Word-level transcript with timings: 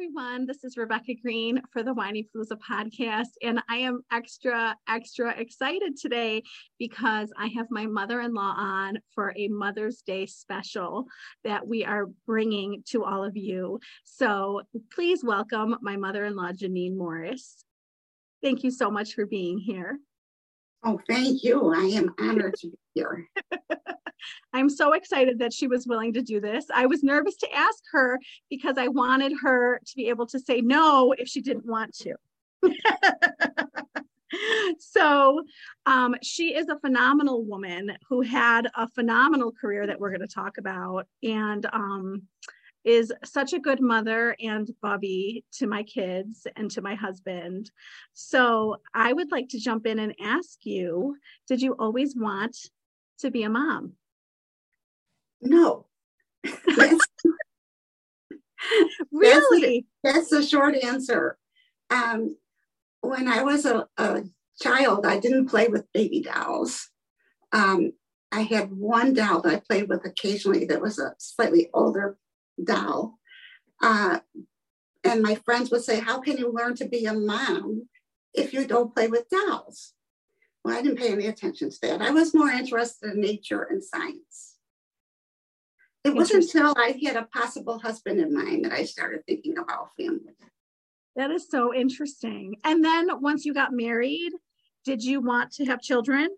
everyone. 0.00 0.46
This 0.46 0.64
is 0.64 0.78
Rebecca 0.78 1.12
Green 1.20 1.60
for 1.70 1.82
the 1.82 1.92
Whinypaluza 1.92 2.56
podcast. 2.66 3.28
And 3.42 3.60
I 3.68 3.76
am 3.76 4.00
extra, 4.10 4.74
extra 4.88 5.38
excited 5.38 5.98
today 6.00 6.42
because 6.78 7.30
I 7.36 7.48
have 7.48 7.66
my 7.70 7.86
mother 7.86 8.22
in 8.22 8.32
law 8.32 8.54
on 8.56 8.98
for 9.14 9.34
a 9.36 9.48
Mother's 9.48 10.00
Day 10.00 10.24
special 10.24 11.04
that 11.44 11.66
we 11.66 11.84
are 11.84 12.06
bringing 12.26 12.82
to 12.88 13.04
all 13.04 13.22
of 13.22 13.36
you. 13.36 13.80
So 14.04 14.62
please 14.94 15.22
welcome 15.22 15.76
my 15.82 15.96
mother 15.96 16.24
in 16.24 16.34
law, 16.34 16.52
Janeen 16.52 16.96
Morris. 16.96 17.62
Thank 18.42 18.64
you 18.64 18.70
so 18.70 18.90
much 18.90 19.12
for 19.12 19.26
being 19.26 19.58
here. 19.58 19.98
Oh, 20.82 21.00
thank 21.08 21.44
you. 21.44 21.74
I 21.74 21.84
am 21.84 22.14
honored 22.18 22.54
to 22.60 22.68
be 22.68 22.78
here. 22.94 23.28
I'm 24.52 24.68
so 24.68 24.92
excited 24.92 25.38
that 25.38 25.52
she 25.52 25.66
was 25.66 25.86
willing 25.86 26.12
to 26.14 26.22
do 26.22 26.40
this. 26.40 26.66
I 26.72 26.86
was 26.86 27.02
nervous 27.02 27.36
to 27.38 27.54
ask 27.54 27.82
her 27.92 28.18
because 28.48 28.78
I 28.78 28.88
wanted 28.88 29.32
her 29.42 29.80
to 29.84 29.96
be 29.96 30.08
able 30.08 30.26
to 30.28 30.38
say 30.38 30.60
no 30.60 31.12
if 31.12 31.28
she 31.28 31.40
didn't 31.40 31.66
want 31.66 31.94
to. 31.98 32.14
so 34.78 35.42
um, 35.86 36.14
she 36.22 36.54
is 36.54 36.68
a 36.68 36.78
phenomenal 36.78 37.44
woman 37.44 37.92
who 38.08 38.22
had 38.22 38.68
a 38.74 38.88
phenomenal 38.88 39.52
career 39.52 39.86
that 39.86 39.98
we're 39.98 40.10
going 40.10 40.20
to 40.20 40.34
talk 40.34 40.58
about 40.58 41.06
and 41.22 41.66
um, 41.72 42.22
is 42.84 43.12
such 43.24 43.52
a 43.52 43.58
good 43.58 43.80
mother 43.80 44.34
and 44.40 44.70
Bubby 44.80 45.44
to 45.52 45.66
my 45.66 45.82
kids 45.82 46.46
and 46.56 46.70
to 46.70 46.80
my 46.80 46.94
husband 46.94 47.70
so 48.14 48.76
i 48.94 49.12
would 49.12 49.30
like 49.30 49.48
to 49.48 49.58
jump 49.58 49.86
in 49.86 49.98
and 49.98 50.14
ask 50.20 50.64
you 50.64 51.16
did 51.46 51.60
you 51.60 51.74
always 51.78 52.16
want 52.16 52.56
to 53.18 53.30
be 53.30 53.42
a 53.42 53.50
mom 53.50 53.92
no. 55.40 55.86
really? 56.44 56.98
That's 59.12 59.48
the, 59.50 59.84
that's 60.02 60.30
the, 60.30 60.42
short 60.42 60.76
answer. 60.76 61.38
Um, 61.90 62.36
when 63.00 63.28
I 63.28 63.42
was 63.42 63.64
a, 63.64 63.88
a, 63.96 64.22
child, 64.60 65.06
I 65.06 65.18
didn't 65.18 65.48
play 65.48 65.68
with 65.68 65.90
baby 65.94 66.20
dolls. 66.20 66.90
Um, 67.50 67.92
I 68.30 68.42
had 68.42 68.70
one 68.70 69.14
doll 69.14 69.40
that 69.40 69.54
I 69.54 69.62
played 69.66 69.88
with 69.88 70.04
occasionally 70.04 70.66
that 70.66 70.82
was 70.82 70.98
a 70.98 71.14
slightly 71.18 71.70
older 71.72 72.18
doll. 72.64 73.18
Uh, 73.82 74.20
and 75.04 75.22
my 75.22 75.34
friends 75.36 75.70
would 75.70 75.82
say, 75.82 76.00
How 76.00 76.20
can 76.20 76.36
you 76.36 76.52
learn 76.52 76.74
to 76.76 76.88
be 76.88 77.06
a 77.06 77.14
mom 77.14 77.88
if 78.34 78.52
you 78.52 78.66
don't 78.66 78.94
play 78.94 79.08
with 79.08 79.28
dolls? 79.30 79.94
Well, 80.64 80.76
I 80.76 80.82
didn't 80.82 80.98
pay 80.98 81.12
any 81.12 81.26
attention 81.26 81.70
to 81.70 81.78
that. 81.82 82.02
I 82.02 82.10
was 82.10 82.34
more 82.34 82.50
interested 82.50 83.14
in 83.14 83.20
nature 83.20 83.62
and 83.62 83.82
science. 83.82 84.56
It 86.04 86.14
wasn't 86.14 86.44
until 86.44 86.74
I 86.76 86.98
had 87.04 87.16
a 87.16 87.24
possible 87.24 87.78
husband 87.78 88.20
in 88.20 88.34
mind 88.34 88.64
that 88.64 88.72
I 88.72 88.84
started 88.84 89.22
thinking 89.26 89.58
about 89.58 89.90
family. 89.98 90.34
That 91.16 91.30
is 91.30 91.48
so 91.50 91.74
interesting. 91.74 92.56
And 92.64 92.84
then 92.84 93.20
once 93.20 93.44
you 93.44 93.52
got 93.52 93.72
married, 93.72 94.32
did 94.84 95.04
you 95.04 95.20
want 95.20 95.52
to 95.52 95.66
have 95.66 95.82
children? 95.82 96.28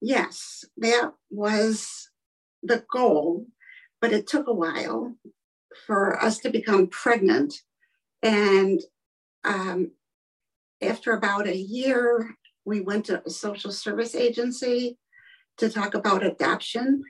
Yes, 0.00 0.64
that 0.78 1.12
was 1.30 2.08
the 2.62 2.84
goal, 2.90 3.46
but 4.00 4.12
it 4.12 4.26
took 4.26 4.46
a 4.46 4.54
while 4.54 5.14
for 5.86 6.22
us 6.22 6.38
to 6.38 6.50
become 6.50 6.86
pregnant. 6.88 7.54
And 8.22 8.80
um, 9.44 9.92
after 10.82 11.12
about 11.12 11.46
a 11.46 11.56
year, 11.56 12.34
we 12.64 12.80
went 12.80 13.06
to 13.06 13.22
a 13.24 13.30
social 13.30 13.72
service 13.72 14.14
agency 14.14 14.98
to 15.58 15.68
talk 15.68 15.94
about 15.94 16.24
adoption. 16.24 17.02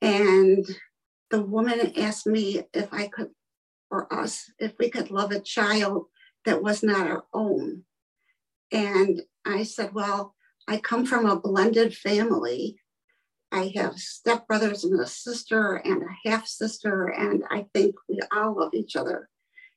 And 0.00 0.66
the 1.30 1.42
woman 1.42 1.92
asked 1.96 2.26
me 2.26 2.62
if 2.72 2.92
I 2.92 3.08
could, 3.08 3.30
or 3.90 4.12
us, 4.12 4.50
if 4.58 4.74
we 4.78 4.90
could 4.90 5.10
love 5.10 5.32
a 5.32 5.40
child 5.40 6.06
that 6.44 6.62
was 6.62 6.82
not 6.82 7.06
our 7.06 7.24
own. 7.32 7.84
And 8.70 9.22
I 9.44 9.62
said, 9.62 9.94
Well, 9.94 10.34
I 10.66 10.76
come 10.78 11.06
from 11.06 11.26
a 11.26 11.40
blended 11.40 11.96
family. 11.96 12.78
I 13.50 13.72
have 13.76 13.94
stepbrothers 13.94 14.84
and 14.84 15.00
a 15.00 15.06
sister 15.06 15.76
and 15.76 16.02
a 16.02 16.28
half 16.28 16.46
sister, 16.46 17.06
and 17.06 17.44
I 17.50 17.66
think 17.72 17.94
we 18.08 18.20
all 18.34 18.58
love 18.58 18.74
each 18.74 18.94
other 18.94 19.28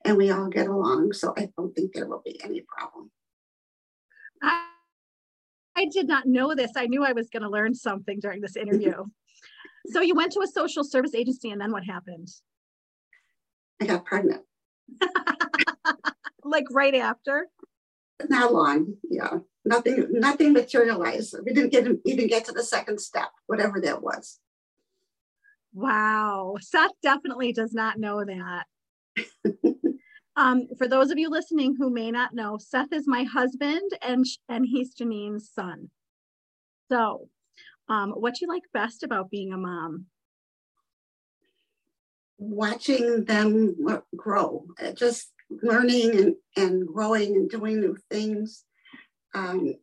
and 0.04 0.18
we 0.18 0.32
all 0.32 0.48
get 0.48 0.68
along. 0.68 1.14
So 1.14 1.34
I 1.38 1.50
don't 1.58 1.74
think 1.74 1.94
there 1.94 2.08
will 2.08 2.22
be 2.24 2.42
any 2.44 2.64
problem. 2.68 3.12
I, 4.42 4.68
I 5.76 5.86
did 5.86 6.08
not 6.08 6.26
know 6.26 6.54
this. 6.56 6.72
I 6.76 6.88
knew 6.88 7.06
I 7.06 7.14
was 7.14 7.30
going 7.30 7.44
to 7.44 7.50
learn 7.50 7.74
something 7.74 8.20
during 8.20 8.42
this 8.42 8.56
interview. 8.56 8.94
So 9.88 10.00
you 10.00 10.14
went 10.14 10.32
to 10.34 10.42
a 10.42 10.48
social 10.48 10.84
service 10.84 11.16
agency 11.16 11.50
and 11.50 11.60
then 11.60 11.72
what 11.72 11.84
happened? 11.84 12.28
I 13.82 13.88
got 13.88 14.06
pregnant. 14.06 14.44
like 16.44 16.66
right 16.72 16.94
after? 16.94 17.48
Not 18.30 18.54
long, 18.54 18.94
yeah. 19.10 19.40
Nothing, 19.64 20.08
nothing 20.12 20.54
materialized. 20.54 21.36
We 21.46 21.54
didn't 21.54 21.72
get 21.72 21.88
even 22.06 22.28
get 22.28 22.46
to 22.46 22.52
the 22.52 22.64
second 22.64 23.00
step, 23.00 23.30
whatever 23.46 23.80
that 23.82 24.02
was. 24.02 24.40
Wow. 25.74 26.56
Seth 26.60 26.92
definitely 27.02 27.54
does 27.54 27.74
not 27.74 28.00
know 28.00 28.26
that. 28.26 28.66
um, 30.36 30.68
for 30.78 30.88
those 30.88 31.12
of 31.12 31.18
you 31.18 31.30
listening 31.30 31.76
who 31.78 31.90
may 31.90 32.12
not 32.12 32.34
know, 32.34 32.58
Seth 32.58 32.92
is 32.92 33.08
my 33.08 33.24
husband 33.24 33.92
and 34.02 34.26
and 34.50 34.66
he's 34.66 34.96
Janeen's 34.96 35.50
son. 35.54 35.90
So 36.90 37.30
um, 37.88 38.12
what 38.12 38.36
do 38.36 38.40
you 38.46 38.48
like 38.48 38.64
best 38.74 39.04
about 39.04 39.30
being 39.30 39.54
a 39.54 39.58
mom? 39.58 40.08
Watching 42.38 43.26
them 43.26 43.76
grow, 44.16 44.66
just 44.96 45.32
learning 45.62 46.18
and, 46.18 46.36
and 46.58 46.88
growing 46.88 47.36
and 47.36 47.50
doing 47.50 47.80
new 47.80 47.98
things. 48.10 48.66
Um, 49.34 49.76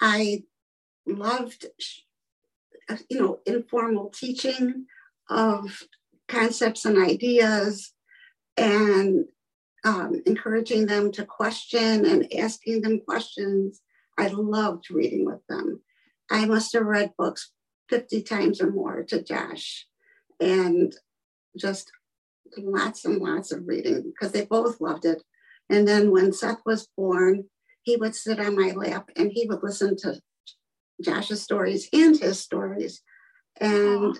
I 0.00 0.44
loved, 1.06 1.66
uh, 2.88 2.96
you 3.08 3.20
know, 3.20 3.40
informal 3.46 4.10
teaching 4.10 4.86
of 5.28 5.82
concepts 6.28 6.84
and 6.84 6.98
ideas 6.98 7.92
and 8.56 9.26
um, 9.84 10.22
encouraging 10.26 10.86
them 10.86 11.12
to 11.12 11.24
question 11.24 12.06
and 12.06 12.32
asking 12.34 12.82
them 12.82 13.00
questions. 13.00 13.80
I 14.18 14.28
loved 14.28 14.90
reading 14.90 15.26
with 15.26 15.44
them. 15.48 15.82
I 16.30 16.46
must 16.46 16.72
have 16.72 16.84
read 16.84 17.12
books 17.18 17.52
50 17.90 18.22
times 18.22 18.60
or 18.60 18.70
more 18.70 19.02
to 19.04 19.22
Josh 19.22 19.86
and 20.40 20.94
just 21.56 21.90
lots 22.56 23.04
and 23.04 23.20
lots 23.20 23.52
of 23.52 23.66
reading 23.66 24.02
because 24.02 24.32
they 24.32 24.44
both 24.44 24.80
loved 24.80 25.04
it. 25.04 25.22
And 25.68 25.86
then 25.86 26.10
when 26.10 26.32
Seth 26.32 26.60
was 26.64 26.88
born, 26.96 27.44
he 27.84 27.96
would 27.96 28.14
sit 28.14 28.40
on 28.40 28.56
my 28.56 28.72
lap 28.72 29.10
and 29.16 29.30
he 29.32 29.46
would 29.46 29.62
listen 29.62 29.96
to 29.98 30.20
Josh's 31.02 31.42
stories 31.42 31.88
and 31.92 32.18
his 32.18 32.40
stories. 32.40 33.02
And 33.60 34.18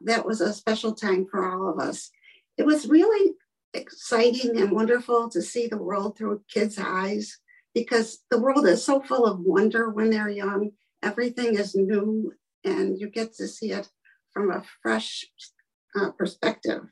that 0.00 0.26
was 0.26 0.40
a 0.40 0.52
special 0.52 0.94
time 0.94 1.26
for 1.30 1.48
all 1.48 1.70
of 1.70 1.78
us. 1.78 2.10
it 2.58 2.66
was 2.66 2.88
really 2.88 3.34
exciting 3.74 4.60
and 4.60 4.70
wonderful 4.70 5.30
to 5.30 5.40
see 5.40 5.66
the 5.66 5.82
world 5.82 6.16
through 6.16 6.42
kids' 6.52 6.78
eyes 6.78 7.38
because 7.74 8.18
the 8.30 8.38
world 8.38 8.66
is 8.66 8.84
so 8.84 9.00
full 9.00 9.24
of 9.24 9.40
wonder 9.40 9.90
when 9.90 10.10
they're 10.10 10.28
young. 10.28 10.70
Everything 11.02 11.54
is 11.54 11.74
new, 11.74 12.32
and 12.64 12.98
you 12.98 13.08
get 13.08 13.34
to 13.34 13.48
see 13.48 13.72
it 13.72 13.88
from 14.32 14.50
a 14.50 14.62
fresh 14.82 15.24
uh, 15.98 16.10
perspective. 16.12 16.82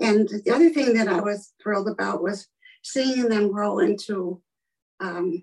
And 0.00 0.28
the 0.28 0.52
other 0.54 0.70
thing 0.70 0.94
that 0.94 1.08
I 1.08 1.20
was 1.20 1.52
thrilled 1.62 1.88
about 1.88 2.22
was 2.22 2.46
seeing 2.82 3.28
them 3.28 3.50
grow 3.50 3.78
into 3.78 4.42
um, 5.00 5.42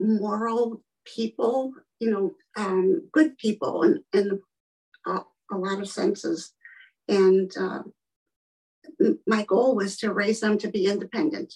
moral 0.00 0.82
people, 1.04 1.72
you 1.98 2.10
know, 2.10 2.34
um, 2.56 3.08
good 3.12 3.36
people 3.38 3.82
in, 3.82 4.02
in 4.12 4.40
a, 5.06 5.20
a, 5.52 5.56
lot 5.56 5.80
of 5.80 5.88
senses. 5.88 6.52
And 7.08 7.50
uh, 7.58 7.82
my 9.26 9.44
goal 9.44 9.74
was 9.74 9.96
to 9.98 10.12
raise 10.12 10.40
them 10.40 10.58
to 10.58 10.68
be 10.68 10.86
independent 10.86 11.54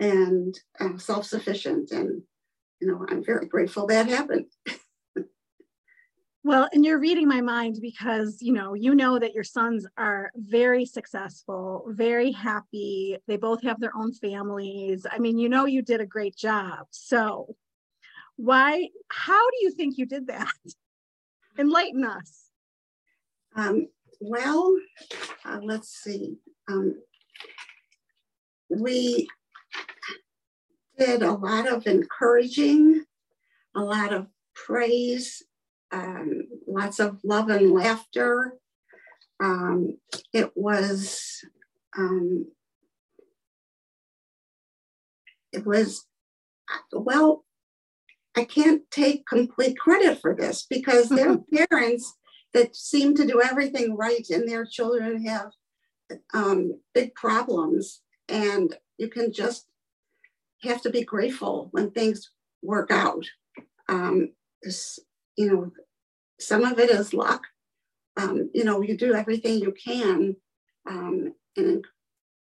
and 0.00 0.58
uh, 0.80 0.98
self-sufficient. 0.98 1.90
And, 1.90 2.22
you 2.80 2.88
know, 2.88 3.04
I'm 3.08 3.24
very 3.24 3.46
grateful 3.46 3.86
that 3.86 4.08
happened. 4.08 4.46
Well, 6.46 6.68
and 6.74 6.84
you're 6.84 6.98
reading 6.98 7.26
my 7.26 7.40
mind 7.40 7.78
because 7.80 8.42
you 8.42 8.52
know 8.52 8.74
you 8.74 8.94
know 8.94 9.18
that 9.18 9.32
your 9.32 9.44
sons 9.44 9.86
are 9.96 10.30
very 10.36 10.84
successful, 10.84 11.86
very 11.88 12.32
happy. 12.32 13.16
They 13.26 13.38
both 13.38 13.62
have 13.62 13.80
their 13.80 13.96
own 13.96 14.12
families. 14.12 15.06
I 15.10 15.18
mean, 15.18 15.38
you 15.38 15.48
know 15.48 15.64
you 15.64 15.80
did 15.80 16.02
a 16.02 16.06
great 16.06 16.36
job. 16.36 16.86
So, 16.90 17.56
why 18.36 18.90
how 19.08 19.50
do 19.50 19.56
you 19.62 19.70
think 19.70 19.96
you 19.96 20.04
did 20.04 20.26
that? 20.26 20.52
Enlighten 21.58 22.04
us. 22.04 22.50
Um, 23.56 23.88
well, 24.20 24.76
uh, 25.46 25.60
let's 25.62 25.88
see. 25.88 26.36
Um, 26.68 27.00
we 28.68 29.28
did 30.98 31.22
a 31.22 31.32
lot 31.32 31.72
of 31.72 31.86
encouraging, 31.86 33.02
a 33.74 33.80
lot 33.80 34.12
of 34.12 34.26
praise 34.54 35.42
um, 35.94 36.48
lots 36.66 36.98
of 36.98 37.20
love 37.22 37.48
and 37.48 37.72
laughter. 37.72 38.54
Um, 39.40 39.98
it 40.32 40.50
was, 40.56 41.44
um, 41.96 42.46
it 45.52 45.64
was, 45.64 46.06
well, 46.92 47.44
I 48.36 48.44
can't 48.44 48.82
take 48.90 49.26
complete 49.26 49.78
credit 49.78 50.20
for 50.20 50.34
this 50.34 50.66
because 50.68 51.08
there 51.08 51.30
are 51.30 51.38
parents 51.70 52.16
that 52.52 52.74
seem 52.74 53.14
to 53.14 53.26
do 53.26 53.40
everything 53.42 53.96
right 53.96 54.28
and 54.30 54.48
their 54.48 54.66
children 54.66 55.24
have 55.26 55.50
um, 56.32 56.80
big 56.92 57.14
problems. 57.14 58.00
And 58.28 58.76
you 58.98 59.08
can 59.08 59.32
just 59.32 59.66
have 60.62 60.82
to 60.82 60.90
be 60.90 61.04
grateful 61.04 61.68
when 61.70 61.90
things 61.90 62.30
work 62.62 62.90
out. 62.90 63.24
You 65.36 65.52
know, 65.52 65.72
some 66.40 66.64
of 66.64 66.78
it 66.78 66.90
is 66.90 67.14
luck. 67.14 67.42
Um, 68.16 68.50
you 68.54 68.64
know, 68.64 68.80
you 68.80 68.96
do 68.96 69.14
everything 69.14 69.58
you 69.58 69.72
can 69.72 70.36
um, 70.88 71.34
and, 71.56 71.84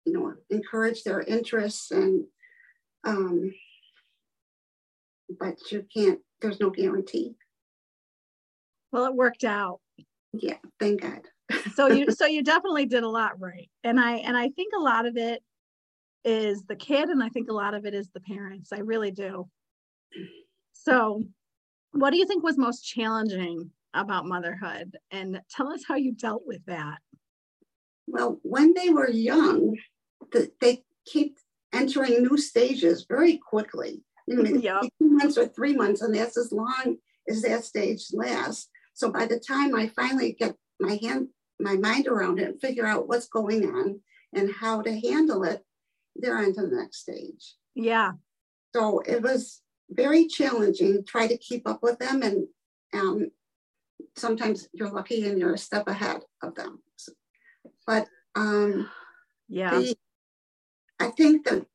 you 0.06 0.14
know, 0.14 0.34
encourage 0.50 1.04
their 1.04 1.22
interests 1.22 1.92
and, 1.92 2.26
um, 3.04 3.52
but 5.40 5.56
you 5.72 5.86
can't, 5.96 6.20
there's 6.42 6.60
no 6.60 6.70
guarantee. 6.70 7.36
Well, 8.92 9.06
it 9.06 9.16
worked 9.16 9.44
out. 9.44 9.80
Yeah, 10.34 10.58
thank 10.80 11.02
God. 11.02 11.22
so 11.74 11.88
you, 11.88 12.12
so 12.16 12.28
you 12.28 12.44
definitely 12.44 12.86
did 12.86 13.04
a 13.04 13.10
lot 13.10 13.40
right. 13.40 13.70
And 13.84 14.00
I, 14.00 14.18
and 14.18 14.38
I 14.38 14.50
think 14.50 14.74
a 14.78 14.82
lot 14.82 15.08
of 15.08 15.18
it 15.18 15.42
is 16.24 16.64
the 16.64 16.76
kid 16.76 17.10
and 17.10 17.24
I 17.24 17.30
think 17.30 17.50
a 17.50 17.54
lot 17.54 17.74
of 17.74 17.86
it 17.86 17.94
is 17.94 18.10
the 18.14 18.22
parents. 18.22 18.72
I 18.72 18.80
really 18.80 19.12
do. 19.12 19.50
So 20.74 21.24
what 21.94 22.12
do 22.12 22.18
you 22.18 22.26
think 22.26 22.44
was 22.44 22.58
most 22.58 22.82
challenging 22.82 23.72
about 23.94 24.26
motherhood 24.26 24.98
and 25.12 25.42
tell 25.50 25.72
us 25.72 25.84
how 25.88 25.96
you 25.96 26.14
dealt 26.14 26.44
with 26.46 26.66
that. 26.66 26.98
Well, 28.08 28.40
when 28.44 28.74
they 28.74 28.90
were 28.90 29.10
young, 29.10 29.78
the, 30.32 30.52
they 30.60 30.84
keep 31.06 31.38
entering 31.72 32.24
new 32.24 32.38
stages 32.38 33.06
very 33.08 33.38
quickly. 33.38 34.04
You 34.28 34.42
know, 34.42 34.50
yep. 34.60 34.82
two 34.82 35.10
months 35.10 35.38
or 35.38 35.48
three 35.48 35.76
months, 35.76 36.02
and 36.02 36.16
that's 36.16 36.38
as 36.38 36.52
long 36.52 36.98
as 37.30 37.42
that 37.42 37.66
stage 37.66 38.06
lasts. 38.14 38.70
So 38.94 39.12
by 39.12 39.26
the 39.26 39.40
time 39.40 39.76
I 39.76 39.88
finally 39.88 40.34
get 40.34 40.56
my 40.80 40.98
hand, 41.02 41.28
my 41.60 41.76
mind 41.76 42.08
around 42.08 42.40
it, 42.40 42.50
and 42.50 42.62
figure 42.62 42.86
out 42.86 43.08
what's 43.08 43.28
going 43.28 43.66
on 43.66 44.00
and 44.34 44.52
how 44.54 44.82
to 44.82 45.00
handle 45.00 45.44
it, 45.44 45.62
they're 46.16 46.38
on 46.38 46.54
to 46.54 46.62
the 46.62 46.76
next 46.76 47.00
stage. 47.00 47.56
Yeah. 47.76 48.14
So 48.74 49.00
it 49.00 49.22
was 49.22 49.62
very 49.96 50.28
challenging. 50.28 51.04
Try 51.06 51.28
to 51.28 51.38
keep 51.38 51.68
up 51.68 51.82
with 51.82 52.00
them, 52.00 52.22
and 52.22 52.48
um, 52.94 53.32
sometimes 54.16 54.68
you're 54.74 54.92
lucky 54.92 55.28
and 55.28 55.40
you're 55.40 55.54
a 55.54 55.58
step 55.58 55.88
ahead 55.88 56.22
of 56.42 56.56
them. 56.56 56.82
But 57.86 58.08
um, 58.36 58.90
yeah, 59.48 59.78
the, 59.78 59.96
I 61.00 61.10
think 61.12 61.46
that 61.46 61.66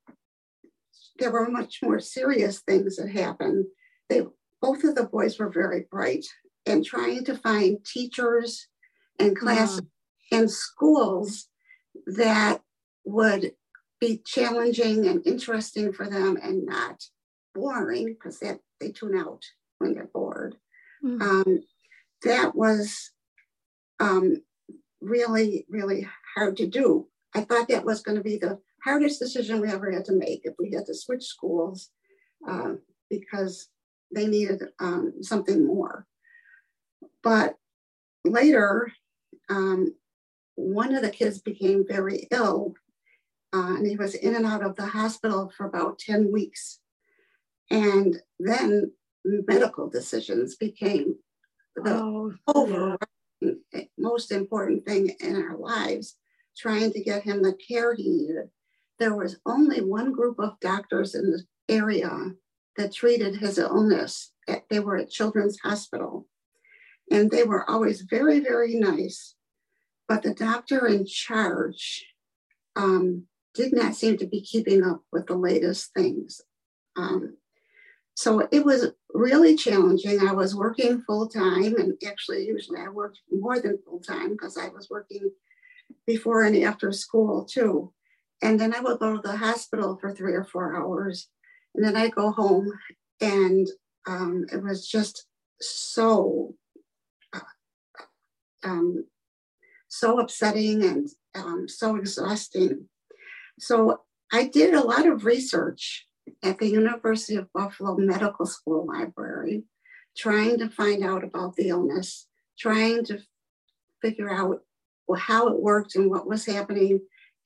there 1.17 1.31
were 1.31 1.49
much 1.49 1.79
more 1.83 1.99
serious 1.99 2.59
things 2.61 2.95
that 2.95 3.09
happened. 3.09 3.65
They 4.09 4.23
both 4.61 4.83
of 4.83 4.95
the 4.95 5.05
boys 5.05 5.39
were 5.39 5.49
very 5.49 5.85
bright 5.89 6.25
and 6.65 6.85
trying 6.85 7.23
to 7.25 7.37
find 7.37 7.83
teachers 7.85 8.67
and 9.19 9.37
classes 9.37 9.81
yeah. 10.31 10.39
and 10.39 10.51
schools 10.51 11.47
that 12.05 12.61
would 13.05 13.53
be 13.99 14.21
challenging 14.25 15.07
and 15.07 15.25
interesting 15.25 15.91
for 15.91 16.09
them 16.09 16.37
and 16.41 16.65
not 16.65 17.03
boring 17.59 18.13
because 18.13 18.39
they, 18.39 18.53
they 18.79 18.91
tune 18.91 19.17
out 19.17 19.43
when 19.79 19.93
they're 19.93 20.09
bored. 20.13 20.55
Mm-hmm. 21.03 21.21
Um, 21.21 21.59
that 22.23 22.55
was 22.55 23.11
um, 23.99 24.37
really, 25.01 25.65
really 25.69 26.07
hard 26.35 26.57
to 26.57 26.67
do. 26.67 27.07
I 27.35 27.41
thought 27.41 27.67
that 27.69 27.85
was 27.85 28.01
going 28.01 28.17
to 28.17 28.23
be 28.23 28.37
the 28.37 28.59
hardest 28.83 29.19
decision 29.19 29.61
we 29.61 29.69
ever 29.69 29.91
had 29.91 30.05
to 30.05 30.13
make 30.13 30.41
if 30.43 30.55
we 30.57 30.71
had 30.71 30.85
to 30.87 30.95
switch 30.95 31.23
schools 31.23 31.89
uh, 32.47 32.73
because 33.09 33.67
they 34.13 34.25
needed 34.25 34.63
um, 34.79 35.13
something 35.21 35.65
more. 35.65 36.05
But 37.23 37.55
later, 38.25 38.91
um, 39.49 39.93
one 40.55 40.93
of 40.93 41.01
the 41.01 41.09
kids 41.09 41.41
became 41.41 41.85
very 41.87 42.27
ill, 42.31 42.73
uh, 43.53 43.75
and 43.75 43.87
he 43.87 43.95
was 43.95 44.15
in 44.15 44.35
and 44.35 44.45
out 44.45 44.63
of 44.63 44.75
the 44.75 44.85
hospital 44.85 45.51
for 45.55 45.65
about 45.65 45.99
10 45.99 46.31
weeks. 46.31 46.79
And 47.69 48.17
then 48.39 48.91
medical 49.23 49.89
decisions 49.89 50.55
became 50.55 51.15
the 51.75 51.95
oh, 51.95 52.33
overall 52.47 52.97
most 53.97 54.31
important 54.31 54.85
thing 54.85 55.15
in 55.19 55.35
our 55.35 55.57
lives, 55.57 56.15
trying 56.57 56.91
to 56.93 57.03
get 57.03 57.23
him 57.23 57.41
the 57.41 57.53
care 57.53 57.93
he 57.93 58.09
needed. 58.09 58.49
There 58.97 59.15
was 59.15 59.39
only 59.45 59.81
one 59.81 60.11
group 60.11 60.39
of 60.39 60.59
doctors 60.59 61.15
in 61.15 61.31
the 61.31 61.43
area 61.73 62.09
that 62.75 62.93
treated 62.93 63.35
his 63.35 63.57
illness. 63.57 64.31
They 64.69 64.79
were 64.79 64.97
at 64.97 65.09
Children's 65.09 65.59
Hospital. 65.63 66.27
And 67.11 67.31
they 67.31 67.43
were 67.43 67.69
always 67.69 68.01
very, 68.01 68.39
very 68.39 68.75
nice. 68.75 69.35
But 70.07 70.23
the 70.23 70.33
doctor 70.33 70.87
in 70.87 71.05
charge 71.05 72.05
um, 72.75 73.25
did 73.53 73.73
not 73.73 73.95
seem 73.95 74.17
to 74.17 74.27
be 74.27 74.41
keeping 74.41 74.83
up 74.83 75.01
with 75.11 75.27
the 75.27 75.37
latest 75.37 75.93
things. 75.93 76.41
Um, 76.95 77.37
so 78.19 78.45
it 78.51 78.65
was 78.65 78.91
really 79.13 79.55
challenging. 79.55 80.19
I 80.19 80.33
was 80.33 80.53
working 80.53 81.01
full 81.03 81.29
time, 81.29 81.77
and 81.77 81.93
actually, 82.05 82.45
usually 82.45 82.81
I 82.81 82.89
worked 82.89 83.21
more 83.31 83.61
than 83.61 83.79
full 83.85 84.01
time 84.01 84.31
because 84.31 84.57
I 84.57 84.67
was 84.67 84.89
working 84.89 85.31
before 86.05 86.43
and 86.43 86.61
after 86.65 86.91
school 86.91 87.45
too. 87.45 87.93
And 88.41 88.59
then 88.59 88.75
I 88.75 88.81
would 88.81 88.99
go 88.99 89.15
to 89.15 89.21
the 89.21 89.37
hospital 89.37 89.97
for 90.01 90.13
three 90.13 90.33
or 90.33 90.43
four 90.43 90.75
hours, 90.75 91.29
and 91.73 91.81
then 91.81 91.95
I'd 91.95 92.13
go 92.13 92.33
home, 92.33 92.69
and 93.21 93.65
um, 94.05 94.45
it 94.51 94.61
was 94.61 94.85
just 94.85 95.25
so 95.61 96.55
uh, 97.31 97.39
um, 98.65 99.05
so 99.87 100.19
upsetting 100.19 100.83
and 100.83 101.07
um, 101.35 101.69
so 101.69 101.95
exhausting. 101.95 102.89
So 103.59 104.01
I 104.29 104.47
did 104.47 104.73
a 104.73 104.83
lot 104.83 105.07
of 105.07 105.23
research 105.23 106.08
at 106.43 106.59
the 106.59 106.67
University 106.67 107.35
of 107.35 107.51
Buffalo 107.53 107.95
Medical 107.97 108.45
School 108.45 108.85
Library, 108.85 109.63
trying 110.17 110.57
to 110.59 110.69
find 110.69 111.03
out 111.03 111.23
about 111.23 111.55
the 111.55 111.69
illness, 111.69 112.27
trying 112.57 113.03
to 113.05 113.19
figure 114.01 114.29
out 114.29 114.61
how 115.17 115.47
it 115.47 115.59
worked 115.59 115.95
and 115.95 116.09
what 116.09 116.27
was 116.27 116.45
happening 116.45 117.01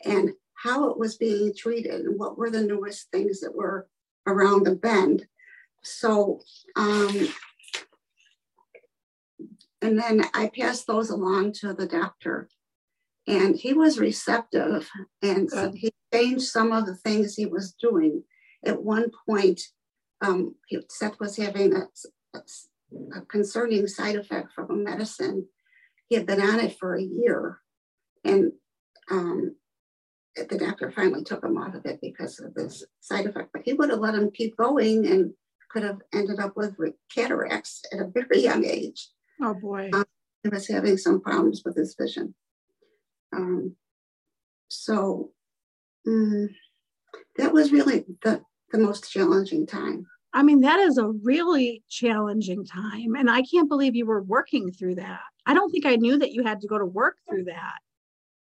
and 0.06 0.32
how 0.56 0.90
it 0.90 0.98
was 0.98 1.18
being 1.18 1.54
treated 1.56 2.02
and 2.02 2.20
what 2.20 2.38
were 2.38 2.50
the 2.50 2.62
newest 2.64 3.10
things 3.12 3.40
that 3.42 3.56
were 3.56 3.88
around 4.28 4.66
the 4.66 4.76
bend. 4.76 5.28
So, 5.84 6.42
um, 6.76 7.28
and 9.82 10.00
then 10.00 10.26
I 10.34 10.50
passed 10.58 10.88
those 10.88 11.10
along 11.10 11.54
to 11.54 11.74
the 11.74 11.88
doctor. 11.88 12.50
And 13.26 13.56
he 13.56 13.74
was 13.74 14.00
receptive 14.00 14.90
and 15.22 15.50
he 15.76 15.94
changed 16.14 16.44
some 16.44 16.74
of 16.74 16.86
the 16.86 16.96
things 16.96 17.36
he 17.36 17.46
was 17.46 17.74
doing. 17.74 18.24
At 18.66 18.84
one 18.84 19.12
point, 19.28 19.62
um, 20.22 20.56
Seth 20.90 21.20
was 21.20 21.38
having 21.38 21.76
a, 21.76 21.88
a, 22.36 22.40
a 23.18 23.22
concerning 23.22 23.88
side 23.88 24.16
effect 24.16 24.54
from 24.54 24.72
a 24.72 24.76
medicine. 24.76 25.48
He 26.08 26.16
had 26.16 26.26
been 26.26 26.42
on 26.42 26.60
it 26.60 26.78
for 26.80 26.96
a 26.96 27.02
year, 27.02 27.60
and 28.24 28.52
um, 29.12 29.56
the 30.36 30.58
doctor 30.58 30.92
finally 30.92 31.24
took 31.24 31.44
him 31.44 31.58
off 31.58 31.76
of 31.76 31.86
it 31.86 32.00
because 32.02 32.40
of 32.40 32.54
this 32.54 32.84
side 33.02 33.26
effect. 33.26 33.50
But 33.54 33.64
he 33.66 33.74
would 33.74 33.90
have 33.90 34.00
let 34.00 34.16
him 34.16 34.32
keep 34.32 34.56
going 34.58 35.06
and 35.06 35.34
could 35.72 35.84
have 35.84 36.00
ended 36.14 36.40
up 36.40 36.56
with 36.56 36.76
cataracts 37.14 37.82
at 37.92 38.00
a 38.00 38.12
very 38.14 38.42
young 38.44 38.64
age. 38.66 39.10
Oh 39.42 39.54
boy. 39.54 39.90
Um, 39.94 40.06
he 40.44 40.50
was 40.50 40.68
having 40.68 40.98
some 40.98 41.22
problems 41.22 41.64
with 41.66 41.76
his 41.76 41.96
vision. 42.00 42.36
Um, 43.36 43.76
so 44.68 45.32
mm, 46.08 46.50
that 47.38 47.54
was 47.54 47.72
really 47.72 48.06
the, 48.24 48.42
the 48.74 48.80
most 48.80 49.10
challenging 49.10 49.66
time. 49.66 50.06
I 50.34 50.44
mean, 50.44 50.62
that 50.62 50.80
is 50.80 50.98
a 50.98 51.08
really 51.08 51.84
challenging 51.90 52.66
time. 52.66 53.16
And 53.16 53.30
I 53.30 53.44
can't 53.44 53.70
believe 53.70 53.96
you 53.96 54.08
were 54.08 54.24
working 54.24 54.72
through 54.72 54.96
that. 54.96 55.22
I 55.46 55.54
don't 55.54 55.70
think 55.70 55.86
I 55.86 55.96
knew 55.96 56.18
that 56.18 56.34
you 56.34 56.44
had 56.44 56.60
to 56.62 56.68
go 56.68 56.80
to 56.80 56.86
work 56.86 57.18
through 57.30 57.46
that. 57.46 57.78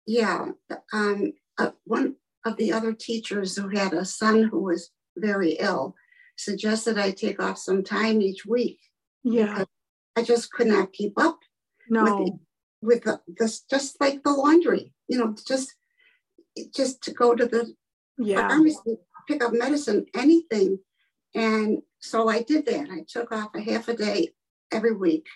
Yeah. 0.07 0.47
Um, 0.93 1.33
uh, 1.57 1.71
one 1.83 2.15
of 2.45 2.55
the 2.57 2.71
other 2.71 2.93
teachers 2.93 3.57
who 3.57 3.67
had 3.67 3.93
a 3.93 4.05
son 4.05 4.43
who 4.43 4.63
was 4.63 4.89
very 5.17 5.51
ill 5.59 5.93
suggested 6.38 6.97
I 6.97 7.11
take 7.11 7.41
off 7.41 7.57
some 7.57 7.83
time 7.83 8.21
each 8.21 8.45
week. 8.45 8.79
Yeah. 9.23 9.65
I 10.15 10.23
just 10.23 10.51
could 10.51 10.67
not 10.67 10.93
keep 10.93 11.13
up. 11.19 11.39
No. 11.89 12.23
With, 12.23 12.33
with 12.81 13.03
the, 13.03 13.19
this, 13.38 13.61
just 13.69 14.00
like 14.00 14.23
the 14.23 14.31
laundry, 14.31 14.93
you 15.07 15.17
know, 15.17 15.35
just 15.45 15.75
just 16.75 17.01
to 17.03 17.11
go 17.11 17.35
to 17.35 17.45
the 17.45 17.73
yeah. 18.17 18.47
pharmacy, 18.47 18.97
pick 19.27 19.43
up 19.43 19.53
medicine, 19.53 20.05
anything 20.15 20.79
and 21.33 21.81
so 21.99 22.27
I 22.27 22.41
did 22.41 22.65
that. 22.65 22.89
I 22.89 23.05
took 23.07 23.31
off 23.31 23.55
a 23.55 23.61
half 23.61 23.87
a 23.87 23.95
day 23.95 24.29
every 24.71 24.95
week. 24.95 25.27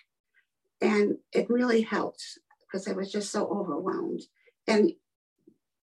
And 0.81 1.17
it 1.31 1.49
really 1.49 1.81
helped 1.81 2.23
because 2.61 2.87
I 2.87 2.91
was 2.91 3.11
just 3.11 3.31
so 3.31 3.47
overwhelmed. 3.47 4.21
And 4.67 4.91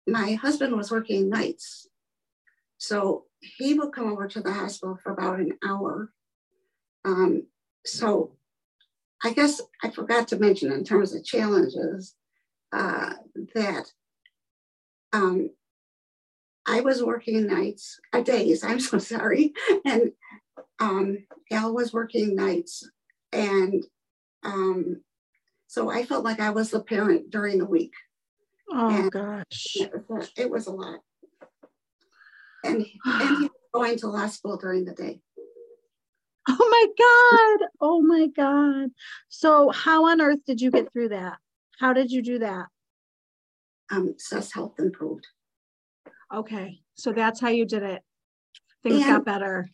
my 0.07 0.33
husband 0.33 0.77
was 0.77 0.91
working 0.91 1.29
nights. 1.29 1.89
So 2.79 3.27
he 3.41 3.75
would 3.75 3.93
come 3.93 4.11
over 4.11 4.27
to 4.27 4.41
the 4.41 4.53
hospital 4.53 4.99
for 5.03 5.13
about 5.13 5.39
an 5.39 5.53
hour. 5.65 6.13
Um, 7.05 7.47
so 7.87 8.37
I 9.23 9.33
guess 9.33 9.61
I 9.83 9.91
forgot 9.91 10.29
to 10.29 10.39
mention 10.39 10.73
in 10.73 10.83
terms 10.83 11.15
of 11.15 11.25
challenges 11.25 12.15
uh, 12.73 13.15
that 13.55 13.93
um, 15.13 15.51
I 16.67 16.81
was 16.81 17.03
working 17.03 17.47
nights, 17.47 17.99
uh, 18.13 18.21
days, 18.21 18.65
I'm 18.65 18.81
so 18.81 18.99
sorry. 18.99 19.53
And 19.85 20.13
um, 20.79 21.27
Al 21.51 21.75
was 21.75 21.93
working 21.93 22.35
nights. 22.35 22.89
And 23.33 23.85
um, 24.43 25.03
so 25.67 25.91
I 25.91 26.05
felt 26.05 26.25
like 26.25 26.41
I 26.41 26.51
was 26.51 26.71
the 26.71 26.83
parent 26.83 27.31
during 27.31 27.59
the 27.59 27.67
week. 27.67 27.93
Oh, 28.73 28.89
and 28.89 29.11
gosh. 29.11 29.77
It 29.77 29.93
was, 30.09 30.31
a, 30.37 30.43
it 30.43 30.51
was 30.51 30.67
a 30.67 30.73
lot. 30.73 31.01
And, 32.65 32.87
and 33.05 33.39
he 33.39 33.43
was 33.43 33.51
going 33.73 33.99
to 33.99 34.09
law 34.09 34.27
school 34.27 34.57
during 34.57 34.85
the 34.85 34.95
day. 34.95 35.21
Oh 36.49 36.69
my 36.71 37.59
God. 37.59 37.69
Oh 37.81 38.03
my 38.03 38.27
God. 38.29 38.91
So, 39.29 39.71
how 39.71 40.07
on 40.07 40.21
earth 40.21 40.41
did 40.47 40.61
you 40.61 40.71
get 40.71 40.93
through 40.93 41.11
that? 41.11 41.39
How 41.79 41.93
did 41.93 42.11
you 42.11 42.23
do 42.23 42.41
that? 42.41 42.67
Um, 43.91 44.15
Seth's 44.19 44.53
health 44.53 44.75
improved. 44.79 45.27
Okay. 46.33 46.81
So 46.95 47.13
that's 47.13 47.41
how 47.41 47.49
you 47.49 47.65
did 47.65 47.83
it. 47.83 48.03
Things 48.83 49.03
and, 49.03 49.05
got 49.05 49.25
better. 49.25 49.69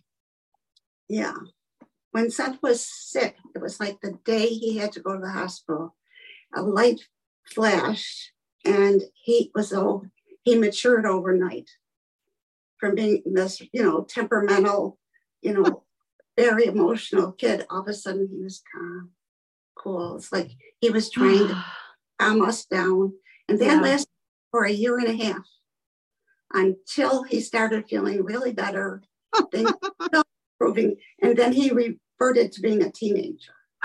Yeah. 1.09 1.35
When 2.13 2.31
Seth 2.31 2.63
was 2.63 2.85
sick, 2.85 3.37
it 3.55 3.61
was 3.61 3.79
like 3.79 4.01
the 4.01 4.19
day 4.25 4.47
he 4.49 4.79
had 4.79 4.93
to 4.93 5.01
go 5.01 5.15
to 5.15 5.21
the 5.21 5.31
hospital, 5.31 5.95
a 6.55 6.63
light 6.63 7.01
flashed 7.45 8.33
and 8.65 9.03
he 9.13 9.51
was 9.55 9.73
all, 9.73 10.07
he 10.45 10.57
matured 10.57 11.05
overnight 11.05 11.69
from 12.79 12.95
being 12.95 13.23
this, 13.27 13.61
you 13.73 13.83
know, 13.83 14.03
temperamental, 14.03 14.99
you 15.43 15.53
know, 15.53 15.85
very 16.39 16.67
emotional 16.67 17.33
kid. 17.33 17.67
All 17.71 17.83
of 17.83 17.89
a 17.89 17.95
sudden 17.95 18.29
he 18.31 18.43
was 18.43 18.63
calm, 18.75 19.11
cool. 19.77 20.17
It's 20.17 20.33
like 20.33 20.51
he 20.81 20.91
was 20.91 21.11
trying 21.11 21.49
to 21.49 21.65
calm 22.19 22.43
us 22.43 22.65
down. 22.65 23.13
And 23.49 23.59
that 23.61 23.67
yeah. 23.67 23.81
lasted 23.81 24.09
for 24.51 24.65
a 24.65 24.73
year 24.73 24.99
and 24.99 25.09
a 25.09 25.25
half 25.25 25.47
until 26.57 27.23
he 27.23 27.41
started 27.41 27.85
feeling 27.89 28.25
really 28.25 28.53
better, 28.53 29.03
things 29.53 29.71
improving, 30.61 30.97
and 31.23 31.37
then 31.37 31.53
he 31.53 31.71
reverted 31.71 32.51
to 32.53 32.61
being 32.63 32.83
a 32.83 32.91
teenager. 32.91 33.53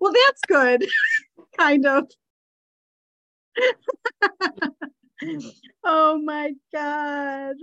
well, 0.00 0.12
that's 0.12 0.40
good, 0.46 0.88
kind 1.58 1.84
of. 1.86 2.04
oh 5.84 6.18
my 6.22 6.52
God. 6.72 7.56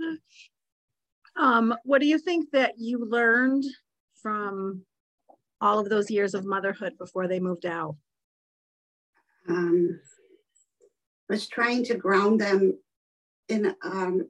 Um, 1.36 1.74
what 1.84 2.00
do 2.00 2.06
you 2.06 2.18
think 2.18 2.50
that 2.52 2.74
you 2.78 3.04
learned 3.04 3.64
from 4.22 4.82
all 5.60 5.78
of 5.78 5.88
those 5.88 6.10
years 6.10 6.34
of 6.34 6.44
motherhood 6.44 6.92
before 6.98 7.26
they 7.26 7.40
moved 7.40 7.64
out? 7.64 7.96
Um, 9.48 9.98
was 11.28 11.48
trying 11.48 11.84
to 11.84 11.94
ground 11.94 12.40
them 12.40 12.78
in 13.48 13.74
um, 13.82 14.28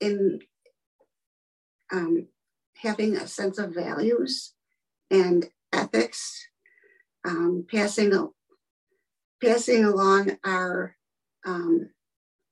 in 0.00 0.40
um, 1.92 2.28
having 2.76 3.16
a 3.16 3.26
sense 3.26 3.58
of 3.58 3.74
values 3.74 4.54
and 5.10 5.48
ethics, 5.72 6.48
um, 7.24 7.64
passing 7.70 8.12
passing 9.42 9.84
along 9.84 10.36
our 10.44 10.96
um, 11.44 11.90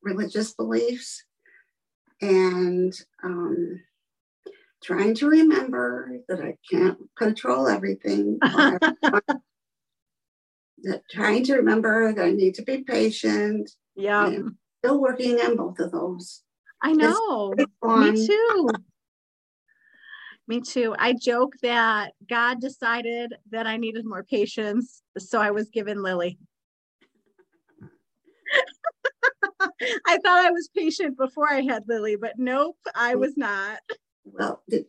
religious 0.02 0.54
beliefs, 0.54 1.24
and 2.20 2.92
um, 3.22 3.80
trying 4.82 5.14
to 5.14 5.28
remember 5.28 6.18
that 6.28 6.40
I 6.40 6.56
can't 6.70 6.98
control 7.16 7.68
everything. 7.68 8.38
that 10.82 11.00
trying 11.10 11.44
to 11.44 11.54
remember 11.56 12.12
that 12.12 12.24
I 12.24 12.30
need 12.30 12.54
to 12.54 12.62
be 12.62 12.78
patient. 12.78 13.70
Yeah 13.96 14.30
still 14.84 15.00
working 15.00 15.40
on 15.40 15.56
both 15.56 15.78
of 15.78 15.90
those. 15.92 16.42
I 16.82 16.92
know. 16.92 17.54
Me 17.82 18.26
too. 18.26 18.68
Me 20.46 20.60
too. 20.60 20.94
I 20.98 21.14
joke 21.14 21.54
that 21.62 22.12
God 22.28 22.60
decided 22.60 23.32
that 23.50 23.66
I 23.66 23.78
needed 23.78 24.04
more 24.04 24.22
patience, 24.22 25.00
so 25.16 25.40
I 25.40 25.52
was 25.52 25.70
given 25.70 26.02
Lily. 26.02 26.38
I 30.06 30.18
thought 30.18 30.44
I 30.44 30.50
was 30.50 30.68
patient 30.76 31.16
before 31.16 31.50
I 31.50 31.62
had 31.62 31.84
Lily, 31.88 32.16
but 32.16 32.34
nope, 32.36 32.76
I 32.94 33.14
mm. 33.14 33.20
was 33.20 33.38
not. 33.38 33.78
Well, 34.24 34.62
did, 34.68 34.84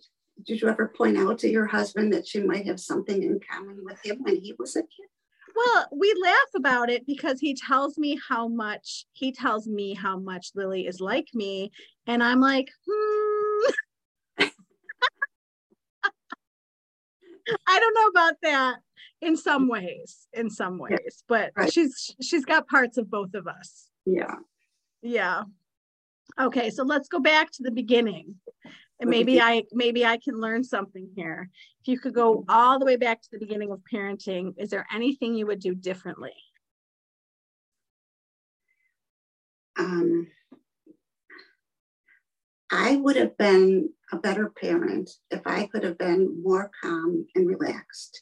did 0.46 0.62
you 0.62 0.68
ever 0.68 0.92
point 0.96 1.18
out 1.18 1.40
to 1.40 1.50
your 1.50 1.68
husband 1.68 2.12
that 2.12 2.28
she 2.28 2.42
might 2.42 2.66
have 2.66 2.82
something 2.82 3.24
in 3.24 3.40
common 3.50 3.80
with 3.86 4.06
him 4.06 4.24
when 4.24 4.36
he 4.36 4.54
was 4.60 4.76
a 4.76 4.82
kid? 4.82 5.08
Well, 5.56 5.88
we 5.92 6.14
laugh 6.22 6.50
about 6.56 6.90
it 6.90 7.06
because 7.06 7.40
he 7.40 7.56
tells 7.56 7.98
me 7.98 8.20
how 8.28 8.48
much 8.48 9.06
he 9.14 9.32
tells 9.32 9.68
me 9.68 9.94
how 9.94 10.18
much 10.18 10.52
Lily 10.56 10.86
is 10.86 11.00
like 11.00 11.30
me, 11.34 11.72
and 12.08 12.22
I'm 12.22 12.42
like, 12.42 12.70
hmm. 12.88 13.72
I 17.68 17.80
don't 17.80 17.94
know 17.94 18.08
about 18.08 18.34
that 18.42 18.76
in 19.22 19.38
some 19.38 19.68
ways, 19.68 20.28
in 20.34 20.50
some 20.50 20.78
ways, 20.78 21.24
but 21.28 21.52
right. 21.56 21.72
she's 21.72 22.16
she's 22.22 22.44
got 22.44 22.68
parts 22.68 22.98
of 22.98 23.10
both 23.10 23.34
of 23.34 23.48
us. 23.48 23.90
Yeah. 24.06 24.36
Yeah. 25.02 25.44
Okay, 26.40 26.70
so 26.70 26.84
let's 26.84 27.08
go 27.08 27.20
back 27.20 27.52
to 27.52 27.64
the 27.64 27.72
beginning 27.72 28.36
and 29.00 29.10
maybe 29.10 29.42
I 29.42 29.64
maybe 29.72 30.06
I 30.06 30.18
can 30.18 30.40
learn 30.40 30.64
something 30.64 31.10
here. 31.16 31.50
If 31.82 31.88
you 31.88 32.00
could 32.00 32.14
go 32.14 32.46
all 32.48 32.80
the 32.80 32.86
way 32.86 32.96
back 32.96 33.22
to 33.22 33.28
the 33.32 33.40
beginning 33.40 33.72
of 33.72 33.82
parenting, 33.92 34.54
is 34.58 34.70
there 34.70 34.86
anything 34.94 35.36
you 35.36 35.48
would 35.48 35.60
do 35.60 35.76
differently? 35.76 36.34
Um, 39.78 40.28
I 42.72 42.96
would 42.96 43.18
have 43.18 43.38
been 43.38 43.90
a 44.12 44.18
better 44.18 44.50
parent 44.50 45.10
if 45.30 45.42
I 45.46 45.68
could 45.68 45.84
have 45.84 45.98
been 45.98 46.42
more 46.42 46.72
calm 46.82 47.26
and 47.36 47.48
relaxed. 47.48 48.22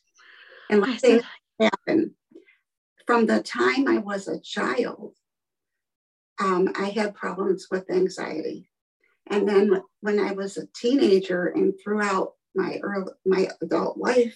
And 0.70 0.82
let 0.82 1.00
things 1.00 1.24
happen. 1.60 2.15
From 3.06 3.25
the 3.25 3.44
time 3.44 3.88
I 3.88 3.98
was 3.98 4.27
a 4.27 4.39
child, 4.39 5.15
um, 6.39 6.72
I 6.75 6.89
had 6.89 7.13
problems 7.13 7.68
with 7.70 7.89
anxiety. 7.92 8.70
And 9.27 9.48
then 9.48 9.82
when 10.01 10.20
I 10.20 10.34
was 10.34 10.58
a 10.58 10.68
teenager 10.75 11.48
and 11.48 11.74
throughout 11.82 12.34
my 12.56 12.80
early, 12.84 13.12
my 13.25 13.48
adult 13.62 13.98
life, 13.98 14.36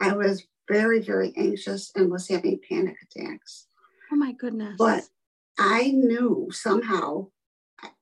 I 0.00 0.14
was 0.14 0.46
very, 0.68 1.00
very 1.00 1.32
anxious 1.36 1.90
and 1.96 2.10
was 2.10 2.28
having 2.28 2.60
panic 2.68 2.96
attacks. 3.02 3.66
Oh 4.12 4.16
my 4.16 4.32
goodness. 4.32 4.76
But 4.78 5.04
I 5.58 5.90
knew 5.90 6.48
somehow, 6.52 7.28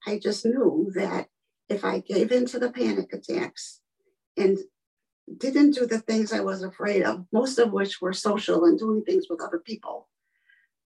I 0.07 0.19
just 0.19 0.45
knew 0.45 0.93
that 0.95 1.29
if 1.69 1.85
I 1.85 2.01
gave 2.01 2.33
in 2.33 2.47
to 2.47 2.59
the 2.59 2.71
panic 2.71 3.13
attacks 3.13 3.81
and 4.37 4.59
didn't 5.39 5.73
do 5.73 5.87
the 5.87 6.01
things 6.01 6.33
I 6.33 6.41
was 6.41 6.63
afraid 6.63 7.03
of, 7.03 7.25
most 7.33 7.59
of 7.59 7.73
which 7.73 8.01
were 8.01 8.13
social 8.13 8.65
and 8.65 8.79
doing 8.79 9.03
things 9.03 9.27
with 9.29 9.41
other 9.43 9.59
people, 9.59 10.09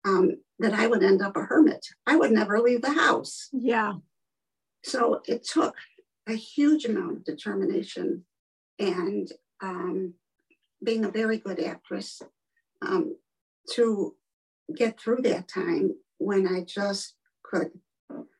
um, 0.06 0.32
that 0.60 0.74
I 0.74 0.88
would 0.88 1.04
end 1.04 1.22
up 1.22 1.36
a 1.36 1.42
hermit. 1.42 1.86
I 2.06 2.16
would 2.16 2.32
never 2.32 2.60
leave 2.60 2.82
the 2.82 2.94
house. 2.94 3.50
Yeah. 3.52 3.94
So 4.86 5.22
it 5.26 5.44
took 5.44 5.76
a 6.28 6.36
huge 6.36 6.86
amount 6.86 7.18
of 7.18 7.26
determination 7.26 8.24
and 8.78 9.28
um, 9.64 10.14
being 10.84 11.06
a 11.06 11.10
very 11.10 11.40
good 11.40 11.60
actress 11.60 12.22
um, 12.84 13.16
to 13.74 14.16
get 14.76 15.00
through 15.00 15.24
that 15.24 15.48
time 15.48 15.96
when 16.20 16.48
I 16.48 16.62
just 16.62 17.16
could 17.44 17.72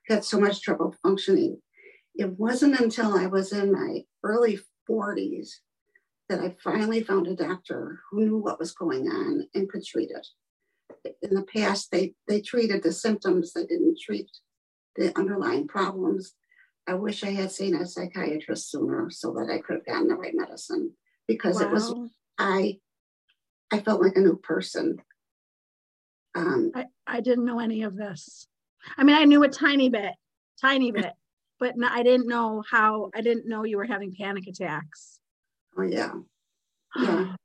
had 0.08 0.24
so 0.24 0.40
much 0.40 0.62
trouble 0.62 0.94
functioning. 1.02 1.60
It 2.14 2.38
wasn't 2.38 2.80
until 2.80 3.18
I 3.18 3.26
was 3.26 3.52
in 3.52 3.72
my 3.72 4.04
early 4.24 4.60
40s 4.88 5.50
that 6.30 6.42
I 6.42 6.56
finally 6.64 7.02
found 7.02 7.26
a 7.26 7.36
doctor 7.36 8.02
who 8.12 8.24
knew 8.24 8.38
what 8.38 8.60
was 8.60 8.72
going 8.72 9.08
on 9.08 9.48
and 9.56 9.68
could 9.68 9.84
treat 9.84 10.12
it. 10.12 10.28
In 11.24 11.34
the 11.34 11.42
past, 11.42 11.90
they, 11.90 12.14
they 12.28 12.40
treated 12.40 12.84
the 12.84 12.92
symptoms, 12.92 13.52
they 13.52 13.66
didn't 13.66 13.98
treat 14.00 14.30
the 14.96 15.18
underlying 15.18 15.68
problems. 15.68 16.34
I 16.88 16.94
wish 16.94 17.24
I 17.24 17.32
had 17.32 17.52
seen 17.52 17.76
a 17.76 17.86
psychiatrist 17.86 18.70
sooner 18.70 19.10
so 19.10 19.34
that 19.34 19.50
I 19.52 19.60
could 19.60 19.78
have 19.78 19.86
gotten 19.86 20.08
the 20.08 20.16
right 20.16 20.34
medicine 20.36 20.92
because 21.28 21.56
wow. 21.56 21.62
it 21.62 21.72
was 21.72 21.94
I 22.38 22.80
I 23.72 23.80
felt 23.80 24.02
like 24.02 24.16
a 24.16 24.22
new 24.22 24.38
person. 24.38 24.98
Um, 26.36 26.72
I, 26.76 26.86
I 27.08 27.22
didn't 27.22 27.46
know 27.46 27.60
any 27.60 27.84
of 27.84 27.96
this. 27.96 28.48
I 28.98 29.04
mean, 29.04 29.16
I 29.16 29.24
knew 29.24 29.44
a 29.44 29.50
tiny 29.50 29.90
bit, 29.90 30.14
tiny 30.62 30.92
bit, 30.92 31.14
but 31.60 31.78
no, 31.78 31.88
I 31.90 32.04
didn't 32.04 32.28
know 32.28 32.64
how. 32.70 33.10
I 33.16 33.22
didn't 33.22 33.48
know 33.48 33.64
you 33.64 33.78
were 33.78 33.86
having 33.86 34.14
panic 34.16 34.48
attacks. 34.48 35.20
Oh 35.78 35.84
yeah, 35.84 36.14
yeah. 37.02 37.36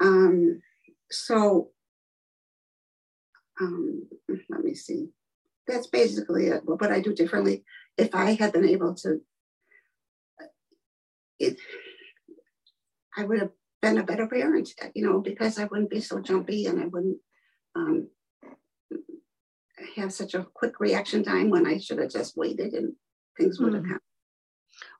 um, 0.00 0.62
so 1.10 1.70
um, 3.60 4.08
let 4.48 4.64
me 4.64 4.74
see. 4.74 5.08
That's 5.70 5.86
basically 5.86 6.48
it. 6.48 6.62
What 6.64 6.80
would 6.80 6.90
I 6.90 7.00
do 7.00 7.14
differently, 7.14 7.64
if 7.96 8.14
I 8.14 8.32
had 8.32 8.52
been 8.52 8.68
able 8.68 8.94
to, 8.96 9.20
it, 11.38 11.56
I 13.16 13.24
would 13.24 13.38
have 13.38 13.50
been 13.80 13.98
a 13.98 14.02
better 14.02 14.26
parent, 14.26 14.70
you 14.94 15.06
know, 15.06 15.20
because 15.20 15.58
I 15.58 15.64
wouldn't 15.64 15.90
be 15.90 16.00
so 16.00 16.20
jumpy 16.20 16.66
and 16.66 16.80
I 16.80 16.86
wouldn't 16.86 17.18
um, 17.76 18.08
have 19.96 20.12
such 20.12 20.34
a 20.34 20.46
quick 20.54 20.80
reaction 20.80 21.22
time 21.22 21.50
when 21.50 21.66
I 21.66 21.78
should 21.78 21.98
have 21.98 22.10
just 22.10 22.36
waited 22.36 22.72
and 22.72 22.94
things 23.38 23.60
would 23.60 23.74
have 23.74 23.84
mm. 23.84 23.88
happened. 23.88 24.00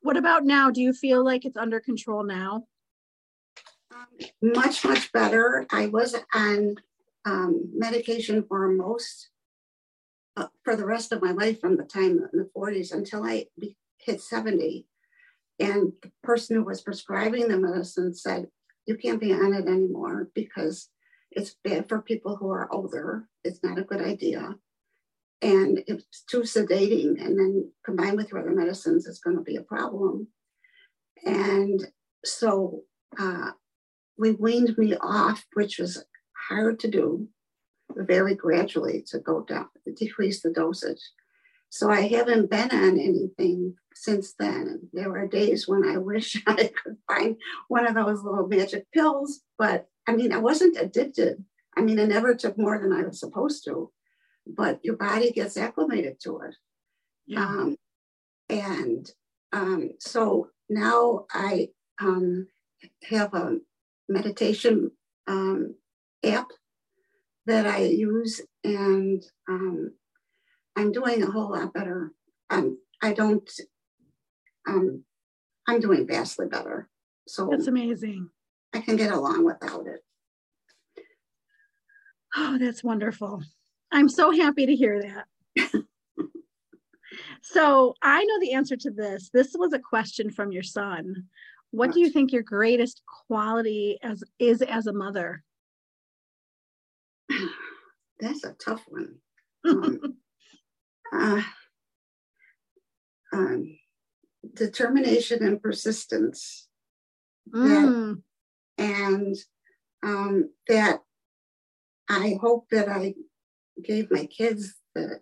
What 0.01 0.17
about 0.17 0.45
now? 0.45 0.71
Do 0.71 0.81
you 0.81 0.93
feel 0.93 1.23
like 1.23 1.43
it's 1.45 1.57
under 1.57 1.79
control 1.79 2.23
now? 2.23 2.63
Um, 3.93 4.27
much, 4.41 4.85
much 4.85 5.11
better. 5.11 5.65
I 5.71 5.87
was 5.87 6.15
on 6.33 6.75
um, 7.25 7.69
medication 7.73 8.45
for 8.47 8.69
most, 8.69 9.30
uh, 10.37 10.47
for 10.63 10.75
the 10.75 10.85
rest 10.85 11.11
of 11.11 11.21
my 11.21 11.31
life 11.31 11.59
from 11.59 11.77
the 11.77 11.83
time 11.83 12.27
in 12.31 12.39
the 12.39 12.49
40s 12.55 12.93
until 12.93 13.23
I 13.23 13.47
hit 13.97 14.21
70. 14.21 14.85
And 15.59 15.93
the 16.01 16.11
person 16.23 16.55
who 16.55 16.63
was 16.63 16.81
prescribing 16.81 17.47
the 17.47 17.57
medicine 17.57 18.13
said, 18.13 18.47
you 18.85 18.97
can't 18.97 19.21
be 19.21 19.31
on 19.33 19.53
it 19.53 19.67
anymore 19.67 20.29
because 20.33 20.89
it's 21.31 21.55
bad 21.63 21.87
for 21.87 22.01
people 22.01 22.35
who 22.35 22.49
are 22.49 22.71
older. 22.71 23.27
It's 23.43 23.63
not 23.63 23.77
a 23.77 23.83
good 23.83 24.01
idea. 24.01 24.55
And 25.41 25.83
it's 25.87 26.23
too 26.29 26.41
sedating, 26.41 27.23
and 27.23 27.39
then 27.39 27.71
combined 27.83 28.17
with 28.17 28.31
your 28.31 28.41
other 28.41 28.51
medicines, 28.51 29.07
it's 29.07 29.19
going 29.19 29.37
to 29.37 29.41
be 29.41 29.55
a 29.55 29.63
problem. 29.63 30.27
And 31.25 31.83
so 32.23 32.81
uh, 33.17 33.51
we 34.17 34.31
weaned 34.31 34.77
me 34.77 34.95
off, 35.01 35.43
which 35.53 35.79
was 35.79 36.03
hard 36.49 36.79
to 36.81 36.87
do, 36.89 37.27
very 37.97 38.35
gradually 38.35 39.03
to 39.07 39.19
go 39.19 39.41
down, 39.41 39.69
decrease 39.95 40.41
the 40.41 40.51
dosage. 40.51 41.01
So 41.69 41.89
I 41.89 42.01
haven't 42.01 42.49
been 42.49 42.69
on 42.71 42.99
anything 42.99 43.75
since 43.93 44.33
then. 44.37 44.89
There 44.91 45.11
are 45.17 45.27
days 45.27 45.67
when 45.67 45.85
I 45.85 45.97
wish 45.97 46.41
I 46.47 46.71
could 46.83 46.97
find 47.07 47.37
one 47.69 47.87
of 47.87 47.95
those 47.95 48.23
little 48.23 48.47
magic 48.47 48.91
pills, 48.91 49.41
but 49.57 49.87
I 50.07 50.13
mean, 50.13 50.33
I 50.33 50.37
wasn't 50.37 50.77
addicted. 50.77 51.43
I 51.77 51.81
mean, 51.81 51.99
I 51.99 52.05
never 52.05 52.35
took 52.35 52.57
more 52.57 52.77
than 52.77 52.91
I 52.91 53.03
was 53.03 53.19
supposed 53.19 53.63
to, 53.65 53.91
but 54.45 54.79
your 54.83 54.97
body 54.97 55.31
gets 55.31 55.55
acclimated 55.55 56.19
to 56.23 56.41
it. 56.41 56.55
Yeah. 57.25 57.45
Um, 57.45 57.77
and 58.49 59.09
um, 59.53 59.91
so 59.99 60.49
now 60.69 61.25
I 61.31 61.69
um, 62.01 62.47
have 63.09 63.33
a 63.33 63.59
meditation 64.09 64.91
um, 65.27 65.75
app 66.25 66.47
that 67.51 67.67
I 67.67 67.83
use, 67.83 68.41
and 68.63 69.21
um, 69.49 69.93
I'm 70.75 70.91
doing 70.91 71.21
a 71.21 71.29
whole 71.29 71.51
lot 71.51 71.73
better. 71.73 72.11
Um, 72.49 72.79
I 73.01 73.13
don't 73.13 73.49
um, 74.67 75.03
I'm 75.67 75.79
doing 75.79 76.07
vastly 76.07 76.47
better. 76.47 76.89
So 77.27 77.47
that's 77.49 77.67
amazing. 77.67 78.29
I 78.73 78.79
can 78.79 78.95
get 78.95 79.11
along 79.11 79.45
without 79.45 79.85
it. 79.87 80.03
Oh, 82.35 82.57
that's 82.57 82.83
wonderful. 82.83 83.43
I'm 83.91 84.07
so 84.07 84.31
happy 84.31 84.65
to 84.65 84.75
hear 84.75 85.01
that. 85.01 85.25
so 87.41 87.93
I 88.01 88.23
know 88.23 88.39
the 88.39 88.53
answer 88.53 88.77
to 88.77 88.91
this. 88.91 89.29
This 89.33 89.53
was 89.57 89.73
a 89.73 89.79
question 89.79 90.31
from 90.31 90.51
your 90.51 90.63
son. 90.63 91.27
What 91.71 91.93
do 91.93 91.99
you 91.99 92.09
think 92.09 92.31
your 92.31 92.43
greatest 92.43 93.01
quality 93.27 93.97
as 94.01 94.23
is 94.39 94.61
as 94.61 94.87
a 94.87 94.93
mother? 94.93 95.43
That's 98.21 98.43
a 98.43 98.53
tough 98.53 98.83
one. 98.87 99.15
Um, 99.63 99.99
uh, 101.13 101.41
um, 103.33 103.77
determination 104.55 105.43
and 105.43 105.61
persistence. 105.61 106.67
Mm. 107.53 108.21
That, 108.77 108.83
and 108.83 109.35
um, 110.03 110.49
that 110.67 111.01
I 112.09 112.37
hope 112.41 112.67
that 112.71 112.89
I 112.89 113.13
gave 113.83 114.09
my 114.09 114.25
kids 114.25 114.75
the 114.95 115.19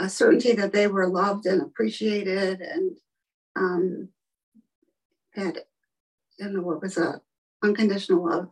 a 0.00 0.08
certainty 0.08 0.52
that 0.52 0.72
they 0.72 0.86
were 0.86 1.06
loved 1.06 1.44
and 1.46 1.60
appreciated 1.60 2.62
and 2.62 2.96
um, 3.56 4.08
that 5.36 5.66
you 6.38 6.48
know 6.48 6.70
it 6.72 6.82
was 6.82 6.96
a 6.96 7.20
unconditional 7.62 8.26
love 8.26 8.48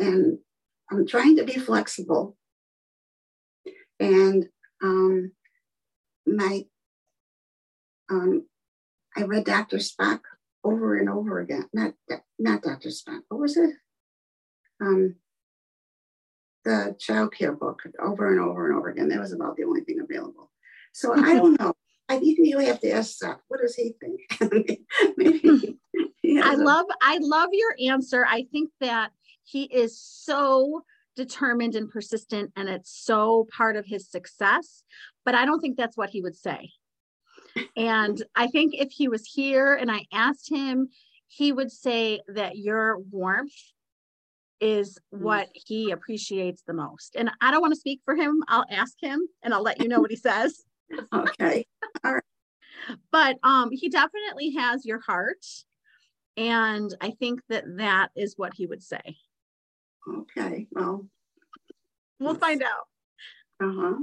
and 0.00 0.38
i'm 0.90 1.06
trying 1.06 1.36
to 1.36 1.44
be 1.44 1.52
flexible 1.52 2.36
and 4.02 4.48
um, 4.82 5.32
my 6.26 6.64
um, 8.10 8.46
I 9.16 9.22
read 9.22 9.44
Dr. 9.44 9.76
Spock 9.76 10.20
over 10.64 10.98
and 10.98 11.08
over 11.08 11.38
again. 11.40 11.68
Not 11.72 11.94
not 12.38 12.62
Dr. 12.62 12.88
Spock. 12.88 13.20
What 13.28 13.40
was 13.40 13.56
it? 13.56 13.70
Um, 14.80 15.16
the 16.64 16.96
child 16.98 17.32
care 17.32 17.52
book 17.52 17.82
over 18.00 18.30
and 18.30 18.40
over 18.40 18.68
and 18.68 18.76
over 18.76 18.90
again. 18.90 19.08
That 19.08 19.20
was 19.20 19.32
about 19.32 19.56
the 19.56 19.64
only 19.64 19.82
thing 19.82 20.00
available. 20.00 20.50
So 20.92 21.14
I 21.14 21.34
don't 21.34 21.58
know. 21.60 21.72
I 22.08 22.18
think 22.18 22.38
you 22.40 22.58
have 22.58 22.80
to 22.80 22.90
ask 22.90 23.16
Seth. 23.16 23.38
What 23.48 23.60
does 23.60 23.76
he 23.76 23.94
think? 24.00 24.80
Maybe. 25.16 25.78
I 26.42 26.54
love 26.54 26.86
I 27.00 27.18
love 27.20 27.50
your 27.52 27.74
answer. 27.88 28.26
I 28.28 28.46
think 28.50 28.70
that 28.80 29.12
he 29.44 29.64
is 29.64 30.00
so 30.00 30.84
determined 31.16 31.74
and 31.74 31.90
persistent 31.90 32.50
and 32.56 32.68
it's 32.68 32.90
so 33.04 33.46
part 33.54 33.76
of 33.76 33.84
his 33.86 34.08
success 34.10 34.82
but 35.24 35.34
i 35.34 35.44
don't 35.44 35.60
think 35.60 35.76
that's 35.76 35.96
what 35.96 36.10
he 36.10 36.22
would 36.22 36.36
say 36.36 36.70
and 37.76 38.22
I 38.34 38.46
think 38.48 38.74
if 38.74 38.90
he 38.90 39.08
was 39.08 39.26
here 39.26 39.74
and 39.74 39.90
I 39.90 40.06
asked 40.12 40.48
him, 40.48 40.88
he 41.28 41.52
would 41.52 41.72
say 41.72 42.20
that 42.28 42.58
your 42.58 42.98
warmth 42.98 43.52
is 44.60 44.98
mm. 45.14 45.20
what 45.20 45.48
he 45.52 45.90
appreciates 45.90 46.62
the 46.66 46.74
most. 46.74 47.16
And 47.16 47.30
I 47.40 47.50
don't 47.50 47.62
want 47.62 47.74
to 47.74 47.80
speak 47.80 48.00
for 48.04 48.14
him. 48.14 48.42
I'll 48.48 48.66
ask 48.70 48.94
him 49.00 49.26
and 49.42 49.52
I'll 49.52 49.62
let 49.62 49.80
you 49.80 49.88
know 49.88 50.00
what 50.00 50.10
he 50.10 50.16
says. 50.16 50.62
okay. 51.12 51.66
All 52.04 52.14
right. 52.14 52.22
But 53.10 53.38
um 53.42 53.70
he 53.72 53.88
definitely 53.88 54.50
has 54.50 54.84
your 54.84 55.00
heart 55.00 55.44
and 56.36 56.92
I 57.00 57.10
think 57.10 57.40
that 57.48 57.64
that 57.76 58.08
is 58.16 58.34
what 58.36 58.52
he 58.54 58.66
would 58.66 58.82
say. 58.82 59.16
Okay. 60.08 60.66
Well, 60.72 61.06
we'll 62.18 62.34
find 62.34 62.62
out. 62.62 62.86
Uh-huh. 63.62 63.94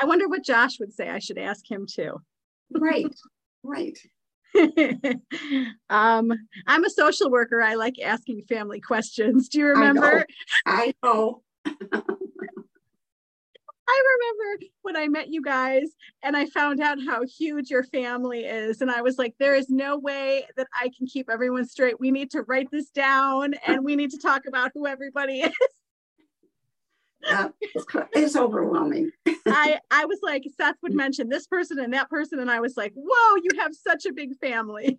I 0.00 0.06
wonder 0.06 0.28
what 0.28 0.44
Josh 0.44 0.78
would 0.80 0.92
say. 0.92 1.08
I 1.08 1.18
should 1.18 1.38
ask 1.38 1.70
him 1.70 1.86
too. 1.86 2.20
Right, 2.70 3.14
right. 3.62 3.98
um, 5.90 6.32
I'm 6.66 6.84
a 6.84 6.90
social 6.90 7.30
worker. 7.30 7.60
I 7.60 7.74
like 7.74 8.00
asking 8.02 8.42
family 8.48 8.80
questions. 8.80 9.48
Do 9.48 9.58
you 9.58 9.66
remember? 9.66 10.26
I 10.66 10.94
know. 11.02 11.42
I, 11.64 11.74
know. 11.92 12.18
I 13.92 14.02
remember 14.14 14.66
when 14.82 14.96
I 14.96 15.08
met 15.08 15.28
you 15.28 15.42
guys 15.42 15.88
and 16.22 16.34
I 16.34 16.46
found 16.46 16.80
out 16.80 16.98
how 17.06 17.24
huge 17.24 17.68
your 17.68 17.82
family 17.84 18.44
is. 18.44 18.80
And 18.80 18.90
I 18.90 19.02
was 19.02 19.18
like, 19.18 19.34
there 19.38 19.54
is 19.54 19.68
no 19.68 19.98
way 19.98 20.46
that 20.56 20.66
I 20.80 20.90
can 20.96 21.06
keep 21.06 21.28
everyone 21.30 21.66
straight. 21.66 22.00
We 22.00 22.10
need 22.10 22.30
to 22.30 22.42
write 22.42 22.70
this 22.70 22.88
down 22.88 23.54
and 23.66 23.84
we 23.84 23.94
need 23.96 24.10
to 24.12 24.18
talk 24.18 24.46
about 24.46 24.70
who 24.74 24.86
everybody 24.86 25.40
is. 25.40 25.52
Yeah, 27.24 27.50
it's, 27.60 27.86
it's 28.14 28.36
overwhelming. 28.36 29.12
I, 29.46 29.78
I 29.92 30.06
was 30.06 30.18
like, 30.24 30.42
Seth 30.56 30.74
would 30.82 30.92
mention 30.92 31.28
this 31.28 31.46
person 31.46 31.78
and 31.78 31.94
that 31.94 32.10
person. 32.10 32.40
And 32.40 32.50
I 32.50 32.58
was 32.58 32.76
like, 32.76 32.92
whoa, 32.96 33.36
you 33.36 33.60
have 33.60 33.72
such 33.76 34.06
a 34.06 34.12
big 34.12 34.36
family. 34.40 34.98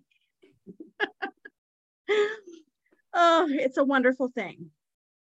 oh, 3.12 3.46
it's 3.50 3.76
a 3.76 3.84
wonderful 3.84 4.30
thing. 4.34 4.70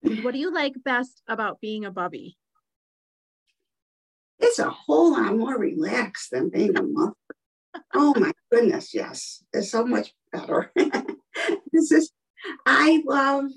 What 0.00 0.32
do 0.32 0.38
you 0.38 0.54
like 0.54 0.72
best 0.82 1.20
about 1.28 1.60
being 1.60 1.84
a 1.84 1.90
bubby? 1.90 2.38
It's 4.38 4.58
a 4.58 4.70
whole 4.70 5.12
lot 5.12 5.36
more 5.36 5.58
relaxed 5.58 6.30
than 6.30 6.50
being 6.50 6.76
a 6.76 6.82
mother. 6.82 7.14
oh 7.94 8.14
my 8.18 8.32
goodness, 8.50 8.94
yes. 8.94 9.42
It's 9.52 9.70
so 9.70 9.86
much 9.86 10.12
better. 10.32 10.72
this 11.72 11.92
is 11.92 12.10
I 12.64 13.02
love 13.06 13.50